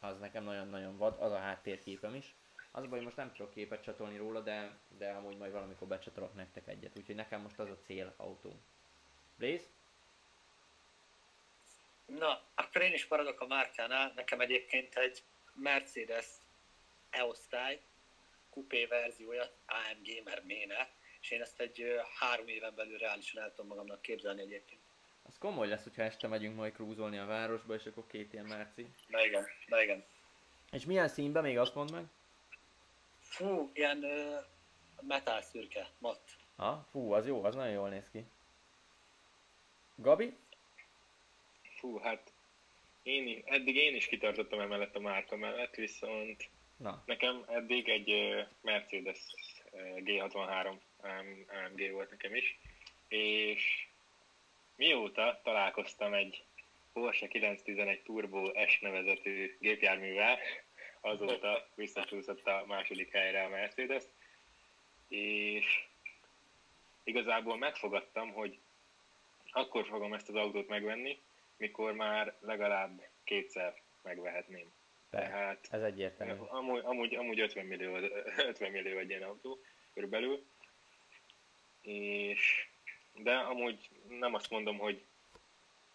Az 0.00 0.18
nekem 0.18 0.44
nagyon-nagyon 0.44 0.96
vad, 0.96 1.16
az 1.18 1.32
a 1.32 1.38
háttérképem 1.38 2.14
is. 2.14 2.34
Az 2.70 2.86
baj, 2.86 3.00
most 3.00 3.16
nem 3.16 3.32
tudok 3.32 3.52
képet 3.52 3.82
csatolni 3.82 4.16
róla, 4.16 4.40
de, 4.40 4.78
de 4.98 5.10
amúgy 5.10 5.36
majd 5.36 5.52
valamikor 5.52 5.88
becsatolok 5.88 6.34
nektek 6.34 6.68
egyet. 6.68 6.96
Úgyhogy 6.98 7.14
nekem 7.14 7.40
most 7.40 7.58
az 7.58 7.70
a 7.70 7.78
célautóm. 7.84 8.60
Blaze? 9.36 9.64
Na, 12.06 12.42
akkor 12.54 12.82
én 12.82 12.92
is 12.92 13.06
maradok 13.06 13.40
a 13.40 13.46
márkánál. 13.46 14.12
Nekem 14.16 14.40
egyébként 14.40 14.94
egy 14.94 15.22
Mercedes 15.54 16.26
E-osztály 17.10 17.80
kupé 18.50 18.86
verziója, 18.86 19.42
AMG, 19.66 20.24
mert 20.24 20.44
méne, 20.44 20.90
és 21.20 21.30
én 21.30 21.40
ezt 21.40 21.60
egy 21.60 22.00
három 22.18 22.48
éven 22.48 22.74
belül 22.74 22.98
reálisan 22.98 23.42
el 23.42 23.50
tudom 23.50 23.66
magamnak 23.66 24.02
képzelni 24.02 24.40
egyébként. 24.40 24.80
Az 25.22 25.38
komoly 25.38 25.68
lesz, 25.68 25.82
hogyha 25.82 26.02
este 26.02 26.26
megyünk 26.26 26.56
majd 26.56 26.72
krúzolni 26.72 27.18
a 27.18 27.26
városba, 27.26 27.74
és 27.74 27.86
akkor 27.86 28.06
két 28.06 28.32
ilyen 28.32 28.44
Merci. 28.44 28.86
Na 29.06 29.24
igen, 29.24 29.46
na 29.66 29.82
igen. 29.82 30.04
És 30.70 30.84
milyen 30.84 31.08
színben 31.08 31.42
még 31.42 31.58
azt 31.58 31.74
mondd 31.74 31.92
meg? 31.92 32.04
Fú, 33.20 33.70
ilyen 33.74 34.04
uh, 34.04 34.44
metal 35.00 35.42
szürke, 35.42 35.90
matt. 35.98 36.36
Ha, 36.56 36.86
fú, 36.90 37.12
az 37.12 37.26
jó, 37.26 37.44
az 37.44 37.54
nagyon 37.54 37.72
jól 37.72 37.88
néz 37.88 38.10
ki. 38.12 38.24
Gabi? 39.94 40.36
Fú, 41.84 41.98
hát 41.98 42.32
én, 43.02 43.42
eddig 43.44 43.76
én 43.76 43.94
is 43.94 44.06
kitartottam 44.06 44.60
emellett 44.60 44.96
a 44.96 45.00
márka 45.00 45.36
mellett, 45.36 45.74
viszont 45.74 46.50
Na. 46.76 47.02
nekem 47.06 47.44
eddig 47.48 47.88
egy 47.88 48.34
Mercedes 48.60 49.18
G63 49.96 50.74
AMG 51.46 51.90
volt 51.92 52.10
nekem 52.10 52.34
is, 52.34 52.58
és 53.08 53.86
mióta 54.76 55.40
találkoztam 55.42 56.14
egy 56.14 56.44
Porsche 56.92 57.28
911 57.28 58.02
Turbo 58.02 58.66
S 58.66 58.80
nevezetű 58.80 59.56
gépjárművel, 59.60 60.38
azóta 61.00 61.68
visszacsúszott 61.74 62.46
a 62.46 62.64
második 62.66 63.12
helyre 63.12 63.44
a 63.44 63.48
Mercedes, 63.48 64.04
és 65.08 65.84
igazából 67.02 67.56
megfogadtam, 67.56 68.32
hogy 68.32 68.58
akkor 69.52 69.86
fogom 69.86 70.12
ezt 70.12 70.28
az 70.28 70.34
autót 70.34 70.68
megvenni, 70.68 71.18
mikor 71.56 71.92
már 71.92 72.34
legalább 72.40 73.08
kétszer 73.24 73.82
megvehetném. 74.02 74.72
Tehát 75.10 75.68
ez 75.70 75.82
egyértelmű. 75.82 76.32
Amúgy, 76.46 76.80
amúgy, 76.84 77.14
amúgy 77.14 77.40
50 77.40 77.66
millió, 77.66 77.96
50 78.36 78.70
millió 78.70 78.98
egy 78.98 79.08
ilyen 79.08 79.22
autó 79.22 79.58
körülbelül. 79.94 80.46
És, 81.82 82.66
de 83.12 83.34
amúgy 83.34 83.88
nem 84.08 84.34
azt 84.34 84.50
mondom, 84.50 84.78
hogy 84.78 85.04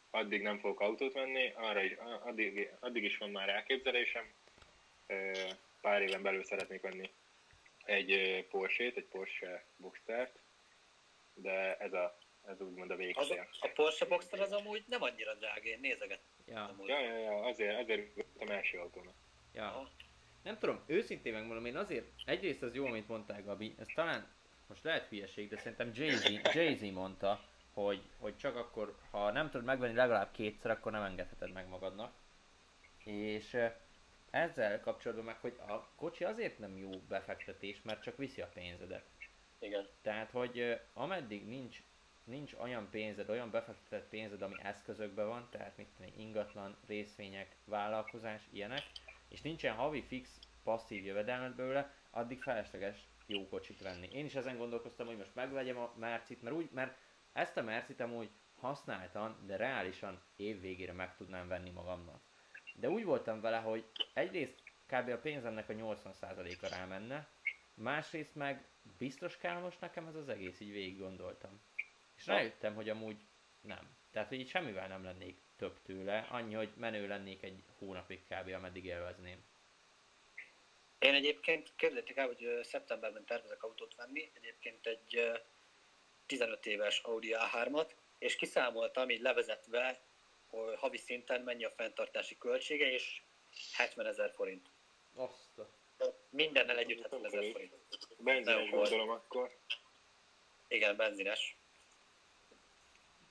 addig 0.09 0.41
nem 0.41 0.59
fogok 0.59 0.79
autót 0.79 1.13
venni, 1.13 1.51
arra 1.55 1.83
is, 1.83 1.95
addig, 2.21 2.71
addig 2.79 3.03
is 3.03 3.17
van 3.17 3.29
már 3.29 3.49
elképzelésem. 3.49 4.23
Pár 5.81 6.01
éven 6.01 6.21
belül 6.21 6.43
szeretnék 6.43 6.81
venni 6.81 7.09
egy 7.89 8.45
Porsche-t, 8.49 8.97
egy 8.97 9.05
Porsche 9.05 9.63
Boxstert, 9.77 10.39
de 11.33 11.77
ez 11.77 11.93
a 11.93 12.17
ez 12.47 12.61
úgymond 12.61 12.91
a 12.91 12.95
végcél. 12.95 13.47
Az, 13.51 13.57
a 13.59 13.67
Porsche 13.73 14.05
Boxster 14.05 14.39
az 14.39 14.51
amúgy 14.51 14.83
nem 14.87 15.01
annyira 15.01 15.35
drága, 15.35 15.67
én 15.67 15.79
nézeget. 15.79 16.19
Ja. 16.45 16.75
ja, 16.85 16.99
ja, 16.99 17.17
ja, 17.17 17.45
azért, 17.45 17.79
azért 17.79 18.25
a 18.39 18.51
első 18.51 18.77
autónak. 18.77 19.13
Ja. 19.53 19.89
Nem 20.43 20.57
tudom, 20.57 20.83
őszintén 20.85 21.33
megmondom, 21.33 21.65
én 21.65 21.77
azért, 21.77 22.05
egyrészt 22.25 22.61
az 22.61 22.75
jó, 22.75 22.85
amit 22.85 23.07
mondtál 23.07 23.43
Gabi, 23.43 23.75
ez 23.79 23.87
talán, 23.95 24.27
most 24.67 24.83
lehet 24.83 25.07
hülyeség, 25.07 25.49
de 25.49 25.57
szerintem 25.57 25.91
Jay-Z, 25.93 26.53
Jay-Z 26.53 26.81
mondta, 26.81 27.43
hogy, 27.73 28.01
hogy 28.19 28.37
csak 28.37 28.55
akkor, 28.55 28.97
ha 29.11 29.31
nem 29.31 29.49
tudod 29.49 29.65
megvenni 29.65 29.95
legalább 29.95 30.31
kétszer, 30.31 30.71
akkor 30.71 30.91
nem 30.91 31.03
engedheted 31.03 31.51
meg 31.51 31.67
magadnak. 31.67 32.13
És 33.03 33.57
ezzel 34.29 34.79
kapcsolatban 34.79 35.25
meg, 35.25 35.37
hogy 35.39 35.55
a 35.67 35.87
kocsi 35.95 36.23
azért 36.23 36.59
nem 36.59 36.77
jó 36.77 36.89
befektetés, 36.89 37.81
mert 37.81 38.01
csak 38.01 38.17
viszi 38.17 38.41
a 38.41 38.49
pénzedet. 38.53 39.05
Igen. 39.59 39.87
Tehát, 40.01 40.31
hogy 40.31 40.79
ameddig 40.93 41.47
nincs 41.47 41.81
nincs 42.29 42.53
olyan 42.53 42.89
pénzed, 42.89 43.29
olyan 43.29 43.51
befektetett 43.51 44.09
pénzed, 44.09 44.41
ami 44.41 44.55
eszközökben 44.63 45.27
van, 45.27 45.47
tehát 45.51 45.77
mit 45.77 45.87
tenni, 45.97 46.13
ingatlan, 46.17 46.77
részvények, 46.87 47.55
vállalkozás, 47.65 48.41
ilyenek, 48.51 48.83
és 49.29 49.41
nincsen 49.41 49.75
havi 49.75 50.01
fix 50.01 50.39
passzív 50.63 51.05
jövedelmet 51.05 51.55
belőle, 51.55 51.93
addig 52.09 52.41
felesleges 52.41 53.07
jó 53.25 53.47
kocsit 53.47 53.81
venni. 53.81 54.09
Én 54.11 54.25
is 54.25 54.35
ezen 54.35 54.57
gondolkoztam, 54.57 55.07
hogy 55.07 55.17
most 55.17 55.35
megvegyem 55.35 55.77
a 55.77 55.93
Mercit, 55.97 56.41
mert, 56.41 56.55
úgy, 56.55 56.69
mert 56.73 56.97
ezt 57.33 57.57
a 57.57 57.61
Mercit 57.61 57.99
amúgy 57.99 58.29
használtan, 58.55 59.43
de 59.45 59.55
reálisan 59.55 60.21
év 60.35 60.61
végére 60.61 60.93
meg 60.93 61.15
tudnám 61.15 61.47
venni 61.47 61.69
magamnak. 61.69 62.21
De 62.75 62.89
úgy 62.89 63.03
voltam 63.03 63.41
vele, 63.41 63.57
hogy 63.57 63.85
egyrészt 64.13 64.63
kb. 64.85 65.09
a 65.09 65.17
pénzemnek 65.17 65.69
a 65.69 65.73
80%-a 65.73 66.67
rámenne, 66.67 67.27
másrészt 67.73 68.35
meg 68.35 68.67
biztos 68.97 69.37
kell 69.37 69.59
most 69.59 69.81
nekem 69.81 70.07
ez 70.07 70.15
az 70.15 70.29
egész, 70.29 70.59
így 70.59 70.71
végig 70.71 70.99
gondoltam. 70.99 71.61
És 72.19 72.25
rájöttem, 72.25 72.75
hogy 72.75 72.89
amúgy 72.89 73.17
nem. 73.61 73.97
Tehát, 74.11 74.27
hogy 74.27 74.39
így 74.39 74.49
semmivel 74.49 74.87
nem 74.87 75.03
lennék 75.03 75.37
több 75.57 75.81
tőle, 75.81 76.27
annyi, 76.29 76.53
hogy 76.53 76.69
menő 76.75 77.07
lennék 77.07 77.43
egy 77.43 77.63
hónapig 77.77 78.23
kb. 78.27 78.53
ameddig 78.53 78.85
élvezném. 78.85 79.43
Én 80.99 81.13
egyébként 81.13 81.71
képzeljétek 81.75 82.17
el, 82.17 82.25
hogy 82.25 82.59
szeptemberben 82.63 83.25
tervezek 83.25 83.63
autót 83.63 83.95
venni, 83.95 84.31
egyébként 84.33 84.85
egy 84.85 85.31
15 86.25 86.65
éves 86.65 86.99
Audi 86.99 87.35
A3-at, 87.37 87.91
és 88.17 88.35
kiszámoltam 88.35 89.09
így 89.09 89.21
levezetve, 89.21 89.99
hogy 90.47 90.75
havi 90.75 90.97
szinten 90.97 91.41
mennyi 91.41 91.63
a 91.63 91.71
fenntartási 91.71 92.37
költsége, 92.37 92.91
és 92.91 93.21
70 93.73 94.05
ezer 94.05 94.31
forint. 94.31 94.69
Azt. 95.15 95.67
Mindennel 96.29 96.77
együtt 96.77 97.01
70 97.01 97.25
ezer 97.25 97.51
forint. 97.51 97.73
Benzines 98.17 98.69
gondolom 98.69 99.09
akkor. 99.09 99.57
Igen, 100.67 100.95
benzines. 100.95 101.58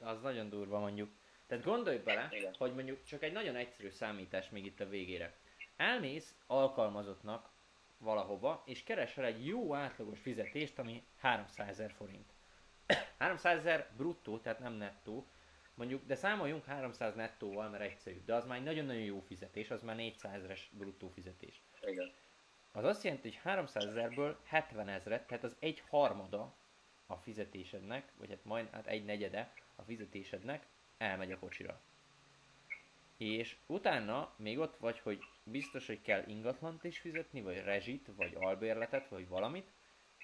Az 0.01 0.21
nagyon 0.21 0.49
durva 0.49 0.79
mondjuk. 0.79 1.11
Tehát 1.47 1.65
gondolj 1.65 1.99
bele, 1.99 2.29
Igen. 2.31 2.55
hogy 2.59 2.75
mondjuk 2.75 3.05
csak 3.05 3.23
egy 3.23 3.33
nagyon 3.33 3.57
egyszerű 3.57 3.91
számítás 3.91 4.51
még 4.51 4.65
itt 4.65 4.81
a 4.81 4.89
végére. 4.89 5.37
Elmész 5.77 6.35
alkalmazottnak 6.47 7.49
valahova, 7.99 8.63
és 8.67 8.83
keresel 8.83 9.25
egy 9.25 9.47
jó 9.47 9.75
átlagos 9.75 10.21
fizetést, 10.21 10.79
ami 10.79 11.03
300 11.19 11.69
ezer 11.69 11.93
forint. 11.93 12.33
300 13.19 13.59
ezer 13.59 13.91
bruttó, 13.97 14.39
tehát 14.39 14.59
nem 14.59 14.73
nettó, 14.73 15.27
mondjuk, 15.75 16.07
de 16.07 16.15
számoljunk 16.15 16.65
300 16.65 17.15
nettóval, 17.15 17.69
mert 17.69 17.83
egyszerű, 17.83 18.23
de 18.25 18.35
az 18.35 18.45
már 18.45 18.59
egy 18.59 18.65
nagyon-nagyon 18.65 19.03
jó 19.03 19.21
fizetés, 19.21 19.71
az 19.71 19.83
már 19.83 19.97
400 19.97 20.35
ezeres 20.35 20.71
bruttó 20.73 21.09
fizetés. 21.09 21.63
Igen. 21.83 22.13
Az 22.73 22.85
azt 22.85 23.03
jelenti, 23.05 23.29
hogy 23.29 23.39
300 23.43 23.85
ezerből 23.85 24.39
70 24.45 24.89
ezret, 24.89 25.27
tehát 25.27 25.45
az 25.45 25.57
egy 25.59 25.83
harmada 25.89 26.55
a 27.07 27.17
fizetésednek, 27.17 28.13
vagy 28.17 28.29
hát 28.29 28.45
majd 28.45 28.69
hát 28.73 28.87
egy 28.87 29.05
negyede 29.05 29.53
a 29.79 29.83
fizetésednek 29.83 30.67
elmegy 30.99 31.33
a 31.33 31.39
kocsira. 31.39 31.81
És 33.17 33.57
utána 33.67 34.35
még 34.37 34.59
ott 34.59 34.77
vagy, 34.77 34.99
hogy 34.99 35.23
biztos, 35.43 35.87
hogy 35.87 36.03
kell 36.03 36.25
ingatlant 36.27 36.85
is 36.85 36.99
fizetni, 36.99 37.43
vagy 37.43 37.63
rezsit, 37.63 38.11
vagy 38.17 38.35
albérletet, 38.35 39.09
vagy 39.09 39.29
valamit, 39.29 39.71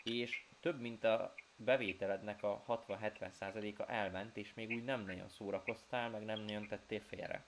és 0.02 0.44
több 0.60 0.80
mint 0.80 1.04
a 1.04 1.34
bevételednek 1.56 2.42
a 2.42 2.64
60-70%-a 2.68 3.92
elment, 3.92 4.36
és 4.36 4.54
még 4.54 4.70
úgy 4.70 4.84
nem 4.84 5.04
nagyon 5.04 5.28
szórakoztál, 5.28 6.10
meg 6.10 6.24
nem 6.24 6.40
nagyon 6.40 6.66
tettél 6.68 7.00
félre. 7.00 7.44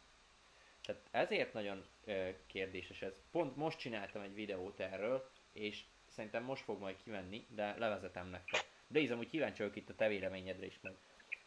Tehát 0.83 1.03
ezért 1.11 1.53
nagyon 1.53 1.85
ö, 2.05 2.29
kérdéses 2.47 3.03
ez. 3.03 3.13
Pont 3.31 3.57
most 3.57 3.79
csináltam 3.79 4.23
egy 4.23 4.35
videót 4.35 4.81
erről, 4.81 5.31
és 5.53 5.85
szerintem 6.09 6.45
most 6.45 6.63
fog 6.63 6.81
majd 6.81 6.97
kivenni, 7.05 7.47
de 7.49 7.75
levezetem 7.79 8.29
nektek. 8.29 8.65
De 8.87 9.01
ízem, 9.01 9.17
hogy 9.17 9.29
kíváncsi 9.29 9.63
vagyok 9.63 9.77
itt 9.77 9.89
a 9.89 9.95
te 9.95 10.09
véleményedre 10.09 10.67
is 10.67 10.79
meg. 10.83 10.97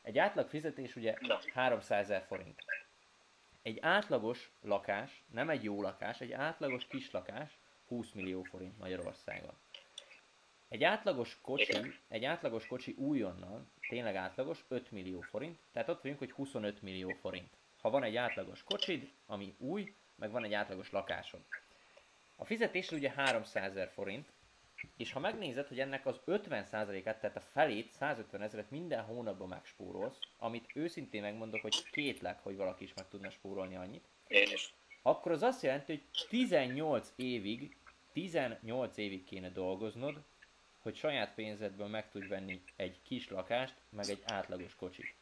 Egy 0.09 0.17
átlag 0.17 0.47
fizetés 0.47 0.95
ugye 0.95 1.15
Na. 1.19 1.39
300 1.53 1.99
ezer 1.99 2.23
forint. 2.27 2.63
Egy 3.61 3.77
átlagos 3.81 4.51
lakás, 4.61 5.23
nem 5.31 5.49
egy 5.49 5.63
jó 5.63 5.81
lakás, 5.81 6.21
egy 6.21 6.31
átlagos 6.31 6.87
kis 6.87 7.11
lakás 7.11 7.57
20 7.87 8.11
millió 8.11 8.43
forint 8.43 8.77
Magyarországon. 8.77 9.53
Egy 10.69 10.83
átlagos 10.83 11.37
kocsi, 11.41 11.93
egy 12.07 12.25
átlagos 12.25 12.67
kocsi 12.67 12.95
újonnal, 12.97 13.65
tényleg 13.89 14.15
átlagos, 14.15 14.65
5 14.67 14.91
millió 14.91 15.21
forint, 15.21 15.59
tehát 15.71 15.89
ott 15.89 16.01
vagyunk, 16.01 16.19
hogy 16.19 16.31
25 16.31 16.81
millió 16.81 17.09
forint. 17.09 17.57
Ha 17.81 17.89
van 17.89 18.03
egy 18.03 18.15
átlagos 18.15 18.63
kocsid, 18.63 19.11
ami 19.25 19.55
új, 19.57 19.93
meg 20.15 20.31
van 20.31 20.43
egy 20.43 20.53
átlagos 20.53 20.91
lakásod. 20.91 21.41
A 22.35 22.45
fizetés 22.45 22.91
ugye 22.91 23.11
300 23.11 23.63
ezer 23.63 23.89
forint, 23.89 24.31
és 24.97 25.11
ha 25.11 25.19
megnézed, 25.19 25.67
hogy 25.67 25.79
ennek 25.79 26.05
az 26.05 26.19
50%-át, 26.27 27.19
tehát 27.19 27.35
a 27.35 27.39
felét, 27.41 27.91
150 27.91 28.41
ezeret 28.41 28.69
minden 28.69 29.03
hónapban 29.03 29.47
megspórolsz, 29.47 30.19
amit 30.37 30.69
őszintén 30.73 31.21
megmondok, 31.21 31.61
hogy 31.61 31.89
kétlek, 31.91 32.39
hogy 32.39 32.55
valaki 32.55 32.83
is 32.83 32.93
meg 32.93 33.07
tudna 33.07 33.29
spórolni 33.29 33.75
annyit, 33.75 34.05
Én 34.27 34.47
is. 34.53 34.73
akkor 35.01 35.31
az 35.31 35.43
azt 35.43 35.61
jelenti, 35.63 35.91
hogy 35.91 36.27
18 36.29 37.11
évig, 37.15 37.77
18 38.13 38.97
évig 38.97 39.23
kéne 39.23 39.49
dolgoznod, 39.49 40.21
hogy 40.79 40.95
saját 40.95 41.33
pénzedből 41.33 41.87
meg 41.87 42.09
tudj 42.09 42.27
venni 42.27 42.61
egy 42.75 43.01
kis 43.01 43.29
lakást, 43.29 43.75
meg 43.89 44.09
egy 44.09 44.21
átlagos 44.25 44.75
kocsit. 44.75 45.13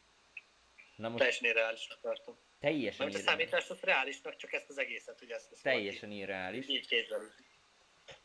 Na 0.96 1.08
most 1.08 1.18
Teljesen 1.20 1.50
irreálisnak 1.50 2.00
tartom. 2.02 2.36
teljesen, 2.60 3.06
Nem 3.06 3.16
a 3.16 3.20
irreális, 3.20 3.50
számítást 3.50 3.70
az 3.70 3.80
reálisnak, 3.80 4.36
csak 4.36 4.54
ezt 4.54 4.70
az 4.70 4.78
egészet, 4.78 5.20
hogy 5.20 5.30
ezt, 5.32 5.52
ezt 5.52 5.64
teljesen 5.64 6.12
irreális. 6.12 6.68
Így 6.68 6.88
képzelünk. 6.88 7.36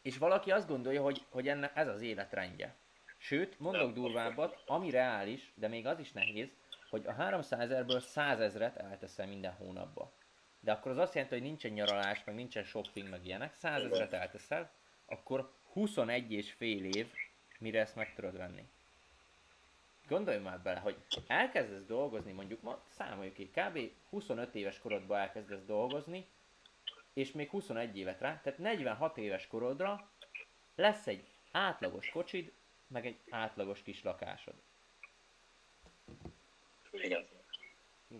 És 0.03 0.19
valaki 0.19 0.51
azt 0.51 0.69
gondolja, 0.69 1.03
hogy, 1.03 1.25
hogy 1.29 1.49
ennek 1.49 1.77
ez 1.77 1.89
az 1.89 2.01
életrendje. 2.01 2.75
Sőt, 3.17 3.61
mondok 3.61 3.93
durvábbat, 3.93 4.63
ami 4.67 4.91
reális, 4.91 5.53
de 5.55 5.69
még 5.69 5.87
az 5.87 5.99
is 5.99 6.13
nehéz, 6.13 6.49
hogy 6.91 7.07
a 7.07 7.13
300 7.13 7.61
ezerből 7.61 8.01
100 8.01 8.41
ezret 8.41 8.77
elteszel 8.77 9.27
minden 9.27 9.53
hónapba. 9.53 10.13
De 10.61 10.73
akkor 10.73 10.91
az 10.91 10.99
azt 10.99 11.15
jelenti, 11.15 11.35
hogy 11.35 11.45
nincsen 11.45 11.71
nyaralás, 11.71 12.25
meg 12.25 12.35
nincsen 12.35 12.65
shopping, 12.65 13.09
meg 13.09 13.27
ilyenek, 13.27 13.55
100 13.55 13.85
ezret 13.85 14.13
elteszel, 14.13 14.71
akkor 15.07 15.53
21 15.73 16.33
és 16.33 16.53
fél 16.53 16.85
év, 16.85 17.07
mire 17.59 17.81
ezt 17.81 17.97
meg 17.97 18.15
tudod 18.15 18.37
venni. 18.37 18.69
Gondolj 20.09 20.39
már 20.39 20.61
bele, 20.61 20.79
hogy 20.79 20.97
elkezdesz 21.27 21.85
dolgozni, 21.87 22.33
mondjuk 22.33 22.63
ma 22.63 22.83
számoljuk 22.89 23.35
ki, 23.35 23.51
kb. 23.51 23.79
25 24.11 24.55
éves 24.55 24.79
korodban 24.79 25.19
elkezdesz 25.19 25.65
dolgozni, 25.67 26.27
és 27.13 27.33
még 27.33 27.51
21 27.51 27.99
évet 27.99 28.21
rá, 28.21 28.41
tehát 28.41 28.59
46 28.59 29.19
éves 29.19 29.47
korodra 29.47 30.11
lesz 30.75 31.07
egy 31.07 31.25
átlagos 31.51 32.09
kocsid, 32.09 32.53
meg 32.87 33.07
egy 33.07 33.19
átlagos 33.31 33.83
kis 33.83 34.03
lakásod. 34.03 34.55
Igen. 36.91 37.27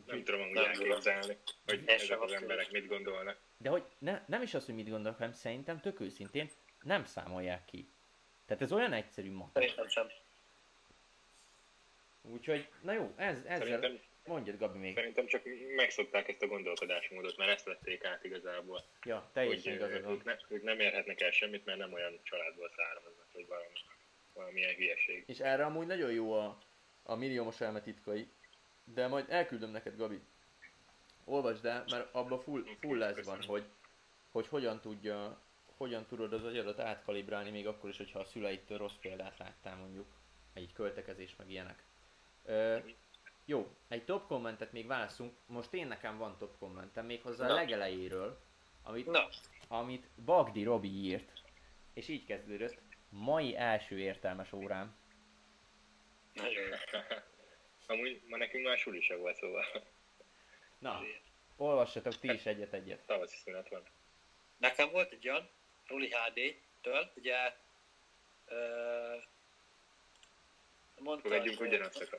Nem 0.07 0.25
tudom 0.25 0.49
Nem 0.49 0.65
elképzelni, 0.65 1.37
hogy 1.67 1.83
Ez 1.87 2.03
ezek 2.03 2.21
az 2.21 2.33
emberek 2.33 2.71
mit 2.71 2.87
gondolnak. 2.87 3.39
De 3.57 3.69
hogy 3.69 3.85
ne, 3.99 4.23
nem 4.27 4.43
is 4.43 4.55
az, 4.55 4.65
hogy 4.65 4.75
mit 4.75 4.89
gondolok, 4.89 5.19
hanem 5.19 5.33
szerintem 5.33 5.81
tök 5.81 6.01
őszintén 6.01 6.51
nem 6.83 7.05
számolják 7.05 7.65
ki. 7.65 7.89
Tehát 8.47 8.63
ez 8.63 8.73
olyan 8.73 8.93
egyszerű 8.93 9.33
matek. 9.33 9.63
Szerintem 9.63 9.89
sem. 9.89 10.07
Úgyhogy, 12.23 12.69
na 12.81 12.93
jó, 12.93 13.13
ez, 13.17 13.39
ezzel 13.45 13.59
Szerintem, 13.59 14.01
mondjad 14.25 14.59
Gabi 14.59 14.79
még. 14.79 14.95
szerintem 14.95 15.27
csak 15.27 15.43
megszokták 15.77 16.29
ezt 16.29 16.43
a 16.43 16.47
gondolkodásmódot, 16.47 17.37
mert 17.37 17.51
ezt 17.51 17.65
vették 17.65 18.05
át 18.05 18.25
igazából. 18.25 18.85
Ja, 19.05 19.31
teljesen 19.33 19.73
hogy 19.73 19.81
igazad 19.81 20.11
ők, 20.13 20.25
ne, 20.25 20.37
ők 20.49 20.63
nem 20.63 20.81
érhetnek 20.81 21.21
el 21.21 21.31
semmit, 21.31 21.65
mert 21.65 21.79
nem 21.79 21.93
olyan 21.93 22.21
családból 22.23 22.71
származnak, 22.77 23.27
vagy 23.33 23.47
valami, 23.47 23.73
valamilyen 24.33 24.75
hülyeség. 24.75 25.25
És 25.27 25.39
erre 25.39 25.65
amúgy 25.65 25.87
nagyon 25.87 26.13
jó 26.13 26.33
a, 26.33 26.59
a 27.03 27.15
milliómos 27.15 27.61
elme 27.61 27.81
titkai. 27.81 28.29
De 28.85 29.07
majd 29.07 29.27
elküldöm 29.29 29.71
neked, 29.71 29.97
Gabi. 29.97 30.21
Olvasd 31.25 31.65
el, 31.65 31.85
mert 31.91 32.15
abban 32.15 32.41
full, 32.41 32.65
full 32.81 32.99
lesz 32.99 33.25
van, 33.25 33.43
hogy, 33.43 33.65
hogy 34.31 34.49
hogyan 34.49 34.81
tudja, 34.81 35.43
hogyan 35.77 36.07
tudod 36.07 36.33
az 36.33 36.45
agyadat 36.45 36.79
átkalibrálni, 36.79 37.51
még 37.51 37.67
akkor 37.67 37.91
is, 37.91 37.97
hogyha 37.97 38.19
a 38.19 38.25
szüleitől 38.25 38.79
rossz 38.79 38.97
példát 39.01 39.39
láttál 39.39 39.77
mondjuk. 39.77 40.07
Egy 40.55 40.73
költekezés, 40.73 41.37
meg 41.37 41.51
ilyenek. 41.51 41.85
Ö, 42.45 42.79
jó, 43.45 43.77
egy 43.89 44.05
top 44.05 44.27
kommentet 44.27 44.73
még 44.73 44.87
válaszunk. 44.87 45.37
Most 45.47 45.73
én 45.73 45.87
nekem 45.87 46.19
van 46.19 46.39
top 46.39 46.59
kommentem, 46.59 47.07
méghozzá 47.07 47.45
a 47.45 47.49
Na. 47.49 47.55
legelejéről, 47.55 48.41
amit, 48.83 49.07
Na, 49.07 49.29
amit 49.69 50.07
Bagdi 50.25 50.63
Robi 50.63 50.89
írt. 50.89 51.33
És 51.95 52.09
így 52.09 52.27
kezdődött. 52.27 52.79
Mai 53.09 53.57
első 53.57 53.99
értelmes 53.99 54.53
órám. 54.53 54.97
nagyon. 56.33 56.69
Amúgy 57.87 58.23
ma 58.29 58.37
nekünk 58.37 58.65
már 58.67 58.79
suli 58.79 59.01
se 59.01 59.17
volt, 59.17 59.37
szóval 59.37 59.65
Na, 60.79 61.01
olvassatok 61.57 62.19
ti 62.19 62.33
is 62.33 62.47
egyet-egyet. 62.47 63.07
tavaszi 63.07 63.37
szünet 63.37 63.69
van. 63.69 63.83
Nekem 64.59 64.91
volt 64.91 65.13
egy 65.13 65.29
olyan, 65.29 65.49
Ruli 65.87 66.11
HD-től, 66.11 67.13
ugye 67.15 67.57
ö, 68.47 69.17
mondta, 70.99 71.29
Fogadjunk 71.29 71.61
ugyanazt 71.61 72.11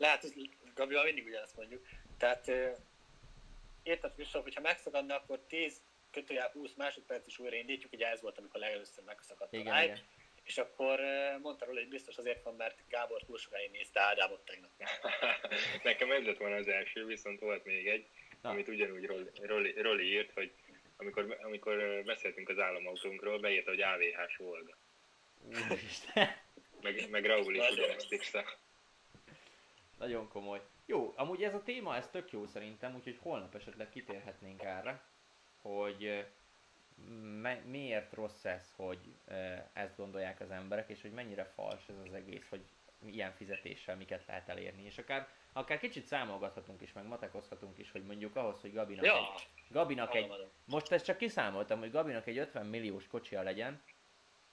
Lehet, 0.00 0.20
hogy 0.22 0.50
Gabival 0.74 1.04
mindig 1.04 1.26
ugyanezt 1.26 1.56
mondjuk. 1.56 1.86
Tehát 2.18 2.50
érted, 3.82 4.14
Kristóf, 4.14 4.42
hogyha 4.42 4.60
megszakadna, 4.60 5.14
akkor 5.14 5.40
10 5.48 5.80
kötőjel 6.10 6.50
20 6.52 6.74
másodperc 6.76 7.26
is 7.26 7.38
újraindítjuk, 7.38 7.92
ugye 7.92 8.06
ez 8.06 8.20
volt, 8.20 8.38
amikor 8.38 8.60
legelőször 8.60 9.04
megszakadt 9.04 9.52
a 9.52 9.56
Igen, 9.56 9.74
live, 9.74 9.84
igen. 9.84 9.98
és 10.44 10.58
akkor 10.58 11.00
mondta 11.42 11.64
róla, 11.64 11.78
hogy 11.78 11.88
biztos 11.88 12.16
azért 12.16 12.42
van, 12.42 12.54
mert 12.54 12.78
Gábor 12.88 13.22
túl 13.22 13.38
sokáig 13.38 13.70
nézte 13.70 14.00
Ádámot 14.00 14.44
tegnap. 14.44 14.70
Nekem 15.82 16.12
ez 16.12 16.24
lett 16.24 16.38
volna 16.38 16.56
az 16.56 16.68
első, 16.68 17.04
viszont 17.04 17.40
volt 17.40 17.64
még 17.64 17.88
egy, 17.88 18.06
Na. 18.42 18.50
amit 18.50 18.68
ugyanúgy 18.68 19.06
Roli, 19.06 19.30
Roli, 19.42 19.72
Roli 19.80 20.04
írt, 20.04 20.32
hogy 20.32 20.52
amikor, 20.96 21.38
amikor 21.42 22.02
beszéltünk 22.04 22.48
az 22.48 22.58
államautónkról, 22.58 23.38
beírta, 23.38 23.70
hogy 23.70 23.82
AVH-s 23.82 24.36
Volga. 24.36 24.76
Meg, 26.80 27.10
meg 27.10 27.24
Raúl 27.24 27.54
is 27.54 27.70
ugyanezt 27.70 28.12
írta. 28.12 28.44
Nagyon 30.00 30.28
komoly. 30.28 30.60
Jó, 30.86 31.12
amúgy 31.16 31.42
ez 31.42 31.54
a 31.54 31.62
téma, 31.62 31.96
ez 31.96 32.08
tök 32.08 32.32
jó 32.32 32.46
szerintem, 32.46 32.94
úgyhogy 32.94 33.18
holnap 33.22 33.54
esetleg 33.54 33.88
kitérhetnénk 33.88 34.62
erre, 34.62 35.02
hogy 35.62 36.26
me- 37.40 37.64
miért 37.66 38.12
rossz 38.12 38.44
ez, 38.44 38.72
hogy 38.76 38.98
ezt 39.72 39.96
gondolják 39.96 40.40
az 40.40 40.50
emberek, 40.50 40.88
és 40.88 41.02
hogy 41.02 41.12
mennyire 41.12 41.44
fals 41.44 41.88
ez 41.88 41.94
az 42.06 42.12
egész, 42.14 42.48
hogy 42.48 42.64
ilyen 43.06 43.32
fizetéssel 43.32 43.96
miket 43.96 44.26
lehet 44.26 44.48
elérni. 44.48 44.84
És 44.84 44.98
akár, 44.98 45.28
akár 45.52 45.78
kicsit 45.78 46.04
számolgathatunk 46.04 46.80
is, 46.80 46.92
meg 46.92 47.06
matekozhatunk 47.06 47.78
is, 47.78 47.90
hogy 47.90 48.04
mondjuk 48.04 48.36
ahhoz, 48.36 48.60
hogy 48.60 48.72
Gabinak 48.72 49.04
Ja. 49.04 49.16
egy, 49.16 49.48
Gabinak 49.68 50.14
egy, 50.14 50.32
most 50.64 50.92
ezt 50.92 51.04
csak 51.04 51.16
kiszámoltam, 51.16 51.78
hogy 51.78 51.90
Gabinak 51.90 52.26
egy 52.26 52.38
50 52.38 52.66
milliós 52.66 53.06
kocsia 53.06 53.42
legyen, 53.42 53.82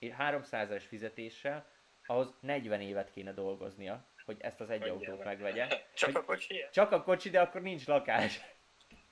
300-es 0.01 0.83
fizetéssel, 0.87 1.65
ahhoz 2.05 2.33
40 2.39 2.81
évet 2.81 3.11
kéne 3.11 3.31
dolgoznia, 3.33 4.05
hogy 4.27 4.37
ezt 4.39 4.59
az 4.59 4.69
egy 4.69 4.81
Hogy 4.81 4.89
autót 4.89 5.23
megvegye. 5.23 5.67
Csak 5.93 6.11
Hogy 6.11 6.15
a 6.15 6.25
kocsi? 6.25 6.65
csak 6.71 6.91
a 6.91 7.03
kocsi, 7.03 7.29
de 7.29 7.41
akkor 7.41 7.61
nincs 7.61 7.85
lakás. 7.85 8.39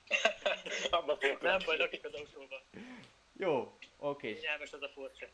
Abba 0.89 1.17
Nem 1.41 1.59
baj, 1.65 1.77
lakik 1.77 2.05
az 2.05 2.13
autóban. 2.13 2.59
Jó, 3.37 3.77
oké. 3.97 4.39
Nyelves 4.41 4.71
az 4.73 4.81
a 4.81 4.89
forcsa. 4.89 5.25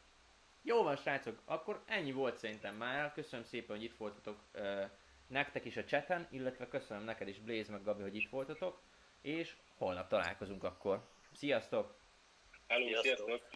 Jó 0.61 0.83
van, 0.83 0.95
srácok, 0.95 1.41
akkor 1.45 1.83
ennyi 1.87 2.11
volt 2.11 2.37
szerintem 2.37 2.75
már. 2.75 3.13
Köszönöm 3.13 3.45
szépen, 3.45 3.75
hogy 3.75 3.85
itt 3.85 3.97
voltatok 3.97 4.39
ö, 4.51 4.83
nektek 5.27 5.65
is 5.65 5.77
a 5.77 5.83
chaten, 5.83 6.27
illetve 6.31 6.67
köszönöm 6.67 7.03
neked 7.03 7.27
is, 7.27 7.39
Blaze 7.39 7.71
meg 7.71 7.83
Gabi, 7.83 8.01
hogy 8.01 8.15
itt 8.15 8.29
voltatok. 8.29 8.81
És 9.21 9.55
holnap 9.77 10.07
találkozunk 10.09 10.63
akkor. 10.63 11.07
Sziasztok! 11.33 11.95
Hello, 12.67 12.85
Sziasztok. 12.87 13.27
sziasztok! 13.27 13.49